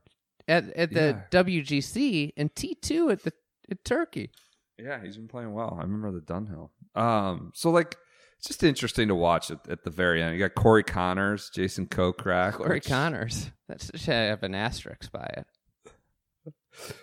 at 0.50 0.70
at 0.74 0.92
the 0.92 1.22
WGC, 1.30 2.32
and 2.36 2.54
T 2.54 2.74
two 2.74 3.10
at 3.10 3.22
the 3.22 3.32
at 3.70 3.84
Turkey. 3.84 4.30
Yeah, 4.78 5.02
he's 5.02 5.16
been 5.16 5.28
playing 5.28 5.52
well. 5.52 5.76
I 5.78 5.82
remember 5.82 6.10
the 6.10 6.20
Dunhill. 6.20 6.70
Um, 7.00 7.52
so 7.54 7.70
like 7.70 7.96
it's 8.38 8.48
just 8.48 8.62
interesting 8.62 9.08
to 9.08 9.14
watch 9.14 9.50
at, 9.50 9.58
at 9.68 9.84
the 9.84 9.90
very 9.90 10.22
end. 10.22 10.34
You 10.34 10.40
got 10.40 10.54
Corey 10.54 10.82
Conners, 10.82 11.50
Jason 11.54 11.86
Kokrak. 11.86 12.54
Corey 12.54 12.76
which- 12.76 12.86
Conners. 12.88 13.50
That 13.68 13.80
should 13.94 14.08
have 14.14 14.42
an 14.42 14.54
asterisk 14.56 15.12
by 15.12 15.30
it. 15.36 15.46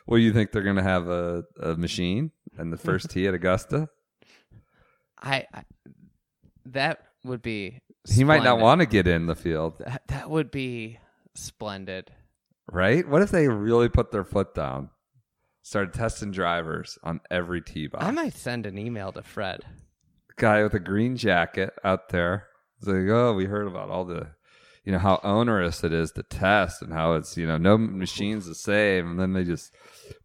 Well, 0.06 0.18
you 0.20 0.34
think 0.34 0.52
they're 0.52 0.64
gonna 0.64 0.84
have 0.84 1.08
a, 1.08 1.44
a 1.62 1.76
machine 1.76 2.32
and 2.58 2.74
the 2.74 2.78
first 2.78 3.10
tee 3.12 3.28
at 3.28 3.34
Augusta? 3.34 3.88
I, 5.22 5.46
I 5.54 5.64
that 6.66 7.04
would 7.24 7.42
be. 7.42 7.82
He 8.10 8.24
might 8.24 8.44
not 8.44 8.60
want 8.60 8.82
to 8.82 8.86
get 8.88 9.08
in 9.08 9.26
the 9.28 9.36
field, 9.36 9.80
That, 9.80 10.02
that 10.08 10.30
would 10.30 10.52
be 10.52 11.00
splendid. 11.36 12.12
Right? 12.72 13.08
What 13.08 13.22
if 13.22 13.32
they 13.32 13.48
really 13.48 13.90
put 13.90 14.12
their 14.12 14.24
foot 14.24 14.54
down, 14.54 14.90
started 15.62 15.94
testing 15.94 16.32
drivers 16.32 16.98
on 17.04 17.22
every 17.32 17.62
tee 17.62 17.88
box? 17.88 18.04
I 18.06 18.12
might 18.12 18.36
send 18.36 18.66
an 18.66 18.78
email 18.78 19.12
to 19.14 19.22
Fred. 19.22 19.62
guy 20.38 20.64
with 20.64 20.74
a 20.74 20.80
green 20.80 21.18
jacket 21.18 21.74
out 21.84 22.10
there. 22.10 22.48
It's 22.80 22.88
like, 22.88 23.08
oh, 23.10 23.34
we 23.34 23.46
heard 23.46 23.68
about 23.68 23.90
all 23.90 24.06
the, 24.06 24.28
you 24.86 24.92
know, 24.92 25.00
how 25.00 25.20
onerous 25.24 25.84
it 25.84 25.92
is 25.92 26.12
to 26.12 26.24
test 26.24 26.82
and 26.82 26.94
how 26.94 27.14
it's, 27.14 27.36
you 27.36 27.48
know, 27.48 27.58
no 27.58 27.78
machine's 27.78 28.46
the 28.46 28.54
same. 28.56 29.12
And 29.12 29.20
then 29.20 29.34
they 29.34 29.44
just 29.44 29.74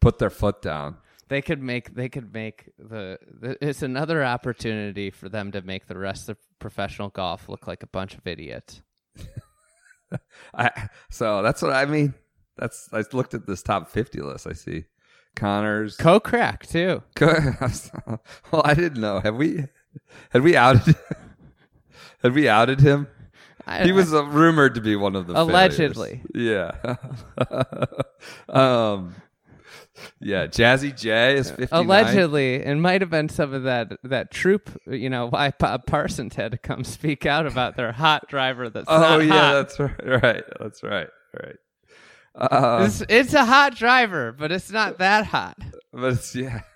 put 0.01 0.18
their 0.18 0.30
foot 0.30 0.61
down. 0.61 0.99
They 1.28 1.40
could 1.40 1.62
make. 1.62 1.95
They 1.95 2.11
could 2.11 2.34
make 2.34 2.70
the, 2.78 3.18
the. 3.40 3.57
It's 3.66 3.80
another 3.80 4.22
opportunity 4.22 5.11
for 5.11 5.30
them 5.30 5.51
to 5.53 5.62
make 5.62 5.86
the 5.86 5.97
rest 5.97 6.28
of 6.28 6.36
professional 6.59 7.09
golf 7.09 7.49
look 7.49 7.66
like 7.66 7.82
a 7.82 7.86
bunch 7.86 8.14
of 8.14 8.26
idiots. 8.26 8.82
I, 10.55 10.88
so 11.11 11.40
that's 11.40 11.62
what 11.62 11.72
I 11.72 11.86
mean. 11.86 12.12
That's, 12.57 12.88
I 12.92 13.03
looked 13.12 13.34
at 13.34 13.46
this 13.46 13.62
top 13.62 13.88
50 13.90 14.20
list. 14.20 14.46
I 14.46 14.53
see 14.53 14.84
Conners. 15.34 15.96
Co-crack 15.96 16.66
too. 16.66 17.03
well, 17.20 18.62
I 18.64 18.74
didn't 18.74 19.00
know. 19.00 19.20
Have 19.20 19.36
we, 19.36 19.64
had 20.30 20.42
we 20.42 20.57
outed, 20.57 20.94
had 22.22 22.34
we 22.34 22.48
outed 22.48 22.80
him? 22.80 23.09
He 23.82 23.92
was 23.92 24.12
uh, 24.12 24.24
rumored 24.24 24.74
to 24.74 24.80
be 24.80 24.96
one 24.96 25.14
of 25.16 25.26
the 25.28 25.40
Allegedly. 25.40 26.22
failures. 26.34 26.76
Yeah. 26.88 26.96
um. 28.48 29.14
Yeah, 30.20 30.46
Jazzy 30.46 30.98
J 30.98 31.36
is 31.36 31.50
fifty. 31.50 31.68
allegedly, 31.76 32.55
it 32.55 32.74
might 32.76 33.03
have 33.03 33.11
been 33.11 33.28
some 33.28 33.53
of 33.53 33.64
that 33.64 33.92
that 34.05 34.30
troop. 34.30 34.70
You 34.86 35.11
know, 35.11 35.28
why 35.28 35.50
Pa- 35.50 35.78
Parsons 35.78 36.34
had 36.34 36.53
to 36.53 36.59
come 36.59 36.82
speak 36.82 37.24
out 37.26 37.46
about 37.46 37.76
their 37.76 37.92
hot 37.92 38.26
driver. 38.28 38.68
That's 38.70 38.86
Oh 38.88 39.18
yeah, 39.18 39.32
hot. 39.32 39.53
that's 39.53 39.78
right. 39.78 40.22
Right, 40.22 40.44
that's 40.59 40.82
right. 40.82 41.09
Right. 41.40 41.57
Uh, 42.34 42.84
It's, 42.86 43.02
it's 43.08 43.34
a 43.34 43.44
hot 43.44 43.74
driver, 43.76 44.32
but 44.32 44.50
it's 44.52 44.70
not 44.70 44.98
that 44.98 45.26
hot. 45.26 45.56
but 45.92 46.12
it's 46.14 46.34
yeah. 46.34 46.60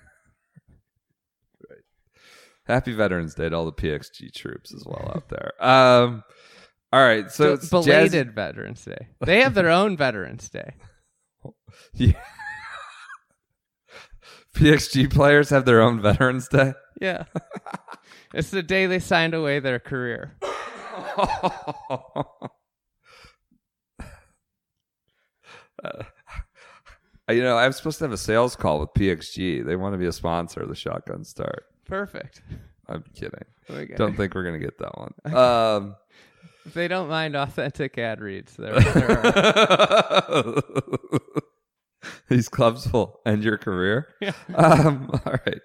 Right. 1.69 1.79
Happy 2.67 2.93
Veterans 2.93 3.35
Day 3.35 3.49
to 3.49 3.57
all 3.57 3.65
the 3.65 3.73
PXG 3.73 4.33
troops 4.35 4.75
as 4.75 4.85
well 4.87 5.13
out 5.15 5.29
there. 5.29 5.53
Um. 5.65 6.23
All 6.93 7.01
right, 7.05 7.31
so 7.31 7.53
it's 7.55 7.69
belated 7.69 8.29
Jazzy- 8.29 8.35
Veterans 8.35 8.85
Day. 8.85 9.09
They 9.25 9.41
have 9.43 9.55
their 9.55 9.71
own 9.71 9.97
Veterans 9.97 10.49
Day. 10.49 10.75
Yeah. 11.95 12.13
PXG 14.55 15.11
players 15.13 15.51
have 15.51 15.65
their 15.67 15.83
own 15.83 16.01
Veterans 16.01 16.49
Day. 16.49 16.73
Yeah, 17.01 17.25
it's 18.33 18.49
the 18.51 18.63
day 18.63 18.87
they 18.87 18.99
signed 19.01 19.35
away 19.35 19.59
their 19.61 19.79
career. 19.79 20.35
Uh, 25.83 26.03
you 27.33 27.43
know, 27.43 27.57
I'm 27.57 27.73
supposed 27.73 27.99
to 27.99 28.05
have 28.05 28.13
a 28.13 28.17
sales 28.19 28.57
call 28.57 28.81
with 28.81 28.91
PXG. 28.95 29.65
They 29.65 29.77
want 29.77 29.95
to 29.95 29.99
be 29.99 30.07
a 30.07 30.13
sponsor 30.13 30.61
of 30.61 30.69
the 30.69 30.75
Shotgun 30.75 31.25
Start. 31.25 31.67
Perfect. 31.87 32.43
I'm 32.89 33.05
kidding. 33.15 33.45
Okay. 33.69 33.95
Don't 33.97 34.17
think 34.17 34.35
we're 34.35 34.45
gonna 34.45 34.59
get 34.59 34.79
that 34.79 34.97
one. 34.97 35.15
Um, 35.35 35.97
If 36.65 36.75
they 36.75 36.89
don't 36.89 37.09
mind 37.09 37.37
authentic 37.37 37.99
ad 37.99 38.21
reads, 38.21 38.55
there, 38.57 38.75
are. 38.75 40.63
these 42.29 42.49
clubs 42.49 42.93
will 42.93 43.21
end 43.27 43.45
your 43.45 43.59
career. 43.59 44.09
Um, 44.55 45.11
all 45.13 45.35
right. 45.47 45.61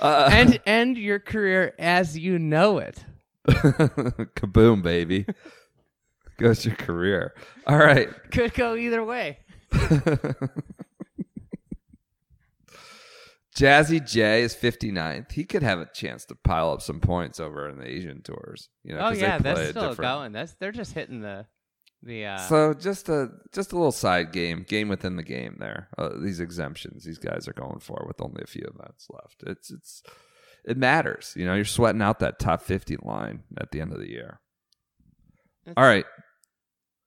Uh, 0.00 0.28
and 0.32 0.60
end 0.66 0.98
your 0.98 1.18
career 1.18 1.74
as 1.78 2.18
you 2.18 2.38
know 2.38 2.78
it. 2.78 3.04
kaboom, 3.48 4.82
baby. 4.82 5.26
Goes 6.38 6.64
your 6.64 6.74
career. 6.76 7.34
All 7.66 7.78
right. 7.78 8.08
Could 8.32 8.54
go 8.54 8.74
either 8.76 9.04
way. 9.04 9.38
Jazzy 13.56 14.04
J 14.06 14.42
is 14.42 14.54
59th. 14.54 15.32
He 15.32 15.44
could 15.44 15.62
have 15.62 15.78
a 15.78 15.88
chance 15.92 16.24
to 16.26 16.34
pile 16.34 16.70
up 16.72 16.80
some 16.80 17.00
points 17.00 17.38
over 17.38 17.68
in 17.68 17.78
the 17.78 17.86
Asian 17.86 18.22
tours. 18.22 18.70
You 18.82 18.94
know, 18.94 19.00
Oh 19.08 19.10
yeah, 19.12 19.38
that's 19.38 19.68
still 19.70 19.90
different- 19.90 19.98
going. 20.10 20.32
That's 20.32 20.54
they're 20.54 20.72
just 20.72 20.94
hitting 20.94 21.20
the 21.20 21.46
the. 22.02 22.24
Uh, 22.26 22.38
So 22.38 22.72
just 22.72 23.10
a 23.10 23.28
just 23.52 23.72
a 23.72 23.76
little 23.76 23.92
side 23.92 24.32
game, 24.32 24.64
game 24.66 24.88
within 24.88 25.16
the 25.16 25.22
game. 25.22 25.56
There, 25.60 25.88
uh, 25.98 26.10
these 26.18 26.40
exemptions 26.40 27.04
these 27.04 27.18
guys 27.18 27.46
are 27.46 27.52
going 27.52 27.80
for 27.80 28.04
with 28.06 28.22
only 28.22 28.40
a 28.42 28.46
few 28.46 28.64
events 28.74 29.06
left. 29.10 29.42
It's 29.46 29.70
it's 29.70 30.02
it 30.64 30.78
matters. 30.78 31.34
You 31.36 31.44
know, 31.44 31.54
you're 31.54 31.64
sweating 31.66 32.00
out 32.02 32.20
that 32.20 32.38
top 32.38 32.62
50 32.62 32.96
line 33.02 33.42
at 33.58 33.70
the 33.70 33.80
end 33.82 33.92
of 33.92 33.98
the 33.98 34.08
year. 34.08 34.40
All 35.76 35.84
right, 35.84 36.04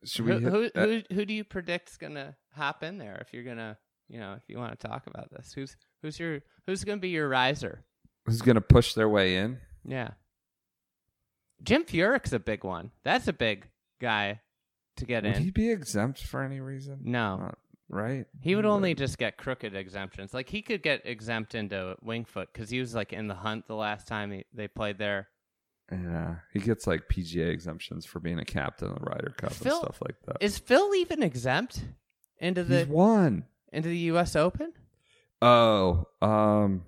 should 0.04 0.26
we? 0.26 0.32
who, 0.34 0.40
hit- 0.40 0.76
who, 0.76 0.82
uh, 0.82 0.86
who 0.86 1.02
who 1.16 1.26
do 1.26 1.34
you 1.34 1.44
predict's 1.44 1.98
gonna 1.98 2.36
hop 2.54 2.84
in 2.84 2.98
there 2.98 3.18
if 3.22 3.34
you're 3.34 3.44
gonna 3.44 3.78
you 4.08 4.20
know 4.20 4.34
if 4.34 4.44
you 4.48 4.58
want 4.58 4.80
to 4.80 4.88
talk 4.88 5.08
about 5.08 5.30
this? 5.32 5.52
Who's 5.54 5.76
who's 6.02 6.20
your 6.20 6.42
who's 6.66 6.84
gonna 6.84 6.98
be 7.02 7.10
your 7.10 7.28
riser? 7.30 7.84
who's 8.26 8.42
going 8.42 8.56
to 8.56 8.62
push 8.62 8.94
their 8.96 9.08
way 9.10 9.36
in? 9.38 9.60
Yeah, 9.88 10.12
Jim 11.64 11.84
Furyk's 11.84 12.34
a 12.34 12.40
big 12.40 12.64
one. 12.64 12.92
That's 13.04 13.28
a 13.28 13.34
big 13.34 13.68
guy 14.02 14.42
to 14.98 15.06
get 15.06 15.24
Would 15.24 15.28
in. 15.30 15.34
Would 15.34 15.44
he 15.44 15.52
be 15.52 15.70
exempt 15.72 16.24
for 16.24 16.42
any 16.44 16.60
reason? 16.60 17.00
no, 17.04 17.38
Not- 17.38 17.58
right? 17.90 18.26
he 18.42 18.56
would 18.56 18.66
only 18.66 18.94
just 18.96 19.18
get 19.18 19.38
crooked 19.38 19.76
exemptions. 19.76 20.34
Like 20.34 20.50
he 20.50 20.62
could 20.62 20.82
get 20.82 21.02
exempt 21.06 21.56
into 21.56 21.96
Winged 22.02 22.28
Foot 22.28 22.50
because 22.52 22.70
he 22.70 22.80
was 22.80 22.96
like 22.96 23.14
in 23.14 23.28
the 23.28 23.36
hunt 23.36 23.68
the 23.68 23.76
last 23.76 24.08
time 24.08 24.32
he, 24.32 24.46
they 24.54 24.68
played 24.68 24.98
there. 24.98 25.28
Yeah, 25.92 26.36
he 26.52 26.60
gets 26.60 26.88
like 26.88 27.08
PGA 27.10 27.50
exemptions 27.50 28.06
for 28.06 28.20
being 28.20 28.40
a 28.40 28.46
captain 28.46 28.90
of 28.90 28.96
the 29.00 29.06
Ryder 29.06 29.34
Cup 29.38 29.54
Phil- 29.54 29.74
and 29.74 29.84
stuff 29.84 30.02
like 30.02 30.16
that. 30.26 30.38
Is 30.42 30.58
Phil 30.58 30.96
even 30.96 31.22
exempt 31.22 31.84
into 32.40 32.64
the 32.64 32.80
He's 32.80 32.88
won. 32.88 33.46
into 33.72 33.90
the 33.90 33.98
U.S. 33.98 34.36
Open? 34.36 34.74
Oh, 35.42 36.08
um, 36.22 36.84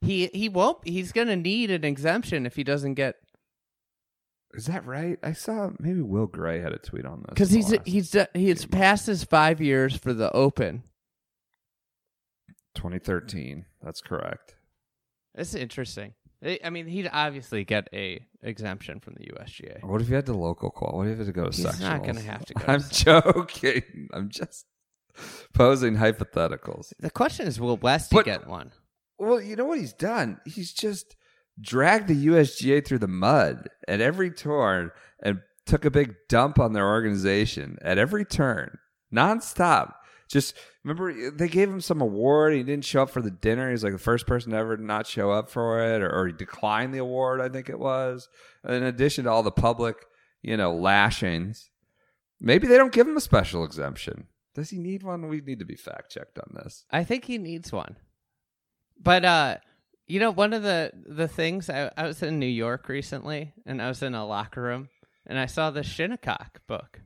He 0.00 0.30
he 0.32 0.48
won't. 0.48 0.78
He's 0.86 1.12
gonna 1.12 1.36
need 1.36 1.70
an 1.70 1.84
exemption 1.84 2.46
if 2.46 2.56
he 2.56 2.64
doesn't 2.64 2.94
get 2.94 3.16
is 4.54 4.66
that 4.66 4.86
right? 4.86 5.18
I 5.22 5.32
saw 5.32 5.70
maybe 5.78 6.00
Will 6.00 6.26
Gray 6.26 6.60
had 6.60 6.72
a 6.72 6.78
tweet 6.78 7.04
on 7.04 7.20
this 7.20 7.28
because 7.28 7.50
he's 7.50 7.74
he's 7.84 8.14
uh, 8.16 8.26
he's 8.34 8.64
past 8.64 9.06
his 9.06 9.22
five 9.24 9.60
years 9.60 9.96
for 9.96 10.14
the 10.14 10.32
Open. 10.32 10.82
2013. 12.74 13.66
That's 13.82 14.00
correct. 14.00 14.54
It's 15.34 15.54
interesting. 15.54 16.14
I 16.44 16.58
I 16.64 16.70
mean, 16.70 16.86
he'd 16.86 17.08
obviously 17.12 17.64
get 17.64 17.88
a 17.92 18.20
exemption 18.42 19.00
from 19.00 19.14
the 19.14 19.26
USGA. 19.32 19.82
What 19.84 20.00
if 20.00 20.08
you 20.08 20.14
had 20.14 20.26
to 20.26 20.34
local 20.34 20.70
qual? 20.70 20.96
What 20.98 21.06
if 21.08 21.12
you 21.12 21.16
had 21.18 21.26
to 21.26 21.32
go 21.32 21.48
to 21.48 21.56
He's 21.56 21.64
sectionals? 21.66 21.80
not 21.80 22.04
gonna 22.04 22.20
have 22.20 22.44
to 22.46 22.54
go 22.54 22.64
I'm 22.72 22.82
joking. 22.90 24.08
I'm 24.12 24.28
just 24.30 24.66
posing 25.54 25.96
hypotheticals. 25.96 26.92
The 27.00 27.10
question 27.10 27.46
is, 27.46 27.58
will 27.60 27.76
Westy 27.76 28.14
But- 28.16 28.24
get 28.24 28.46
one? 28.46 28.72
Well, 29.20 29.40
you 29.40 29.56
know 29.56 29.64
what 29.64 29.80
he's 29.80 29.92
done? 29.94 30.40
He's 30.46 30.72
just 30.72 31.16
dragged 31.60 32.06
the 32.06 32.26
USGA 32.28 32.84
through 32.86 33.00
the 33.00 33.08
mud 33.08 33.68
at 33.88 34.00
every 34.00 34.30
turn 34.30 34.92
and 35.24 35.40
took 35.66 35.84
a 35.84 35.90
big 35.90 36.14
dump 36.28 36.60
on 36.60 36.72
their 36.72 36.86
organization 36.86 37.78
at 37.82 37.98
every 37.98 38.24
turn, 38.24 38.78
nonstop. 39.12 39.94
Just 40.28 40.54
remember, 40.84 41.30
they 41.30 41.48
gave 41.48 41.70
him 41.70 41.80
some 41.80 42.00
award. 42.00 42.52
He 42.52 42.62
didn't 42.62 42.84
show 42.84 43.02
up 43.02 43.10
for 43.10 43.22
the 43.22 43.30
dinner. 43.30 43.68
He 43.68 43.72
was 43.72 43.82
like 43.82 43.94
the 43.94 43.98
first 43.98 44.26
person 44.26 44.52
ever 44.52 44.76
to 44.76 44.82
ever 44.82 44.86
not 44.86 45.06
show 45.06 45.30
up 45.30 45.48
for 45.48 45.80
it, 45.80 46.02
or, 46.02 46.10
or 46.10 46.26
he 46.26 46.32
declined 46.34 46.92
the 46.92 46.98
award. 46.98 47.40
I 47.40 47.48
think 47.48 47.68
it 47.68 47.78
was. 47.78 48.28
In 48.68 48.82
addition 48.82 49.24
to 49.24 49.30
all 49.30 49.42
the 49.42 49.50
public, 49.50 49.96
you 50.42 50.56
know, 50.56 50.74
lashings, 50.74 51.70
maybe 52.40 52.66
they 52.66 52.76
don't 52.76 52.92
give 52.92 53.08
him 53.08 53.16
a 53.16 53.22
special 53.22 53.64
exemption. 53.64 54.26
Does 54.54 54.70
he 54.70 54.78
need 54.78 55.02
one? 55.02 55.28
We 55.28 55.40
need 55.40 55.60
to 55.60 55.64
be 55.64 55.76
fact 55.76 56.10
checked 56.10 56.38
on 56.38 56.52
this. 56.54 56.84
I 56.90 57.04
think 57.04 57.24
he 57.24 57.38
needs 57.38 57.72
one. 57.72 57.96
But 59.00 59.24
uh 59.24 59.56
you 60.08 60.20
know, 60.20 60.30
one 60.30 60.52
of 60.52 60.62
the 60.62 60.90
the 61.06 61.28
things 61.28 61.70
I, 61.70 61.90
I 61.96 62.06
was 62.06 62.22
in 62.22 62.38
New 62.38 62.46
York 62.46 62.88
recently, 62.88 63.52
and 63.66 63.80
I 63.80 63.88
was 63.88 64.02
in 64.02 64.14
a 64.14 64.26
locker 64.26 64.62
room, 64.62 64.88
and 65.26 65.38
I 65.38 65.46
saw 65.46 65.70
the 65.70 65.82
Shinnecock 65.82 66.66
book 66.66 67.02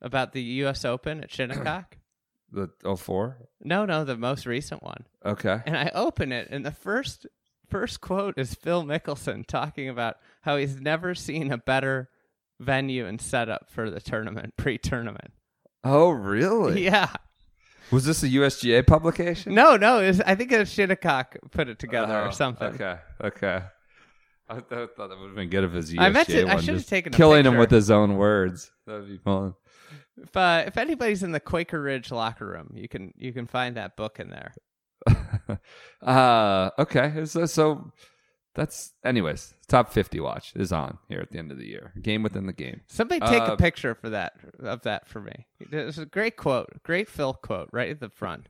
about 0.00 0.32
the 0.32 0.42
U.S. 0.42 0.84
Open 0.84 1.22
at 1.22 1.32
Shinnecock. 1.32 1.97
The 2.50 2.68
04? 2.96 3.36
no, 3.62 3.84
no, 3.84 4.04
the 4.04 4.16
most 4.16 4.46
recent 4.46 4.82
one. 4.82 5.04
Okay. 5.24 5.60
And 5.66 5.76
I 5.76 5.90
open 5.94 6.32
it, 6.32 6.48
and 6.50 6.64
the 6.64 6.70
first 6.72 7.26
first 7.68 8.00
quote 8.00 8.38
is 8.38 8.54
Phil 8.54 8.82
Mickelson 8.84 9.46
talking 9.46 9.88
about 9.90 10.16
how 10.40 10.56
he's 10.56 10.80
never 10.80 11.14
seen 11.14 11.52
a 11.52 11.58
better 11.58 12.08
venue 12.58 13.06
and 13.06 13.20
setup 13.20 13.68
for 13.70 13.90
the 13.90 14.00
tournament, 14.00 14.54
pre-tournament. 14.56 15.32
Oh, 15.84 16.08
really? 16.10 16.84
Yeah. 16.84 17.10
Was 17.90 18.04
this 18.04 18.22
a 18.22 18.28
USGA 18.28 18.86
publication? 18.86 19.54
No, 19.54 19.76
no, 19.76 19.98
was, 20.00 20.20
I 20.22 20.34
think 20.34 20.50
it 20.52 20.58
was 20.58 20.70
Shinnecock 20.72 21.36
put 21.50 21.68
it 21.68 21.78
together 21.78 22.16
Oh, 22.18 22.28
or 22.28 22.32
something. 22.32 22.68
Okay, 22.68 22.96
okay. 23.22 23.62
I 24.48 24.54
th- 24.54 24.64
thought 24.96 25.08
that 25.10 25.18
would 25.18 25.26
have 25.28 25.34
been 25.36 25.50
good 25.50 25.64
if 25.64 25.72
his 25.72 25.92
USGA 25.92 26.00
I 26.00 26.08
meant 26.08 26.28
to- 26.28 26.48
I 26.48 26.60
should 26.60 26.74
have 26.74 26.86
taken 26.86 27.12
a 27.12 27.16
killing 27.16 27.44
him 27.44 27.58
with 27.58 27.70
his 27.70 27.90
own 27.90 28.16
words. 28.16 28.70
That 28.86 29.00
would 29.00 29.08
be 29.08 29.18
fun. 29.18 29.54
If 30.22 30.36
uh, 30.36 30.64
if 30.66 30.76
anybody's 30.76 31.22
in 31.22 31.32
the 31.32 31.40
Quaker 31.40 31.80
Ridge 31.80 32.10
locker 32.10 32.46
room, 32.46 32.72
you 32.74 32.88
can 32.88 33.12
you 33.16 33.32
can 33.32 33.46
find 33.46 33.76
that 33.76 33.96
book 33.96 34.18
in 34.20 34.30
there. 34.30 34.52
uh, 36.02 36.70
okay, 36.78 37.24
so, 37.24 37.46
so 37.46 37.92
that's 38.54 38.92
anyways. 39.04 39.54
Top 39.68 39.92
fifty 39.92 40.18
watch 40.20 40.52
is 40.56 40.72
on 40.72 40.98
here 41.08 41.20
at 41.20 41.30
the 41.30 41.38
end 41.38 41.50
of 41.52 41.58
the 41.58 41.66
year. 41.66 41.92
Game 42.02 42.22
within 42.22 42.46
the 42.46 42.52
game. 42.52 42.80
Somebody 42.88 43.20
take 43.20 43.42
Uh, 43.42 43.52
a 43.52 43.56
picture 43.56 43.94
for 43.94 44.10
that 44.10 44.32
of 44.60 44.82
that 44.82 45.06
for 45.08 45.20
me. 45.20 45.46
It's 45.60 45.98
a 45.98 46.06
great 46.06 46.36
quote, 46.36 46.68
great 46.82 47.08
Phil 47.08 47.34
quote 47.34 47.68
right 47.72 47.90
at 47.90 48.00
the 48.00 48.10
front. 48.10 48.48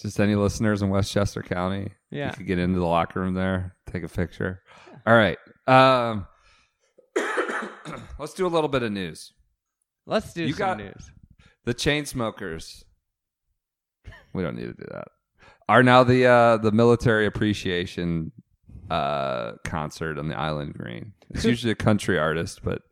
Just 0.00 0.18
any 0.18 0.34
listeners 0.34 0.82
in 0.82 0.88
Westchester 0.90 1.42
County, 1.42 1.92
Yeah. 2.10 2.30
you 2.30 2.36
could 2.36 2.46
get 2.46 2.58
into 2.58 2.80
the 2.80 2.86
locker 2.86 3.20
room 3.20 3.34
there, 3.34 3.76
take 3.90 4.02
a 4.02 4.08
picture. 4.08 4.62
All 5.06 5.14
right. 5.14 5.38
Um, 5.68 6.26
let's 8.18 8.34
do 8.34 8.46
a 8.46 8.48
little 8.48 8.68
bit 8.68 8.82
of 8.82 8.90
news. 8.90 9.32
Let's 10.06 10.32
do 10.32 10.44
You 10.44 10.52
some 10.52 10.58
got- 10.58 10.76
news. 10.78 11.10
The 11.64 11.74
Chainsmokers. 11.74 12.82
We 14.34 14.42
don't 14.42 14.56
need 14.56 14.66
to 14.66 14.72
do 14.72 14.86
that. 14.90 15.08
Are 15.68 15.82
now 15.82 16.02
the 16.02 16.26
uh, 16.26 16.56
the 16.56 16.72
military 16.72 17.24
appreciation 17.26 18.32
uh, 18.90 19.52
concert 19.64 20.18
on 20.18 20.28
the 20.28 20.36
Island 20.36 20.74
Green. 20.74 21.12
It's 21.30 21.44
usually 21.52 21.70
a 21.70 21.76
country 21.76 22.18
artist, 22.18 22.60
but 22.64 22.82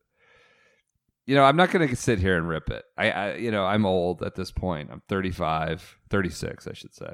you 1.27 1.35
know, 1.35 1.45
I'm 1.45 1.57
not 1.57 1.71
going 1.71 1.87
to 1.89 1.97
sit 1.97 2.19
here 2.19 2.37
and 2.37 2.49
rip 2.49 2.71
it. 2.71 2.85
I, 2.97 3.11
I, 3.11 3.35
you 3.37 3.51
know, 3.51 3.65
I'm 3.65 3.87
old 3.87 4.23
at 4.23 4.35
this 4.35 4.51
point. 4.51 4.91
I'm 4.93 5.03
35, 5.09 5.99
36, 6.11 6.67
I 6.67 6.73
should 6.73 6.95
say. 6.95 7.13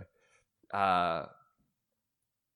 Uh, 0.72 1.24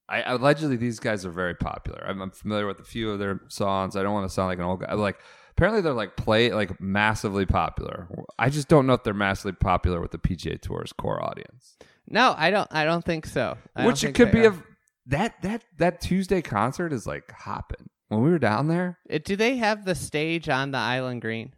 I 0.08 0.22
allegedly 0.26 0.76
these 0.76 0.98
guys 1.00 1.24
are 1.26 1.30
very 1.30 1.54
popular. 1.54 2.04
I'm, 2.06 2.20
I'm 2.20 2.30
familiar 2.30 2.66
with 2.66 2.80
a 2.80 2.84
few 2.84 3.10
of 3.10 3.18
their 3.18 3.40
songs. 3.48 3.94
I 3.96 4.02
don't 4.02 4.12
want 4.14 4.28
to 4.28 4.32
sound 4.34 4.48
like 4.48 4.58
an 4.58 4.64
old 4.64 4.80
guy. 4.80 4.92
Like 4.94 5.18
apparently 5.60 5.82
they're 5.82 5.92
like 5.92 6.16
play 6.16 6.50
like 6.52 6.80
massively 6.80 7.44
popular. 7.44 8.08
I 8.38 8.48
just 8.48 8.68
don't 8.68 8.86
know 8.86 8.94
if 8.94 9.04
they're 9.04 9.12
massively 9.12 9.52
popular 9.52 10.00
with 10.00 10.10
the 10.10 10.18
PGA 10.18 10.58
Tour's 10.58 10.90
core 10.94 11.22
audience. 11.22 11.76
No, 12.08 12.34
I 12.34 12.50
don't. 12.50 12.66
I 12.70 12.86
don't 12.86 13.04
think 13.04 13.26
so. 13.26 13.58
I 13.76 13.86
Which 13.86 14.02
it 14.02 14.14
could 14.14 14.32
be 14.32 14.46
of 14.46 14.62
that 15.06 15.34
that 15.42 15.62
that 15.76 16.00
Tuesday 16.00 16.40
concert 16.40 16.94
is 16.94 17.06
like 17.06 17.30
hopping. 17.32 17.90
When 18.08 18.22
we 18.22 18.30
were 18.30 18.38
down 18.38 18.68
there, 18.68 18.98
Uh, 19.12 19.18
Do 19.22 19.36
they 19.36 19.58
have 19.58 19.84
the 19.84 19.94
stage 19.94 20.48
on 20.48 20.70
the 20.70 20.78
Island 20.78 21.20
Green? 21.20 21.52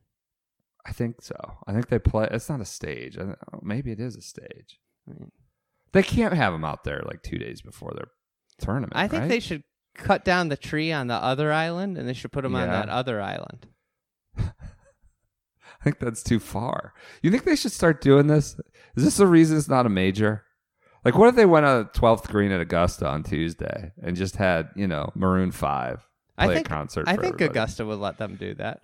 I 0.85 0.93
think 0.93 1.23
so. 1.23 1.37
I 1.69 1.73
think 1.73 1.87
they 1.89 2.01
play. 2.01 2.27
It's 2.29 2.49
not 2.49 2.61
a 2.61 2.65
stage. 2.65 3.17
I 3.17 3.23
don't 3.23 3.39
maybe 3.63 3.93
it 3.93 4.01
is 4.01 4.17
a 4.17 4.23
stage. 4.23 4.81
They 5.93 6.03
can't 6.03 6.35
have 6.35 6.53
them 6.53 6.65
out 6.65 6.83
there 6.83 7.03
like 7.07 7.23
two 7.23 7.39
days 7.39 7.63
before 7.63 7.93
their 7.95 8.09
tournament. 8.59 8.95
I 8.97 9.07
think 9.07 9.23
right? 9.23 9.29
they 9.29 9.41
should 9.41 9.63
cut 9.95 10.25
down 10.25 10.49
the 10.49 10.57
tree 10.57 10.91
on 10.91 11.07
the 11.07 11.15
other 11.15 11.53
island, 11.53 11.97
and 11.97 12.09
they 12.09 12.15
should 12.15 12.33
put 12.33 12.43
them 12.43 12.57
on 12.57 12.67
that 12.67 12.89
other 12.89 13.23
island. 13.23 13.69
I 15.85 15.85
think 15.85 15.99
that's 15.99 16.23
too 16.23 16.39
far. 16.39 16.95
You 17.23 17.31
think 17.33 17.43
they 17.43 17.57
should 17.57 17.73
start 17.73 18.01
doing 18.01 18.29
this? 18.29 18.57
Is 18.95 19.05
this 19.05 19.17
the 19.17 19.27
reason 19.27 19.59
it's 19.59 19.69
not 19.69 19.85
a 19.85 19.89
major? 19.89 20.45
Like, 21.05 21.17
what 21.17 21.29
if 21.29 21.35
they 21.35 21.47
went 21.47 21.67
on 21.67 21.87
12th 21.87 22.29
green 22.29 22.53
at 22.53 22.61
Augusta 22.61 23.09
on 23.09 23.25
Tuesday 23.25 23.91
and 24.01 24.15
just 24.15 24.37
had, 24.37 24.69
you 24.77 24.87
know, 24.87 25.11
Maroon 25.17 25.51
5 25.51 25.97
play 25.99 26.07
I 26.39 26.55
think 26.55 26.67
a 26.67 26.71
concert 26.71 27.09
I 27.09 27.17
think 27.17 27.35
everybody? 27.35 27.47
Augusta 27.47 27.85
would 27.85 27.99
let 27.99 28.19
them 28.19 28.37
do 28.37 28.55
that. 28.55 28.83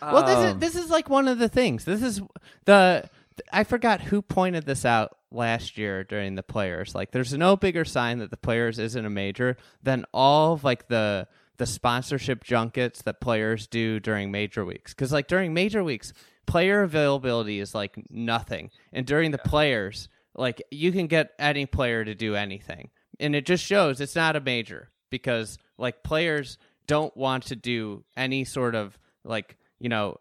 Well, 0.00 0.24
this 0.24 0.38
is 0.38 0.52
Um, 0.52 0.58
this 0.60 0.76
is 0.76 0.88
like 0.88 1.10
one 1.10 1.26
of 1.26 1.38
the 1.38 1.48
things. 1.48 1.84
This 1.84 2.02
is 2.02 2.20
the 2.64 3.10
I 3.52 3.64
forgot 3.64 4.00
who 4.00 4.22
pointed 4.22 4.66
this 4.66 4.84
out 4.84 5.16
last 5.32 5.76
year 5.76 6.04
during 6.04 6.36
the 6.36 6.42
players. 6.44 6.94
Like, 6.94 7.10
there's 7.10 7.32
no 7.34 7.56
bigger 7.56 7.84
sign 7.84 8.18
that 8.18 8.30
the 8.30 8.36
players 8.36 8.78
isn't 8.78 9.04
a 9.04 9.10
major 9.10 9.56
than 9.82 10.04
all 10.14 10.52
of 10.52 10.62
like 10.62 10.86
the 10.86 11.26
the 11.58 11.66
sponsorship 11.66 12.44
junkets 12.44 13.02
that 13.02 13.20
players 13.20 13.66
do 13.66 13.98
during 13.98 14.30
major 14.30 14.64
weeks. 14.64 14.92
Because 14.92 15.12
like 15.12 15.26
during 15.26 15.54
major 15.54 15.82
weeks, 15.82 16.12
player 16.46 16.82
availability 16.82 17.60
is 17.60 17.74
like 17.74 17.96
nothing, 18.10 18.70
and 18.92 19.06
during 19.06 19.30
the 19.30 19.38
players, 19.38 20.08
like 20.34 20.62
you 20.70 20.92
can 20.92 21.06
get 21.06 21.30
any 21.38 21.66
player 21.66 22.04
to 22.04 22.14
do 22.14 22.34
anything, 22.34 22.90
and 23.20 23.34
it 23.34 23.46
just 23.46 23.64
shows 23.64 24.00
it's 24.00 24.16
not 24.16 24.36
a 24.36 24.40
major 24.40 24.90
because 25.10 25.58
like 25.78 26.02
players 26.02 26.58
don't 26.86 27.16
want 27.16 27.44
to 27.44 27.56
do 27.56 28.04
any 28.16 28.44
sort 28.44 28.74
of 28.74 28.98
like 29.24 29.56
you 29.80 29.88
know 29.88 30.16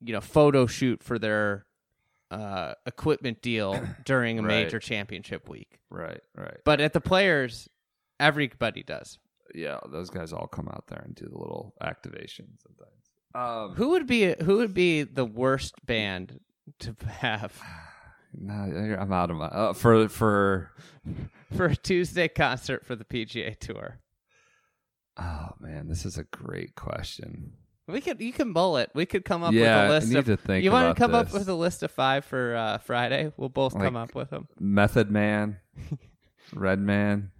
you 0.00 0.12
know 0.12 0.20
photo 0.20 0.66
shoot 0.66 1.02
for 1.02 1.18
their 1.18 1.64
uh, 2.30 2.74
equipment 2.86 3.40
deal 3.42 3.80
during 4.04 4.38
a 4.38 4.42
Right. 4.42 4.64
major 4.64 4.78
championship 4.78 5.48
week. 5.48 5.78
Right, 5.90 6.20
right. 6.36 6.58
But 6.64 6.80
at 6.80 6.92
the 6.92 7.00
players, 7.00 7.68
everybody 8.18 8.82
does. 8.82 9.18
Yeah, 9.54 9.78
those 9.88 10.10
guys 10.10 10.32
all 10.32 10.46
come 10.48 10.68
out 10.68 10.84
there 10.88 11.02
and 11.04 11.14
do 11.14 11.26
the 11.26 11.38
little 11.38 11.74
activations 11.80 12.64
and 12.66 12.76
things. 12.76 13.03
Um, 13.34 13.74
Who 13.74 13.88
would 13.90 14.06
be 14.06 14.34
who 14.42 14.58
would 14.58 14.74
be 14.74 15.02
the 15.02 15.24
worst 15.24 15.74
band 15.84 16.40
to 16.80 16.94
have 17.08 17.60
no, 18.32 18.52
I'm 18.54 19.12
out 19.12 19.30
of 19.30 19.36
my 19.36 19.46
uh, 19.46 19.72
for 19.72 20.08
for. 20.08 20.70
for 21.56 21.66
a 21.66 21.76
Tuesday 21.76 22.26
concert 22.28 22.84
for 22.86 22.96
the 22.96 23.04
PGA 23.04 23.58
Tour? 23.58 24.00
Oh 25.16 25.50
man, 25.60 25.88
this 25.88 26.04
is 26.04 26.18
a 26.18 26.24
great 26.24 26.74
question. 26.74 27.52
We 27.86 28.00
could 28.00 28.20
you 28.20 28.32
can 28.32 28.52
bowl 28.52 28.76
it. 28.78 28.90
We 28.94 29.04
could 29.06 29.24
come 29.24 29.42
up 29.42 29.52
Yeah, 29.52 29.82
with 29.82 29.90
a 29.90 29.94
list 29.94 30.08
need 30.08 30.18
of. 30.18 30.24
to 30.26 30.36
think 30.36 30.64
you 30.64 30.70
want 30.72 30.96
to 30.96 31.00
come 31.00 31.14
up 31.14 31.32
with 31.32 31.48
a 31.48 31.54
list 31.54 31.82
of 31.82 31.90
five 31.90 32.24
for 32.24 32.56
uh, 32.56 32.78
Friday? 32.78 33.30
We'll 33.36 33.50
both 33.50 33.74
come 33.78 33.96
up 33.96 34.14
with 34.14 34.30
them. 34.30 34.48
Method 34.58 35.10
Man, 35.10 35.58
Red 36.54 36.80
Man. 36.80 37.30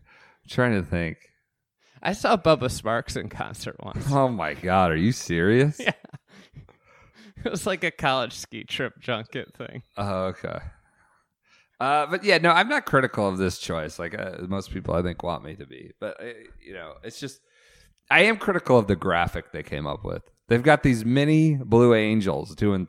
I'm 0.00 0.48
trying 0.48 0.72
to 0.74 0.82
think. 0.88 1.18
I 2.02 2.12
saw 2.12 2.36
Bubba 2.36 2.70
Sparxxx 2.70 3.16
in 3.16 3.28
concert 3.28 3.76
once. 3.82 4.06
Oh 4.10 4.28
my 4.28 4.54
god, 4.54 4.90
are 4.90 4.96
you 4.96 5.12
serious? 5.12 5.80
Yeah. 5.84 5.92
It 7.42 7.50
was 7.50 7.66
like 7.66 7.84
a 7.84 7.90
college 7.90 8.34
ski 8.34 8.64
trip 8.64 9.00
junket 9.00 9.54
thing. 9.56 9.82
Oh, 9.96 10.24
okay. 10.24 10.58
Uh, 11.80 12.04
but 12.06 12.22
yeah, 12.22 12.36
no, 12.36 12.50
I'm 12.50 12.68
not 12.68 12.84
critical 12.84 13.26
of 13.26 13.38
this 13.38 13.58
choice. 13.58 13.98
Like 13.98 14.18
uh, 14.18 14.32
most 14.46 14.70
people, 14.70 14.94
I 14.94 15.00
think 15.00 15.22
want 15.22 15.42
me 15.42 15.54
to 15.56 15.64
be. 15.64 15.92
But 15.98 16.20
uh, 16.20 16.26
you 16.62 16.74
know, 16.74 16.96
it's 17.02 17.18
just 17.18 17.40
I 18.10 18.24
am 18.24 18.36
critical 18.36 18.76
of 18.76 18.88
the 18.88 18.96
graphic 18.96 19.52
they 19.52 19.62
came 19.62 19.86
up 19.86 20.04
with. 20.04 20.22
They've 20.48 20.62
got 20.62 20.82
these 20.82 21.04
mini 21.06 21.54
blue 21.54 21.94
angels 21.94 22.54
doing 22.54 22.88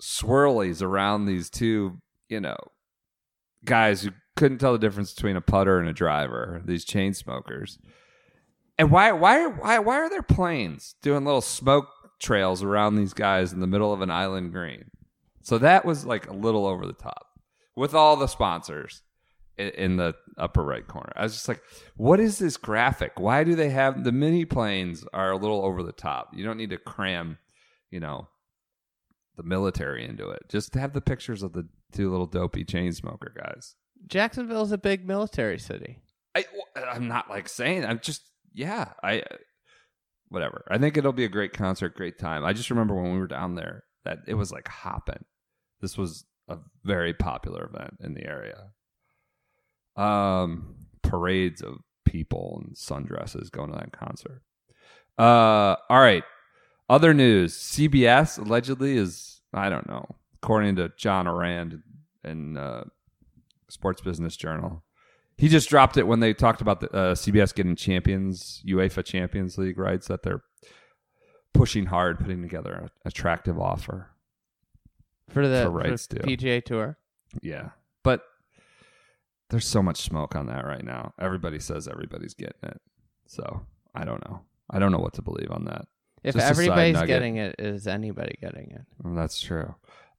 swirlies 0.00 0.80
around 0.80 1.26
these 1.26 1.50
two, 1.50 1.98
you 2.30 2.40
know, 2.40 2.56
guys 3.64 4.02
who 4.02 4.10
couldn't 4.36 4.58
tell 4.58 4.72
the 4.72 4.78
difference 4.78 5.12
between 5.12 5.36
a 5.36 5.42
putter 5.42 5.78
and 5.78 5.88
a 5.88 5.92
driver. 5.92 6.62
These 6.64 6.86
Chainsmokers. 6.86 7.78
And 8.78 8.90
why 8.90 9.12
why 9.12 9.46
why 9.46 9.78
why 9.78 9.96
are 9.96 10.10
there 10.10 10.22
planes 10.22 10.94
doing 11.02 11.24
little 11.24 11.40
smoke 11.40 11.88
trails 12.20 12.62
around 12.62 12.96
these 12.96 13.14
guys 13.14 13.52
in 13.52 13.60
the 13.60 13.66
middle 13.66 13.92
of 13.92 14.00
an 14.02 14.10
island 14.10 14.52
green? 14.52 14.90
So 15.42 15.58
that 15.58 15.84
was 15.84 16.04
like 16.04 16.28
a 16.28 16.34
little 16.34 16.66
over 16.66 16.86
the 16.86 16.92
top 16.92 17.26
with 17.74 17.94
all 17.94 18.16
the 18.16 18.26
sponsors 18.26 19.02
i- 19.58 19.62
in 19.62 19.96
the 19.96 20.14
upper 20.36 20.62
right 20.62 20.86
corner. 20.86 21.12
I 21.16 21.22
was 21.22 21.32
just 21.34 21.48
like, 21.48 21.62
what 21.96 22.20
is 22.20 22.38
this 22.38 22.56
graphic? 22.56 23.12
Why 23.18 23.44
do 23.44 23.54
they 23.54 23.70
have 23.70 24.02
the 24.04 24.12
mini 24.12 24.44
planes 24.44 25.04
are 25.14 25.30
a 25.30 25.36
little 25.36 25.64
over 25.64 25.82
the 25.82 25.92
top? 25.92 26.30
You 26.34 26.44
don't 26.44 26.56
need 26.58 26.70
to 26.70 26.78
cram, 26.78 27.38
you 27.90 28.00
know, 28.00 28.28
the 29.36 29.42
military 29.42 30.04
into 30.04 30.28
it. 30.30 30.42
Just 30.48 30.74
have 30.74 30.92
the 30.92 31.00
pictures 31.00 31.42
of 31.42 31.52
the 31.52 31.66
two 31.92 32.10
little 32.10 32.26
dopey 32.26 32.64
Chainsmoker 32.64 33.34
guys. 33.34 33.74
Jacksonville's 34.06 34.72
a 34.72 34.78
big 34.78 35.06
military 35.06 35.58
city. 35.58 36.00
I, 36.34 36.44
I'm 36.76 37.08
not 37.08 37.30
like 37.30 37.48
saying. 37.48 37.84
I'm 37.84 38.00
just 38.00 38.22
yeah. 38.56 38.92
I 39.02 39.22
whatever. 40.28 40.64
I 40.68 40.78
think 40.78 40.96
it'll 40.96 41.12
be 41.12 41.24
a 41.24 41.28
great 41.28 41.52
concert, 41.52 41.94
great 41.94 42.18
time. 42.18 42.44
I 42.44 42.52
just 42.52 42.70
remember 42.70 42.94
when 42.94 43.12
we 43.12 43.18
were 43.18 43.26
down 43.28 43.54
there 43.54 43.84
that 44.04 44.20
it 44.26 44.34
was 44.34 44.50
like 44.50 44.66
hopping. 44.66 45.24
This 45.80 45.96
was 45.96 46.24
a 46.48 46.58
very 46.82 47.12
popular 47.12 47.64
event 47.72 47.98
in 48.00 48.14
the 48.14 48.26
area. 48.26 48.70
Um, 49.94 50.86
parades 51.02 51.60
of 51.60 51.76
people 52.04 52.62
and 52.64 52.76
sundresses 52.76 53.50
going 53.50 53.70
to 53.70 53.78
that 53.78 53.92
concert. 53.92 54.42
Uh, 55.18 55.76
all 55.88 56.00
right. 56.00 56.24
Other 56.88 57.12
news: 57.12 57.54
CBS 57.54 58.38
allegedly 58.38 58.96
is 58.96 59.42
I 59.52 59.68
don't 59.68 59.88
know, 59.88 60.06
according 60.42 60.76
to 60.76 60.92
John 60.96 61.26
Ourand 61.26 61.82
in 62.24 62.56
uh, 62.56 62.84
Sports 63.68 64.00
Business 64.00 64.36
Journal. 64.36 64.82
He 65.38 65.48
just 65.48 65.68
dropped 65.68 65.96
it 65.96 66.06
when 66.06 66.20
they 66.20 66.32
talked 66.32 66.60
about 66.60 66.80
the 66.80 66.90
uh, 66.92 67.14
CBS 67.14 67.54
getting 67.54 67.76
Champions 67.76 68.62
UEFA 68.66 69.04
Champions 69.04 69.58
League 69.58 69.78
rights 69.78 70.08
that 70.08 70.22
they're 70.22 70.42
pushing 71.52 71.86
hard, 71.86 72.18
putting 72.18 72.42
together 72.42 72.72
an 72.72 72.90
attractive 73.04 73.58
offer. 73.58 74.10
For 75.28 75.46
the 75.46 75.64
For 75.64 75.70
rights 75.70 76.06
for. 76.06 76.16
PGA 76.16 76.64
Tour. 76.64 76.98
Yeah, 77.42 77.70
but 78.02 78.22
there's 79.50 79.66
so 79.66 79.82
much 79.82 80.00
smoke 80.00 80.36
on 80.36 80.46
that 80.46 80.64
right 80.64 80.84
now. 80.84 81.12
Everybody 81.20 81.58
says 81.58 81.88
everybody's 81.88 82.34
getting 82.34 82.62
it, 82.62 82.80
so 83.26 83.66
I 83.94 84.04
don't 84.04 84.26
know. 84.28 84.42
I 84.70 84.78
don't 84.78 84.92
know 84.92 84.98
what 84.98 85.14
to 85.14 85.22
believe 85.22 85.50
on 85.50 85.64
that. 85.64 85.86
If 86.22 86.34
Just 86.34 86.46
everybody's 86.46 87.02
getting 87.02 87.36
it, 87.36 87.56
is 87.58 87.86
anybody 87.86 88.38
getting 88.40 88.70
it? 88.70 88.82
Well, 89.02 89.14
that's 89.14 89.40
true. 89.40 89.74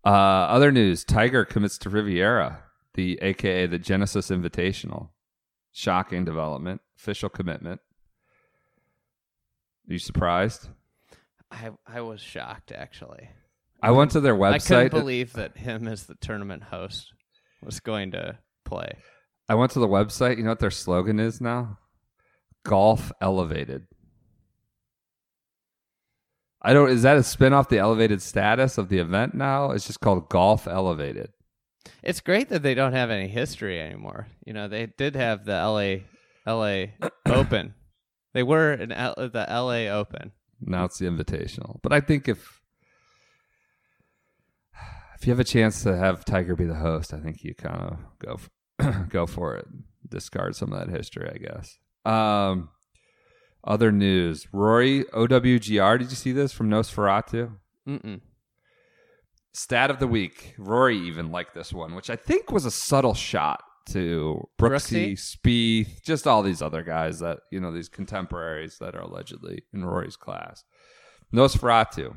Uh, 0.05 0.09
other 0.09 0.71
news: 0.71 1.03
Tiger 1.03 1.43
commits 1.43 1.77
to 1.79 1.89
Riviera, 1.89 2.59
the 2.97 3.19
AKA 3.21 3.67
the 3.67 3.77
Genesis 3.79 4.29
Invitational. 4.29 5.09
Shocking 5.71 6.25
development. 6.25 6.81
Official 6.97 7.29
commitment. 7.29 7.79
Are 9.87 9.93
you 9.93 9.99
surprised? 9.99 10.67
I 11.49 11.69
I 11.85 12.01
was 12.01 12.19
shocked 12.19 12.73
actually. 12.73 13.29
I 13.81 13.91
went 13.91 14.11
to 14.11 14.19
their 14.19 14.35
website. 14.35 14.75
I 14.75 14.83
couldn't 14.89 14.99
believe 14.99 15.33
that 15.33 15.55
him 15.55 15.87
as 15.87 16.07
the 16.07 16.15
tournament 16.15 16.63
host 16.63 17.13
was 17.63 17.79
going 17.79 18.11
to 18.11 18.39
play. 18.65 18.97
I 19.47 19.53
went 19.55 19.71
to 19.73 19.79
the 19.79 19.87
website. 19.87 20.37
You 20.37 20.43
know 20.43 20.49
what 20.49 20.59
their 20.59 20.71
slogan 20.71 21.19
is 21.19 21.39
now? 21.39 21.77
Golf 22.65 23.11
Elevated. 23.21 23.85
I 26.63 26.73
don't. 26.73 26.89
Is 26.89 27.03
that 27.03 27.17
a 27.17 27.23
spin 27.23 27.53
off 27.53 27.69
the 27.69 27.77
elevated 27.77 28.23
status 28.23 28.79
of 28.79 28.89
the 28.89 28.97
event 28.97 29.35
now? 29.35 29.71
It's 29.71 29.85
just 29.85 30.01
called 30.01 30.27
Golf 30.29 30.67
Elevated. 30.67 31.29
It's 32.03 32.21
great 32.21 32.49
that 32.49 32.63
they 32.63 32.73
don't 32.73 32.93
have 32.93 33.09
any 33.09 33.27
history 33.27 33.79
anymore. 33.81 34.27
You 34.45 34.53
know, 34.53 34.67
they 34.67 34.87
did 34.87 35.15
have 35.15 35.45
the 35.45 35.53
LA 35.53 36.03
LA 36.51 36.85
Open. 37.25 37.73
They 38.33 38.43
were 38.43 38.73
in 38.73 38.91
L- 38.91 39.15
the 39.17 39.45
LA 39.49 39.87
Open. 39.93 40.31
Now 40.61 40.85
it's 40.85 40.97
the 40.99 41.05
Invitational. 41.05 41.79
But 41.83 41.93
I 41.93 41.99
think 42.01 42.27
if 42.27 42.61
if 45.19 45.25
you 45.25 45.31
have 45.31 45.39
a 45.39 45.43
chance 45.43 45.81
to 45.83 45.95
have 45.97 46.25
Tiger 46.25 46.55
be 46.55 46.65
the 46.65 46.75
host, 46.75 47.13
I 47.13 47.19
think 47.19 47.43
you 47.43 47.55
kind 47.55 47.81
of 47.81 47.97
go 48.19 48.39
f- 48.79 49.07
go 49.09 49.25
for 49.25 49.55
it. 49.55 49.65
Discard 50.09 50.55
some 50.55 50.71
of 50.71 50.79
that 50.79 50.95
history, 50.95 51.29
I 51.33 51.37
guess. 51.37 51.77
Um, 52.05 52.69
other 53.63 53.91
news: 53.91 54.47
Rory 54.53 55.03
OWGR. 55.05 55.99
Did 55.99 56.09
you 56.09 56.15
see 56.15 56.31
this 56.31 56.53
from 56.53 56.69
Nosferatu? 56.69 57.51
Mm-mm. 57.87 58.21
Stat 59.57 59.89
of 59.89 59.97
the 59.97 60.07
week. 60.07 60.53
Rory 60.59 60.99
even 60.99 61.31
liked 61.31 61.55
this 61.55 61.73
one, 61.73 61.95
which 61.95 62.11
I 62.11 62.15
think 62.15 62.51
was 62.51 62.65
a 62.65 62.71
subtle 62.71 63.15
shot 63.15 63.63
to 63.87 64.47
Brooksy? 64.59 65.13
Spieth, 65.13 66.03
just 66.03 66.27
all 66.27 66.43
these 66.43 66.61
other 66.61 66.83
guys 66.83 67.19
that 67.21 67.39
you 67.51 67.59
know, 67.59 67.71
these 67.71 67.89
contemporaries 67.89 68.77
that 68.77 68.93
are 68.93 69.01
allegedly 69.01 69.63
in 69.73 69.83
Rory's 69.83 70.15
class. 70.15 70.63
Nosferatu. 71.33 72.15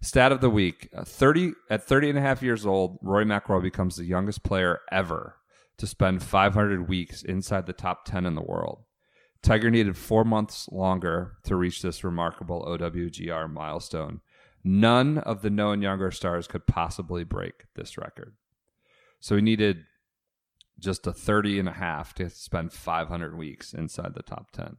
Stat 0.00 0.30
of 0.30 0.40
the 0.40 0.50
week: 0.50 0.88
uh, 0.96 1.02
thirty 1.02 1.52
at 1.68 1.82
30 1.82 2.10
and 2.10 2.18
a 2.18 2.22
half 2.22 2.42
years 2.44 2.64
old, 2.64 2.96
Rory 3.02 3.24
McIlroy 3.24 3.62
becomes 3.62 3.96
the 3.96 4.04
youngest 4.04 4.44
player 4.44 4.82
ever 4.92 5.38
to 5.78 5.86
spend 5.88 6.22
500 6.22 6.88
weeks 6.88 7.24
inside 7.24 7.66
the 7.66 7.72
top 7.72 8.04
10 8.04 8.24
in 8.24 8.36
the 8.36 8.40
world. 8.40 8.84
Tiger 9.42 9.68
needed 9.68 9.96
four 9.96 10.24
months 10.24 10.68
longer 10.70 11.32
to 11.42 11.56
reach 11.56 11.82
this 11.82 12.04
remarkable 12.04 12.64
OWGR 12.64 13.50
milestone. 13.50 14.20
None 14.64 15.18
of 15.18 15.42
the 15.42 15.50
known 15.50 15.82
younger 15.82 16.10
stars 16.10 16.46
could 16.46 16.66
possibly 16.66 17.24
break 17.24 17.64
this 17.74 17.98
record. 17.98 18.36
So 19.20 19.36
he 19.36 19.42
needed 19.42 19.84
just 20.78 21.06
a 21.06 21.12
30 21.12 21.58
and 21.60 21.68
a 21.68 21.72
half 21.72 22.14
to 22.14 22.30
spend 22.30 22.72
500 22.72 23.36
weeks 23.36 23.72
inside 23.72 24.14
the 24.14 24.22
top 24.22 24.50
10. 24.52 24.76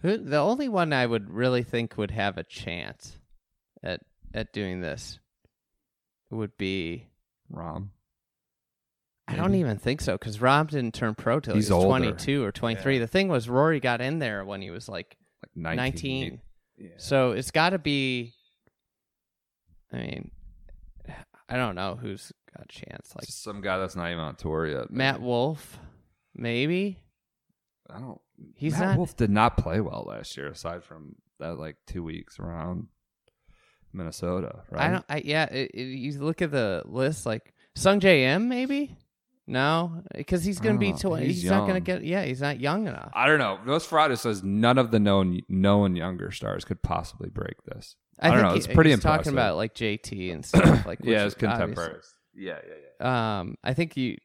Who, 0.00 0.18
the 0.18 0.38
only 0.38 0.68
one 0.68 0.92
I 0.92 1.06
would 1.06 1.30
really 1.30 1.62
think 1.62 1.96
would 1.96 2.10
have 2.10 2.36
a 2.38 2.44
chance 2.44 3.18
at 3.82 4.00
at 4.34 4.52
doing 4.52 4.80
this 4.80 5.18
would 6.30 6.56
be 6.58 7.06
Rahm. 7.50 7.88
I 9.28 9.34
don't 9.34 9.54
even 9.54 9.78
think 9.78 10.00
so 10.00 10.12
because 10.12 10.38
Rahm 10.38 10.68
didn't 10.70 10.94
turn 10.94 11.14
pro 11.14 11.40
till 11.40 11.54
He's 11.54 11.68
he 11.68 11.74
was 11.74 11.84
older. 11.84 11.98
22 11.98 12.44
or 12.44 12.52
23. 12.52 12.98
The 12.98 13.06
thing 13.08 13.28
was 13.28 13.48
Rory 13.48 13.80
got 13.80 14.00
in 14.00 14.18
there 14.18 14.44
when 14.44 14.62
he 14.62 14.70
was 14.70 14.88
like 14.88 15.16
Like 15.42 15.56
19. 15.56 16.20
19. 16.20 16.40
Yeah. 16.78 16.88
So 16.98 17.32
it's 17.32 17.50
got 17.50 17.70
to 17.70 17.78
be. 17.78 18.34
I 19.92 19.96
mean, 19.96 20.30
I 21.48 21.56
don't 21.56 21.74
know 21.74 21.96
who's 22.00 22.32
got 22.56 22.64
a 22.64 22.68
chance. 22.68 23.12
Like 23.14 23.26
Just 23.26 23.42
some 23.42 23.60
guy 23.60 23.78
that's 23.78 23.96
not 23.96 24.06
even 24.10 24.18
on 24.20 24.36
tour 24.36 24.66
yet. 24.66 24.90
Matt 24.90 25.20
Wolff, 25.20 25.78
maybe. 26.34 26.98
I 27.88 27.98
don't. 28.00 28.20
He's 28.54 28.72
Matt 28.72 28.80
not- 28.82 28.96
Wolff 28.98 29.16
did 29.16 29.30
not 29.30 29.56
play 29.56 29.80
well 29.80 30.04
last 30.08 30.36
year, 30.36 30.48
aside 30.48 30.82
from 30.84 31.14
that 31.38 31.58
like 31.58 31.76
two 31.86 32.02
weeks 32.02 32.38
around 32.40 32.88
Minnesota. 33.92 34.62
Right? 34.70 34.88
I 34.88 34.90
don't. 34.90 35.04
I 35.08 35.22
yeah. 35.24 35.44
It, 35.44 35.70
it, 35.72 35.82
you 35.82 36.18
look 36.20 36.42
at 36.42 36.50
the 36.50 36.82
list, 36.86 37.26
like 37.26 37.54
Sungjae 37.76 38.22
Im, 38.34 38.48
maybe. 38.48 38.96
No, 39.48 40.02
because 40.12 40.42
he's 40.44 40.58
gonna 40.58 40.76
be 40.78 40.92
Oh, 40.92 40.96
twenty. 40.96 41.26
he's 41.26 41.42
He's, 41.42 41.50
not 41.50 41.68
gonna 41.68 41.78
get. 41.80 42.02
Yeah, 42.02 42.24
he's 42.24 42.40
not 42.40 42.58
young 42.58 42.88
enough. 42.88 43.12
I 43.14 43.28
don't 43.28 43.38
know. 43.38 43.60
Nosferatu 43.64 44.18
says 44.18 44.42
none 44.42 44.76
of 44.76 44.90
the 44.90 44.98
known 44.98 45.40
known 45.48 45.94
younger 45.94 46.32
stars 46.32 46.64
could 46.64 46.82
possibly 46.82 47.28
break 47.28 47.54
this. 47.64 47.94
I, 48.18 48.28
don't 48.28 48.36
think 48.38 48.46
know. 48.48 48.52
he- 48.52 48.58
It's 48.58 48.66
pretty 48.66 48.90
he's 48.90 48.98
impressive. 48.98 49.24
talking 49.24 49.32
about 49.32 49.56
like 49.56 49.74
JT 49.74 50.32
and 50.32 50.44
stuff. 50.44 50.86
Like 50.86 51.00
yeah, 51.02 51.24
it's 51.26 51.34
contemporaries. 51.34 52.12
Yeah, 52.34 52.58
yeah, 52.66 52.74
yeah. 53.00 53.38
Um, 53.40 53.56
I 53.64 53.74
think 53.74 53.96
you. 53.96 54.16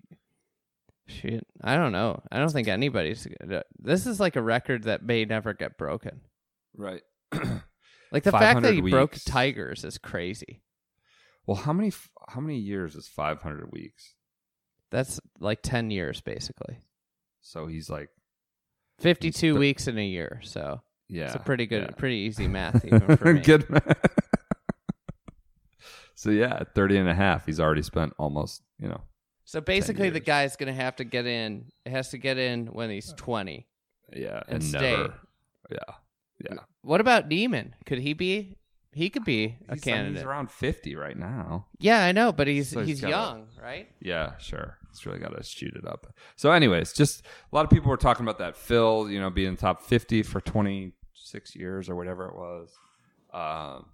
Shit, 1.08 1.46
I 1.62 1.76
don't 1.76 1.92
know. 1.92 2.22
I 2.32 2.40
don't 2.40 2.52
think 2.52 2.68
anybody's. 2.70 3.28
This 3.80 4.06
is 4.08 4.20
like 4.20 4.36
a 4.38 4.42
record 4.42 4.84
that 4.84 5.04
may 5.04 5.26
never 5.26 5.54
get 5.54 5.78
broken. 5.78 6.22
Right. 6.76 7.02
Like 8.14 8.24
the 8.24 8.32
fact 8.32 8.42
that 8.62 8.74
500 8.74 8.74
he 8.84 8.92
broke. 8.92 9.16
Tigers 9.26 9.86
is 9.86 9.98
crazy. 9.98 10.62
well, 11.48 11.56
how 11.56 11.72
many 11.72 11.94
how 12.28 12.42
many 12.42 12.58
years 12.60 12.94
is 12.98 13.08
five 13.08 13.42
hundred 13.42 13.72
weeks? 13.72 14.16
That's 14.90 15.22
like 15.40 15.60
ten 15.64 15.90
years 15.92 16.20
basically. 16.20 16.82
So 17.40 17.68
he's 17.68 17.90
like, 17.90 18.10
Fifty-two 19.00 19.32
He's 19.32 19.54
th- 19.54 19.60
weeks 19.60 19.88
in 19.88 19.98
a 19.98 20.06
year, 20.06 20.42
so 20.44 20.82
yeah, 21.12 21.26
it's 21.26 21.36
a 21.36 21.40
pretty 21.40 21.68
good, 21.68 21.84
yeah. 21.84 21.96
pretty 21.98 22.16
easy 22.16 22.48
math 22.48 22.84
even 22.86 23.18
for 23.18 23.34
me. 23.34 23.42
Good 23.42 23.70
man. 23.70 23.82
so 26.16 26.30
yeah, 26.30 26.58
at 26.62 26.76
30 26.76 26.98
and 26.98 27.10
a 27.10 27.16
half, 27.16 27.46
he's 27.46 27.60
already 27.60 27.82
spent 27.82 28.14
almost, 28.18 28.62
you 28.80 28.88
know, 28.88 29.02
So 29.46 29.62
basically, 29.62 30.10
the 30.10 30.20
years. 30.20 30.26
guy's 30.26 30.56
gonna 30.56 30.74
have 30.74 30.96
to 30.98 31.04
get 31.04 31.26
in. 31.26 31.66
It 31.86 31.92
has 31.92 32.10
to 32.10 32.18
get 32.18 32.38
in 32.38 32.68
when 32.68 32.90
he's 32.90 33.14
twenty. 33.14 33.68
yeah, 34.14 34.42
And 34.48 34.56
and, 34.56 34.64
stay. 34.64 34.92
never. 34.98 35.14
Yeah. 35.72 35.94
Yeah. 36.50 36.58
What 36.82 37.02
about 37.02 37.28
Niemann? 37.28 37.76
Could 37.86 38.00
he 38.00 38.14
be? 38.14 38.58
He 38.94 39.10
could 39.10 39.24
be 39.24 39.56
a 39.70 39.76
He's, 39.76 39.84
candidate. 39.84 40.18
he's 40.18 40.26
around 40.26 40.52
50 40.52 40.96
right 40.98 41.18
now. 41.18 41.68
yeah, 41.80 42.04
I 42.04 42.12
know, 42.12 42.34
but 42.34 42.48
he's 42.48 42.70
So 42.72 42.80
he's 42.80 42.88
he's 42.90 43.02
gotta- 43.02 43.12
young, 43.12 43.48
right? 43.62 43.88
Yeah, 44.02 44.38
sure. 44.38 44.78
He's 44.92 45.06
really 45.06 45.20
got 45.20 45.30
to 45.30 45.42
shoot 45.44 45.74
it 45.78 45.88
up. 45.88 46.08
So, 46.36 46.52
anyways, 46.52 46.92
just 46.92 47.26
a 47.26 47.56
lot 47.56 47.64
of 47.64 47.70
people 47.70 47.90
were 47.90 47.96
talking 47.96 48.26
about 48.26 48.38
that 48.40 48.58
Phil, 48.58 49.10
you 49.10 49.22
know, 49.22 49.30
being 49.30 49.56
top 49.56 49.82
50 49.82 50.24
for 50.24 50.42
26 51.30 51.56
years 51.56 51.90
or 51.90 51.96
whatever 51.96 52.28
it 52.28 52.36
was. 52.36 52.70
Um, 53.34 53.86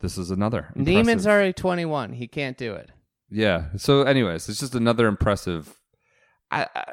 this 0.00 0.18
is 0.18 0.30
another. 0.30 0.68
Niemann's 0.76 1.08
impressive- 1.08 1.26
already 1.30 1.52
twenty-one. 1.52 2.12
He 2.12 2.28
can't 2.28 2.56
do 2.56 2.74
it. 2.74 2.90
Yeah. 3.30 3.66
So, 3.76 4.02
anyways, 4.02 4.48
it's 4.48 4.60
just 4.60 4.74
another 4.74 5.06
impressive. 5.06 5.74
I, 6.50 6.66
I 6.74 6.84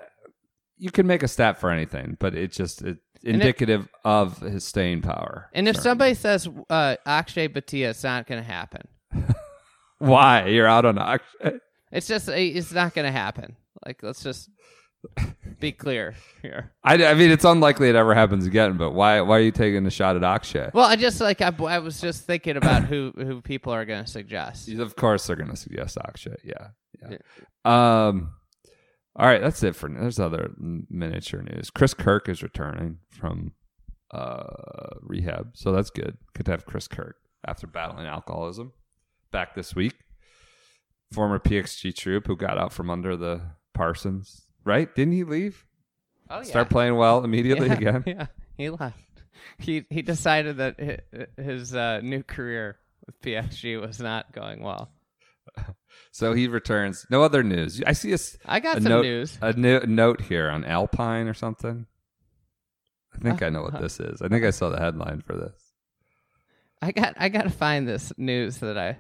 you 0.78 0.92
can 0.92 1.08
make 1.08 1.24
a 1.24 1.28
stat 1.28 1.60
for 1.60 1.70
anything, 1.70 2.18
but 2.20 2.34
it's 2.36 2.58
just 2.58 2.82
it, 2.82 2.98
it- 3.24 3.30
indicative 3.36 3.88
of 4.04 4.40
his 4.40 4.64
staying 4.64 5.02
power. 5.04 5.50
And 5.54 5.68
if 5.68 5.76
certainly. 5.76 5.90
somebody 5.92 6.14
says 6.16 6.50
uh, 6.70 6.96
Akshay 7.06 7.48
Bhatia, 7.48 7.90
it's 7.92 8.04
not 8.04 8.26
going 8.28 8.42
to 8.42 8.48
happen. 8.48 8.88
why 10.00 10.48
you're 10.48 10.68
out 10.68 10.86
on 10.86 10.98
Akshay, 10.98 11.60
It's 11.92 12.08
just 12.08 12.28
it's 12.30 12.72
not 12.74 12.94
going 12.96 13.06
to 13.06 13.12
happen. 13.12 13.56
Like 13.86 14.02
let's 14.02 14.24
just 14.24 14.50
be 15.60 15.72
clear 15.72 16.16
here. 16.42 16.74
I, 16.84 17.04
I 17.06 17.14
mean, 17.14 17.32
it's 17.32 17.46
unlikely 17.46 17.90
it 17.90 17.96
ever 17.96 18.14
happens 18.14 18.46
again. 18.46 18.78
But 18.78 18.92
why 18.92 19.22
why 19.22 19.38
are 19.38 19.42
you 19.42 19.52
taking 19.52 19.86
a 19.86 19.90
shot 19.90 20.16
at 20.16 20.24
Akshay? 20.24 20.72
Well, 20.74 20.86
I 20.86 20.96
just 20.96 21.22
like 21.22 21.42
I, 21.42 21.54
I 21.68 21.80
was 21.80 22.02
just 22.02 22.26
thinking 22.26 22.58
about 22.58 22.84
who 22.84 23.14
who 23.16 23.42
people 23.42 23.74
are 23.74 23.86
going 23.86 24.04
to 24.04 24.10
suggest. 24.10 24.70
Of 24.70 24.96
course, 24.96 25.28
they're 25.28 25.36
going 25.36 25.50
to 25.50 25.56
suggest 25.56 25.98
Akshay. 25.98 26.36
Yeah, 26.44 26.68
yeah. 27.02 27.18
Um, 27.66 28.34
all 29.16 29.28
right, 29.28 29.42
that's 29.42 29.64
it 29.64 29.76
for. 29.76 29.90
There's 29.90 30.20
other 30.20 30.52
miniature 30.58 31.42
news. 31.42 31.70
Chris 31.70 31.94
Kirk 31.94 32.28
is 32.30 32.44
returning 32.44 33.00
from 33.10 33.54
uh 34.12 34.96
rehab, 35.02 35.52
so 35.54 35.72
that's 35.72 35.90
good. 35.90 36.18
Good 36.34 36.46
to 36.46 36.52
have 36.52 36.66
Chris 36.66 36.88
Kirk 36.88 37.18
after 37.48 37.68
battling 37.68 38.08
alcoholism 38.08 38.74
back 39.32 39.56
this 39.56 39.76
week. 39.76 39.94
Former 41.12 41.40
PXG 41.40 41.96
troop 41.96 42.28
who 42.28 42.36
got 42.36 42.58
out 42.58 42.74
from 42.74 42.90
under 42.90 43.16
the 43.16 43.42
Parsons, 43.74 44.45
right? 44.66 44.94
Didn't 44.96 45.14
he 45.14 45.24
leave? 45.24 45.66
Oh 46.30 46.38
yeah. 46.40 46.44
Start 46.44 46.70
playing 46.70 46.96
well 46.96 47.24
immediately 47.24 47.68
yeah, 47.70 47.74
again. 47.76 48.04
Yeah, 48.06 48.26
he 48.58 48.70
left. 48.70 48.98
He 49.60 49.86
he 49.90 50.02
decided 50.02 50.58
that 50.58 51.02
his 51.38 51.74
uh, 51.76 52.02
new 52.02 52.24
career 52.24 52.78
with 53.06 53.22
PXG 53.22 53.80
was 53.80 54.00
not 54.00 54.32
going 54.34 54.62
well. 54.62 54.92
So 56.12 56.32
he 56.34 56.48
returns. 56.48 57.06
No 57.10 57.24
other 57.24 57.44
news. 57.44 57.82
I 57.86 57.92
see 57.92 58.14
a, 58.14 58.18
I 58.46 58.62
got 58.62 58.78
a 58.78 58.82
some 58.82 58.90
note, 58.90 59.02
news. 59.04 59.38
A 59.42 59.52
no- 59.52 59.80
note 59.80 60.22
here 60.22 60.50
on 60.50 60.64
Alpine 60.64 61.28
or 61.28 61.34
something. 61.34 61.86
I 63.14 63.18
think 63.20 63.44
I 63.44 63.50
know 63.50 63.64
Uh-huh. 63.66 63.72
what 63.74 63.82
this 63.82 64.00
is. 64.00 64.22
I 64.22 64.30
think 64.30 64.46
I 64.46 64.52
saw 64.52 64.70
the 64.70 64.80
headline 64.80 65.22
for 65.22 65.36
this. 65.36 65.62
I 66.82 66.92
got 66.94 67.16
I 67.18 67.28
got 67.30 67.44
to 67.44 67.50
find 67.50 67.86
this 67.88 68.14
news 68.18 68.58
that 68.60 68.78
I. 68.78 68.98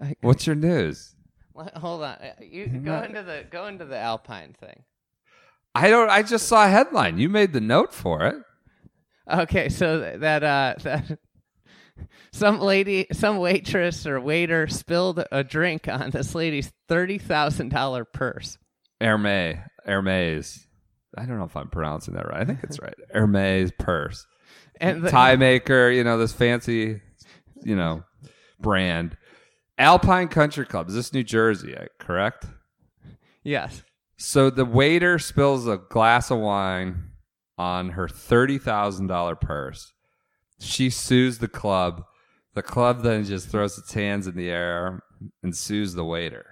I 0.00 0.14
What's 0.20 0.46
your 0.48 0.56
news? 0.56 1.14
Hold 1.54 2.02
on. 2.02 2.14
Uh, 2.14 2.32
You 2.40 2.66
go 2.66 3.02
into 3.02 3.22
the 3.22 3.44
go 3.48 3.66
into 3.66 3.84
the 3.84 3.98
Alpine 3.98 4.54
thing. 4.58 4.82
I 5.74 5.88
don't. 5.88 6.10
I 6.10 6.22
just 6.22 6.48
saw 6.48 6.64
a 6.64 6.68
headline. 6.68 7.18
You 7.18 7.28
made 7.28 7.52
the 7.52 7.60
note 7.60 7.92
for 7.94 8.24
it. 8.26 8.36
Okay, 9.30 9.68
so 9.68 10.16
that 10.18 10.42
uh 10.42 10.74
that 10.82 11.18
some 12.32 12.60
lady, 12.60 13.06
some 13.12 13.38
waitress 13.38 14.06
or 14.06 14.20
waiter 14.20 14.66
spilled 14.66 15.22
a 15.30 15.44
drink 15.44 15.86
on 15.88 16.10
this 16.10 16.34
lady's 16.34 16.72
thirty 16.88 17.18
thousand 17.18 17.68
dollar 17.70 18.04
purse. 18.04 18.58
Hermes. 19.00 19.58
Hermes. 19.84 20.66
I 21.16 21.24
don't 21.24 21.38
know 21.38 21.44
if 21.44 21.56
I'm 21.56 21.68
pronouncing 21.70 22.14
that 22.14 22.26
right. 22.28 22.40
I 22.40 22.44
think 22.44 22.60
it's 22.62 22.80
right. 22.80 22.94
Hermes 23.12 23.70
purse. 23.78 24.26
And 24.80 25.02
the, 25.02 25.10
Tie 25.10 25.36
maker. 25.36 25.90
You 25.90 26.04
know 26.04 26.18
this 26.18 26.32
fancy, 26.32 27.00
you 27.62 27.76
know, 27.76 28.02
brand. 28.60 29.16
Alpine 29.78 30.28
Country 30.28 30.66
Club. 30.66 30.88
Is 30.88 30.94
this 30.94 31.12
New 31.12 31.22
Jersey? 31.22 31.76
uh, 31.76 31.84
Correct. 32.00 32.46
yes, 33.44 33.82
So 34.18 34.50
the 34.50 34.64
waiter 34.64 35.18
spills 35.20 35.68
a 35.68 35.78
glass 35.78 36.30
of 36.30 36.40
wine 36.40 37.10
on 37.56 37.90
her 37.90 38.08
$30,000 38.08 39.40
purse. 39.40 39.92
She 40.58 40.90
sues 40.90 41.38
the 41.38 41.46
club. 41.48 42.04
The 42.54 42.62
club 42.62 43.02
then 43.02 43.24
just 43.24 43.48
throws 43.48 43.78
its 43.78 43.92
hands 43.94 44.26
in 44.26 44.34
the 44.34 44.50
air 44.50 45.04
and 45.42 45.56
sues 45.56 45.94
the 45.94 46.04
waiter. 46.04 46.46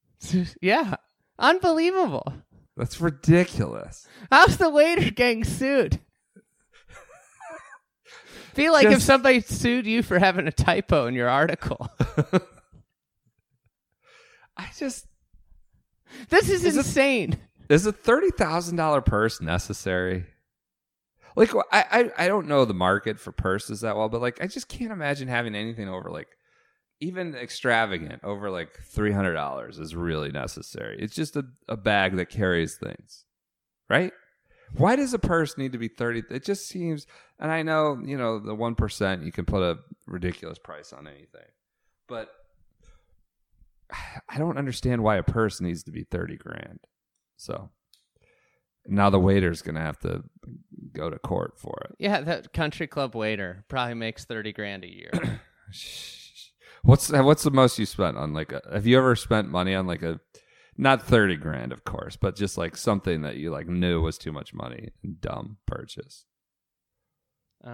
yeah. 0.62 0.96
Unbelievable. 1.38 2.32
That's 2.78 2.98
ridiculous. 3.00 4.08
How's 4.30 4.56
the 4.56 4.70
waiter 4.70 5.10
getting 5.10 5.44
sued? 5.44 6.00
Feel 8.54 8.72
like 8.72 8.86
if 8.86 9.02
somebody 9.02 9.40
sued 9.40 9.84
you 9.84 10.02
for 10.02 10.18
having 10.18 10.46
a 10.46 10.52
typo 10.52 11.06
in 11.06 11.14
your 11.14 11.28
article. 11.28 11.90
I 14.56 14.68
just 14.78 15.06
This 16.28 16.48
is, 16.48 16.64
Is 16.64 16.76
insane. 16.76 17.38
is 17.68 17.86
a 17.86 17.92
thirty 17.92 18.30
thousand 18.30 18.76
dollar 18.76 19.00
purse 19.00 19.40
necessary? 19.40 20.26
Like 21.36 21.54
I, 21.54 21.84
I 22.18 22.24
I 22.24 22.28
don't 22.28 22.48
know 22.48 22.64
the 22.64 22.74
market 22.74 23.18
for 23.18 23.32
purses 23.32 23.80
that 23.80 23.96
well, 23.96 24.08
but 24.08 24.20
like 24.20 24.42
I 24.42 24.46
just 24.46 24.68
can't 24.68 24.92
imagine 24.92 25.28
having 25.28 25.54
anything 25.54 25.88
over 25.88 26.10
like 26.10 26.28
even 27.00 27.34
extravagant 27.34 28.22
over 28.22 28.50
like 28.50 28.78
three 28.82 29.12
hundred 29.12 29.34
dollars 29.34 29.78
is 29.78 29.94
really 29.96 30.30
necessary. 30.30 30.96
It's 31.00 31.14
just 31.14 31.34
a, 31.36 31.44
a 31.68 31.76
bag 31.76 32.16
that 32.16 32.28
carries 32.28 32.76
things, 32.76 33.24
right? 33.88 34.12
Why 34.76 34.94
does 34.96 35.12
a 35.14 35.18
purse 35.18 35.56
need 35.58 35.72
to 35.72 35.78
be 35.78 35.88
thirty? 35.88 36.22
It 36.30 36.44
just 36.44 36.68
seems, 36.68 37.06
and 37.38 37.50
I 37.50 37.62
know 37.62 38.00
you 38.04 38.16
know 38.18 38.38
the 38.38 38.54
one 38.54 38.74
percent 38.74 39.22
you 39.24 39.32
can 39.32 39.44
put 39.46 39.62
a 39.62 39.78
ridiculous 40.06 40.58
price 40.58 40.92
on 40.92 41.06
anything, 41.06 41.48
but 42.08 42.28
I 44.28 44.38
don't 44.38 44.58
understand 44.58 45.02
why 45.02 45.16
a 45.16 45.22
purse 45.22 45.60
needs 45.60 45.82
to 45.84 45.90
be 45.90 46.04
thirty 46.04 46.36
grand. 46.36 46.80
So 47.36 47.70
now 48.86 49.10
the 49.10 49.20
waiter's 49.20 49.62
gonna 49.62 49.80
have 49.80 49.98
to 50.00 50.24
go 50.92 51.10
to 51.10 51.18
court 51.18 51.54
for 51.58 51.78
it. 51.84 51.96
Yeah, 51.98 52.20
that 52.22 52.52
country 52.52 52.86
club 52.86 53.14
waiter 53.14 53.64
probably 53.68 53.94
makes 53.94 54.24
30 54.24 54.52
grand 54.52 54.84
a 54.84 54.92
year. 54.92 55.10
What's 56.84 57.10
what's 57.12 57.44
the 57.44 57.52
most 57.52 57.78
you 57.78 57.86
spent 57.86 58.16
on 58.16 58.34
like 58.34 58.50
a? 58.50 58.60
Have 58.72 58.88
you 58.88 58.98
ever 58.98 59.14
spent 59.14 59.48
money 59.48 59.72
on 59.74 59.86
like 59.86 60.02
a? 60.02 60.18
Not 60.76 61.00
thirty 61.06 61.36
grand, 61.36 61.70
of 61.70 61.84
course, 61.84 62.16
but 62.16 62.34
just 62.34 62.58
like 62.58 62.76
something 62.76 63.22
that 63.22 63.36
you 63.36 63.52
like 63.52 63.68
knew 63.68 64.00
was 64.00 64.18
too 64.18 64.32
much 64.32 64.52
money 64.52 64.88
and 65.04 65.20
dumb 65.20 65.58
purchase. 65.64 66.24
Um, 67.62 67.70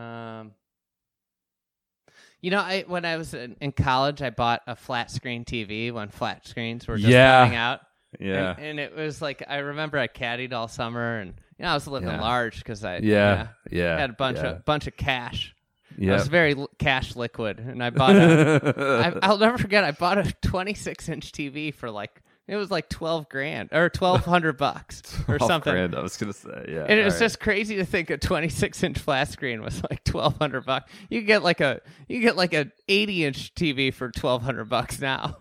you 2.40 2.50
know, 2.50 2.60
I 2.60 2.84
when 2.86 3.04
I 3.04 3.16
was 3.16 3.34
in, 3.34 3.56
in 3.60 3.72
college, 3.72 4.22
I 4.22 4.30
bought 4.30 4.62
a 4.66 4.76
flat 4.76 5.10
screen 5.10 5.44
TV 5.44 5.92
when 5.92 6.08
flat 6.08 6.46
screens 6.46 6.86
were 6.86 6.96
just 6.96 7.08
Yeah. 7.08 7.44
coming 7.44 7.56
out. 7.56 7.80
Yeah, 8.18 8.54
And, 8.56 8.64
and 8.66 8.80
it 8.80 8.96
was 8.96 9.20
like 9.20 9.42
I 9.48 9.58
remember 9.58 9.98
I 9.98 10.08
caddied 10.08 10.52
all 10.54 10.66
summer, 10.68 11.18
and 11.18 11.34
you 11.58 11.64
know 11.64 11.70
I 11.70 11.74
was 11.74 11.86
living 11.86 12.08
Yeah. 12.08 12.20
large 12.20 12.58
because 12.58 12.82
I 12.84 12.98
yeah, 12.98 13.48
yeah. 13.70 13.98
had 13.98 14.10
a 14.10 14.14
bunch 14.14 14.38
yeah. 14.38 14.46
of 14.50 14.64
bunch 14.64 14.86
of 14.86 14.96
cash. 14.96 15.54
I 16.00 16.12
was 16.12 16.28
very 16.28 16.54
l- 16.54 16.70
cash 16.78 17.16
liquid, 17.16 17.58
and 17.58 17.82
I 17.82 17.90
bought 17.90 18.14
a. 18.16 19.12
I, 19.22 19.26
I'll 19.26 19.36
never 19.38 19.58
forget. 19.58 19.82
I 19.82 19.90
bought 19.90 20.16
a 20.18 20.32
26 20.42 21.08
inch 21.08 21.32
TV 21.32 21.74
for 21.74 21.90
like 21.90 22.22
it 22.48 22.56
was 22.56 22.70
like 22.70 22.88
12 22.88 23.28
grand 23.28 23.68
or 23.72 23.82
1200 23.84 24.56
bucks 24.56 25.02
or 25.28 25.38
something. 25.38 25.72
grand, 25.72 25.94
I 25.94 26.00
was 26.02 26.16
gonna 26.16 26.32
say, 26.32 26.64
yeah. 26.68 26.86
And 26.88 26.98
it 26.98 27.04
was 27.04 27.14
right. 27.14 27.20
just 27.20 27.40
crazy 27.40 27.76
to 27.76 27.84
think 27.84 28.10
a 28.10 28.16
26 28.16 28.82
inch 28.82 28.98
flat 28.98 29.28
screen 29.28 29.62
was 29.62 29.82
like 29.90 30.00
1200 30.10 30.64
bucks. 30.64 30.90
You 31.10 31.22
get 31.22 31.42
like 31.42 31.60
a 31.60 31.80
you 32.08 32.20
get 32.20 32.36
like 32.36 32.54
a 32.54 32.70
80 32.88 33.24
inch 33.26 33.54
TV 33.54 33.92
for 33.94 34.06
1200 34.06 34.64
bucks 34.68 35.00
now. 35.00 35.36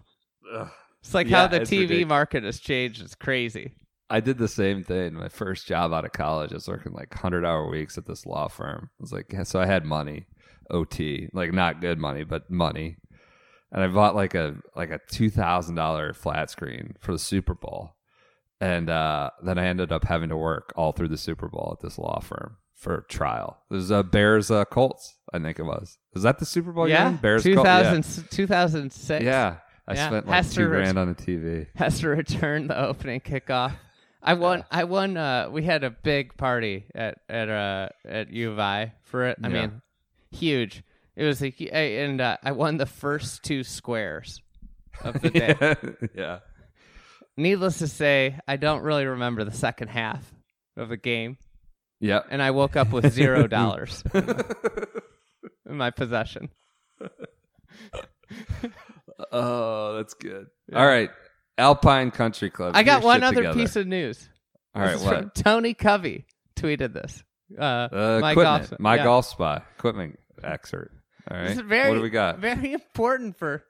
Ugh. 0.53 0.69
It's 1.01 1.13
like 1.13 1.27
Yeah, 1.29 1.37
how 1.43 1.47
the 1.47 1.61
TV 1.61 1.81
ridiculous. 1.81 2.07
market 2.09 2.43
has 2.43 2.59
changed. 2.59 3.01
It's 3.01 3.15
crazy. 3.15 3.73
I 4.09 4.19
did 4.21 4.37
the 4.37 4.47
same 4.47 4.83
thing. 4.83 5.13
My 5.15 5.29
first 5.29 5.67
job 5.67 5.93
out 5.93 6.05
of 6.05 6.11
college, 6.13 6.51
I 6.51 6.55
was 6.55 6.67
working 6.67 6.93
like 6.93 7.13
hundred 7.13 7.45
hour 7.45 7.69
weeks 7.69 7.97
at 7.97 8.05
this 8.07 8.25
law 8.25 8.47
firm. 8.47 8.89
I 8.99 9.01
was 9.01 9.11
like, 9.13 9.33
so 9.43 9.59
I 9.59 9.65
had 9.65 9.85
money, 9.85 10.27
OT, 10.69 11.29
like 11.33 11.51
not 11.53 11.81
good 11.81 11.97
money, 11.99 12.23
but 12.23 12.49
money, 12.49 12.97
and 13.71 13.83
I 13.83 13.87
bought 13.87 14.15
like 14.15 14.33
a 14.35 14.55
like 14.75 14.89
a 14.91 14.99
two 15.09 15.29
thousand 15.29 15.75
dollar 15.75 16.13
flat 16.13 16.49
screen 16.49 16.95
for 16.99 17.11
the 17.11 17.19
Super 17.19 17.53
Bowl, 17.53 17.95
and 18.61 18.89
uh, 18.89 19.31
then 19.43 19.57
I 19.57 19.67
ended 19.67 19.91
up 19.91 20.05
having 20.05 20.29
to 20.29 20.37
work 20.37 20.73
all 20.75 20.91
through 20.91 21.09
the 21.09 21.17
Super 21.17 21.47
Bowl 21.47 21.75
at 21.77 21.81
this 21.85 21.97
law 21.97 22.19
firm 22.21 22.57
for 22.75 23.05
trial. 23.09 23.57
It 23.69 23.73
was 23.73 23.91
uh, 23.91 24.03
Bears 24.03 24.51
uh, 24.51 24.65
Colts, 24.65 25.15
I 25.33 25.39
think 25.39 25.59
it 25.59 25.63
was. 25.63 25.97
Was 26.13 26.23
that 26.23 26.39
the 26.39 26.45
Super 26.45 26.71
Bowl? 26.71 26.87
yeah, 26.87 27.09
game? 27.09 27.17
Bears 27.17 27.43
Colts. 27.43 27.57
2000, 27.57 28.29
2006. 28.29 29.23
Yeah. 29.23 29.29
yeah. 29.31 29.55
I 29.87 29.93
Yeah. 29.93 30.07
spent 30.07 30.27
like 30.27 30.35
Hester 30.35 30.63
two 30.65 30.69
grand 30.69 30.97
on 30.99 31.09
a 31.09 31.15
TV. 31.15 31.67
has 31.75 31.99
to 32.01 32.09
return 32.09 32.67
the 32.67 32.77
opening 32.79 33.19
kickoff. 33.21 33.73
I 34.21 34.33
won. 34.33 34.65
I 34.69 34.83
won. 34.83 35.15
Uh, 35.15 35.49
we 35.49 35.63
had 35.63 35.83
a 35.85 35.89
big 35.89 36.35
party 36.35 36.85
at 36.93 37.19
at 37.29 37.47
uh 37.49 37.89
at 38.05 38.29
U 38.31 38.51
of 38.51 38.59
I 38.59 38.93
for 39.03 39.25
it. 39.25 39.37
I 39.41 39.47
Yeah. 39.47 39.53
mean, 39.61 39.81
huge. 40.31 40.83
It 41.17 41.23
was 41.25 41.41
like, 41.41 41.59
and 41.59 42.21
uh, 42.21 42.37
I 42.43 42.51
won 42.53 42.77
the 42.77 42.85
first 42.85 43.43
two 43.43 43.63
squares 43.65 44.39
of 45.03 45.19
the 45.19 45.29
day. 45.31 46.09
yeah. 46.15 46.39
Needless 47.35 47.79
to 47.79 47.87
say, 47.87 48.39
I 48.47 48.55
don't 48.57 48.83
really 48.83 49.05
remember 49.07 49.43
the 49.43 49.51
second 49.51 49.89
half 49.89 50.23
of 50.77 50.89
the 50.89 50.97
game, 50.97 51.37
Yep. 52.01 52.27
and 52.29 52.41
I 52.41 52.51
woke 52.51 52.75
up 52.75 52.91
with 52.91 53.11
zero 53.11 53.47
dollars 53.47 54.03
in 54.13 55.75
my 55.77 55.89
possession. 55.91 56.49
Oh, 59.31 59.95
that's 59.95 60.13
good. 60.13 60.47
All 60.75 60.85
right. 60.85 61.09
Alpine 61.57 62.11
Country 62.11 62.49
Club. 62.49 62.73
I 62.75 62.83
got 62.83 63.01
one 63.03 63.23
other 63.23 63.37
together. 63.37 63.59
piece 63.59 63.75
of 63.75 63.87
news. 63.87 64.29
All 64.75 64.81
right, 64.83 64.91
This 64.91 65.01
is 65.01 65.07
from 65.07 65.23
what? 65.25 65.35
Tony 65.35 65.73
Covey 65.73 66.25
tweeted 66.55 66.93
this. 66.93 67.23
Uh, 67.57 67.63
Uh, 67.63 68.19
my 68.21 68.35
golf, 68.35 68.73
my 68.79 68.95
yeah. 68.97 69.03
golf 69.03 69.25
spy. 69.25 69.61
Equipment 69.77 70.19
excerpt. 70.43 70.93
All 71.29 71.37
right. 71.37 71.47
This 71.47 71.57
is 71.57 71.63
very, 71.63 71.89
what 71.89 71.95
do 71.95 72.01
we 72.01 72.09
got? 72.09 72.39
Very 72.39 72.73
important 72.81 73.37
for 73.37 73.63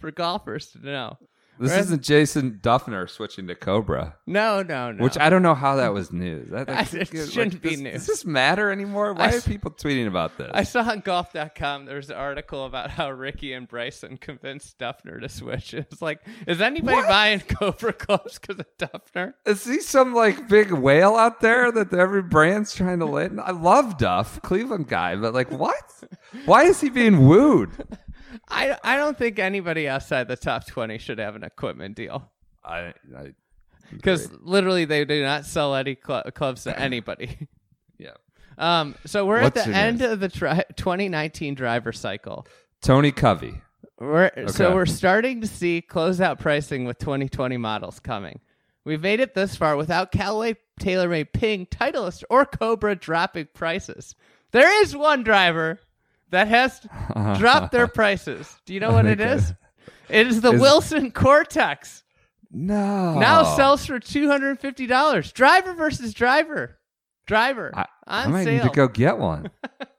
for 0.00 0.10
golfers 0.10 0.70
to 0.72 0.84
know. 0.84 1.18
This 1.58 1.70
Right. 1.70 1.80
isn't 1.80 2.02
Jason 2.02 2.58
Dufner 2.62 3.08
switching 3.08 3.46
to 3.46 3.54
Cobra, 3.54 4.16
No, 4.26 4.62
no, 4.62 4.90
no. 4.90 5.02
which 5.04 5.16
I 5.16 5.30
don't 5.30 5.42
know 5.42 5.54
how 5.54 5.76
that 5.76 5.94
was 5.94 6.12
news. 6.12 6.50
That, 6.50 6.68
it 6.94 6.94
like, 7.14 7.28
shouldn't 7.30 7.62
be 7.62 7.70
does- 7.70 7.80
news. 7.80 7.92
Does 7.94 8.06
this 8.06 8.24
matter 8.24 8.70
anymore? 8.72 9.12
Why 9.14 9.26
I 9.30 9.34
are 9.36 9.40
people 9.40 9.70
tweeting 9.70 10.06
about 10.08 10.36
this? 10.36 10.50
I 10.52 10.64
saw 10.64 10.80
on 10.82 11.00
golf.com 11.00 11.84
there 11.86 11.96
was 11.96 12.10
an 12.10 12.16
article 12.16 12.64
about 12.66 12.90
how 12.90 13.10
Rickie 13.10 13.52
and 13.52 13.68
Bryson 13.68 14.16
convinced 14.16 14.78
Dufner 14.78 15.20
to 15.20 15.28
switch. 15.28 15.74
It's 15.74 16.02
like, 16.02 16.20
is 16.46 16.60
anybody 16.60 16.96
What? 16.96 17.08
buying 17.08 17.40
Cobra 17.40 17.92
clubs 17.92 18.38
because 18.38 18.58
of 18.58 18.66
Dufner? 18.78 19.34
Is 19.46 19.64
he 19.64 19.80
some 19.80 20.12
like 20.14 20.48
big 20.48 20.72
whale 20.72 21.14
out 21.16 21.40
there 21.40 21.70
that 21.70 21.92
every 21.94 22.22
brand's 22.22 22.74
trying 22.74 22.98
to 22.98 23.06
land? 23.06 23.40
I 23.40 23.52
love 23.52 23.96
Duff, 23.98 24.42
Cleveland 24.42 24.88
guy, 24.88 25.14
but 25.16 25.34
like, 25.34 25.50
what? 25.50 25.74
Why 26.46 26.64
is 26.64 26.80
he 26.80 26.90
being 26.90 27.26
wooed? 27.28 27.70
I, 28.48 28.76
I 28.82 28.96
don't 28.96 29.16
think 29.16 29.38
anybody 29.38 29.88
outside 29.88 30.28
the 30.28 30.36
top 30.36 30.66
20 30.66 30.98
should 30.98 31.18
have 31.18 31.36
an 31.36 31.44
equipment 31.44 31.96
deal 31.96 32.30
I, 32.64 32.94
I 33.16 33.32
because 33.92 34.30
literally 34.40 34.84
they 34.84 35.04
do 35.04 35.22
not 35.22 35.44
sell 35.44 35.74
any 35.74 35.96
cl- 36.04 36.24
clubs 36.34 36.64
to 36.64 36.78
anybody. 36.78 37.48
yeah. 37.98 38.12
Um, 38.56 38.94
so 39.04 39.26
we're 39.26 39.42
What's 39.42 39.60
at 39.60 39.66
the 39.66 39.74
end 39.74 40.00
news? 40.00 40.12
of 40.12 40.20
the 40.20 40.28
tri- 40.28 40.64
2019 40.76 41.54
driver 41.54 41.92
cycle. 41.92 42.46
Tony 42.82 43.12
Covey. 43.12 43.60
We're, 43.98 44.48
So 44.48 44.74
we're 44.74 44.86
starting 44.86 45.40
to 45.42 45.46
see 45.46 45.84
closeout 45.86 46.40
pricing 46.40 46.84
with 46.84 46.98
2020 46.98 47.56
models 47.56 48.00
coming. 48.00 48.40
We've 48.84 49.00
made 49.00 49.20
it 49.20 49.34
this 49.34 49.56
far 49.56 49.76
without 49.76 50.12
Callaway, 50.12 50.56
TaylorMade, 50.80 51.32
Ping, 51.32 51.66
Titleist, 51.66 52.24
or 52.28 52.44
Cobra 52.44 52.94
dropping 52.96 53.48
prices. 53.54 54.14
There 54.50 54.82
is 54.82 54.94
one 54.96 55.22
driver 55.22 55.80
that 56.34 56.48
has 56.48 56.80
dropped 57.38 57.72
their 57.72 57.86
prices. 57.88 58.54
Do 58.66 58.74
you 58.74 58.80
know 58.80 58.92
what 58.92 59.06
it 59.06 59.20
is? 59.20 59.52
It 60.08 60.26
is 60.26 60.40
the 60.40 60.52
Is- 60.52 60.60
Wilson 60.60 61.10
Cortex. 61.10 62.02
No. 62.50 63.18
Now 63.18 63.42
sells 63.56 63.84
for 63.86 63.98
two 63.98 64.28
hundred 64.28 64.50
and 64.50 64.60
fifty 64.60 64.86
dollars. 64.86 65.32
Driver 65.32 65.74
versus 65.74 66.14
driver. 66.14 66.78
Driver 67.26 67.72
I, 67.74 67.86
I 68.06 68.26
might 68.28 68.44
sale. 68.44 68.62
need 68.64 68.68
to 68.68 68.74
go 68.76 68.86
get 68.86 69.18
one. 69.18 69.50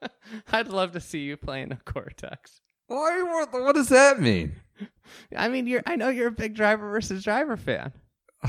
I'd 0.52 0.68
love 0.70 0.92
to 0.94 1.00
see 1.00 1.20
you 1.20 1.38
playing 1.38 1.72
a 1.72 1.78
Cortex. 1.78 2.62
Why? 2.88 3.24
What, 3.24 3.52
what 3.52 3.76
does 3.76 3.90
that 3.90 4.22
mean? 4.22 4.54
I 5.36 5.48
mean, 5.50 5.68
you're. 5.68 5.82
I 5.86 5.96
know 5.96 6.10
you're 6.10 6.28
a 6.28 6.32
big 6.32 6.54
driver 6.56 6.90
versus 6.90 7.24
driver 7.24 7.58
fan. 7.58 7.92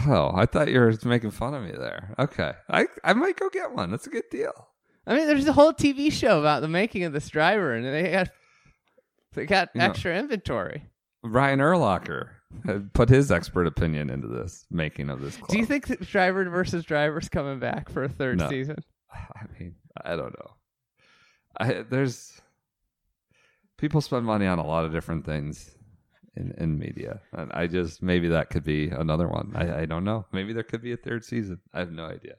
Oh, 0.06 0.30
I 0.34 0.44
thought 0.46 0.68
you 0.68 0.78
were 0.78 0.94
making 1.04 1.30
fun 1.30 1.54
of 1.54 1.62
me 1.62 1.72
there. 1.72 2.14
Okay, 2.18 2.52
I 2.68 2.86
I 3.02 3.14
might 3.14 3.36
go 3.40 3.48
get 3.48 3.72
one. 3.72 3.90
That's 3.90 4.06
a 4.06 4.10
good 4.10 4.28
deal. 4.30 4.68
I 5.06 5.14
mean, 5.16 5.26
there's 5.26 5.46
a 5.46 5.52
whole 5.52 5.72
TV 5.72 6.10
show 6.12 6.40
about 6.40 6.62
the 6.62 6.68
making 6.68 7.04
of 7.04 7.12
this 7.12 7.28
driver, 7.28 7.74
and 7.74 7.84
they 7.84 8.10
got 8.10 8.28
they 9.34 9.46
got 9.46 9.74
No. 9.74 9.84
extra 9.84 10.16
inventory. 10.18 10.84
Ryan 11.22 11.58
Erlocker 11.60 12.28
uh, 12.68 12.78
put 12.94 13.08
his 13.08 13.30
expert 13.30 13.66
opinion 13.66 14.10
into 14.10 14.28
this 14.28 14.64
making 14.70 15.10
of 15.10 15.20
this 15.20 15.36
club. 15.36 15.50
Do 15.50 15.58
you 15.58 15.66
think 15.66 15.86
that 15.88 16.00
driver 16.06 16.48
versus 16.48 16.84
driver's 16.84 17.28
coming 17.28 17.58
back 17.58 17.88
for 17.90 18.04
a 18.04 18.08
third 18.08 18.38
No. 18.38 18.48
season? 18.48 18.76
I 19.12 19.42
mean, 19.58 19.74
I 20.04 20.16
don't 20.16 20.34
know. 20.38 20.50
I 21.58 21.82
there's 21.88 22.40
people 23.78 24.00
spend 24.00 24.24
money 24.26 24.46
on 24.46 24.58
a 24.58 24.66
lot 24.66 24.84
of 24.84 24.92
different 24.92 25.24
things 25.24 25.74
in 26.36 26.52
in 26.58 26.78
media, 26.78 27.20
and 27.32 27.50
I 27.52 27.66
just 27.66 28.02
maybe 28.02 28.28
that 28.28 28.50
could 28.50 28.64
be 28.64 28.88
another 28.90 29.28
one. 29.28 29.52
I 29.54 29.82
I 29.82 29.86
don't 29.86 30.04
know. 30.04 30.26
Maybe 30.32 30.52
there 30.52 30.62
could 30.64 30.82
be 30.82 30.92
a 30.92 30.96
third 30.96 31.24
season. 31.24 31.60
I 31.72 31.78
have 31.80 31.92
no 31.92 32.04
idea. 32.06 32.34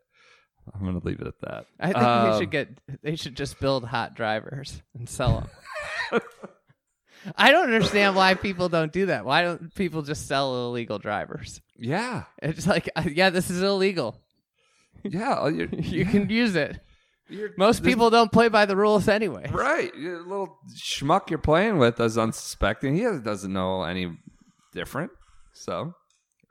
I'm 0.73 0.85
gonna 0.85 1.01
leave 1.03 1.19
it 1.21 1.27
at 1.27 1.39
that. 1.41 1.65
I 1.79 1.85
think 1.93 1.97
Um, 1.97 2.31
they 2.31 2.39
should 2.39 2.51
get. 2.51 2.69
They 3.01 3.15
should 3.15 3.35
just 3.35 3.59
build 3.59 3.85
hot 3.85 4.15
drivers 4.15 4.81
and 4.97 5.07
sell 5.09 5.47
them. 6.11 6.21
I 7.35 7.51
don't 7.51 7.65
understand 7.65 8.15
why 8.15 8.35
people 8.35 8.69
don't 8.69 8.91
do 8.93 9.07
that. 9.07 9.25
Why 9.25 9.41
don't 9.41 9.73
people 9.75 10.01
just 10.01 10.27
sell 10.27 10.67
illegal 10.67 10.97
drivers? 10.99 11.61
Yeah, 11.77 12.23
It's 12.41 12.65
like, 12.65 12.89
uh, 12.95 13.03
yeah, 13.11 13.29
this 13.31 13.49
is 13.49 13.61
illegal. 13.61 14.21
yeah. 15.03 15.33
uh, 15.41 15.47
You 15.73 16.05
can 16.05 16.29
use 16.29 16.55
it. 16.55 16.79
you're- 17.27 17.51
Most 17.57 17.83
people 17.83 18.09
don't 18.09 18.31
play 18.31 18.47
by 18.49 18.65
the 18.65 18.77
rules 18.77 19.07
anyway. 19.07 19.49
right? 19.51 19.93
Little 19.95 20.57
schmuck 20.75 21.29
you're 21.29 21.39
playing 21.39 21.79
with 21.79 21.99
is 21.99 22.17
unsuspecting. 22.17 22.95
He 22.95 23.01
doesn't 23.19 23.51
know 23.51 23.83
any 23.83 24.17
different, 24.73 25.11
so 25.53 25.93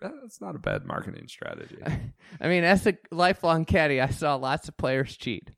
uh, 0.02 0.10
it's 0.24 0.40
not 0.40 0.54
a 0.54 0.58
bad 0.58 0.84
marketing 0.84 1.28
strategy. 1.28 1.78
I 2.40 2.48
mean, 2.48 2.64
as 2.64 2.86
a 2.86 2.96
lifelong 3.10 3.64
caddy, 3.64 4.00
I 4.00 4.08
saw 4.10 4.36
lots 4.36 4.68
of 4.68 4.76
players 4.76 5.16
cheat. 5.16 5.50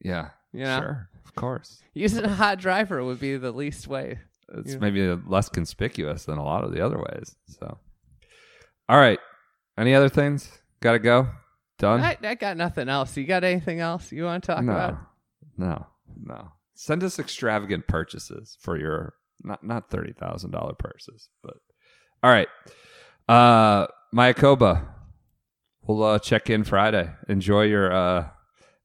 Yeah, 0.00 0.30
Yeah. 0.52 0.80
sure, 0.80 1.08
of 1.24 1.34
course. 1.34 1.80
Using 1.94 2.24
a 2.24 2.28
hot 2.28 2.58
driver 2.58 3.02
would 3.04 3.20
be 3.20 3.36
the 3.36 3.52
least 3.52 3.86
way. 3.88 4.18
It's 4.54 4.72
Yeah. 4.72 4.78
maybe 4.80 5.06
less 5.26 5.48
conspicuous 5.48 6.24
than 6.24 6.38
a 6.38 6.44
lot 6.44 6.64
of 6.64 6.72
the 6.72 6.84
other 6.84 6.98
ways. 6.98 7.34
So, 7.46 7.78
all 8.88 8.98
right. 8.98 9.18
Any 9.78 9.94
other 9.94 10.10
things? 10.10 10.50
Got 10.80 10.92
to 10.92 10.98
go. 10.98 11.28
Done. 11.78 12.00
I, 12.00 12.18
I 12.22 12.34
got 12.34 12.56
nothing 12.56 12.88
else. 12.88 13.16
You 13.16 13.24
got 13.24 13.42
anything 13.44 13.80
else 13.80 14.12
you 14.12 14.24
want 14.24 14.44
to 14.44 14.46
talk 14.52 14.64
no, 14.64 14.72
about? 14.72 14.98
no, 15.56 15.86
no. 16.22 16.48
Send 16.74 17.02
us 17.02 17.18
extravagant 17.18 17.86
purchases 17.88 18.56
for 18.60 18.76
your 18.78 19.14
not 19.42 19.64
not 19.64 19.90
thirty 19.90 20.12
thousand 20.12 20.50
dollar 20.50 20.74
purses, 20.74 21.28
but 21.42 21.54
all 22.22 22.30
right. 22.30 22.48
Uh, 23.28 23.86
Mayakoba, 24.14 24.86
we'll 25.86 26.02
uh, 26.02 26.18
check 26.18 26.50
in 26.50 26.64
Friday. 26.64 27.10
Enjoy 27.28 27.62
your 27.62 27.92
uh, 27.92 28.28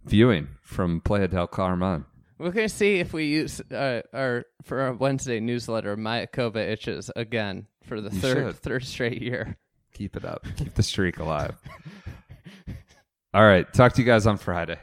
viewing 0.06 0.48
from 0.62 1.02
Playa 1.02 1.28
del 1.28 1.48
Carmen. 1.48 2.06
We're 2.40 2.52
gonna 2.52 2.70
see 2.70 3.00
if 3.00 3.14
we 3.14 3.26
use 3.26 3.60
uh, 3.72 4.02
our 4.14 4.46
for 4.64 4.82
our 4.82 4.94
Wednesday 4.94 5.40
newsletter. 5.40 5.98
Mayakoba 5.98 6.58
itches 6.58 7.10
again 7.16 7.66
for 7.84 8.00
the 8.00 8.12
You 8.12 8.20
third 8.20 8.48
should. 8.54 8.56
third 8.62 8.86
straight 8.86 9.22
year. 9.22 9.58
Keep 9.94 10.16
it 10.18 10.24
up. 10.26 10.46
Keep 10.56 10.76
the 10.76 10.84
streak 10.84 11.18
alive. 11.18 11.56
All 13.34 13.44
right. 13.44 13.72
Talk 13.74 13.94
to 13.94 14.02
you 14.02 14.06
guys 14.06 14.28
on 14.28 14.38
Friday. 14.38 14.78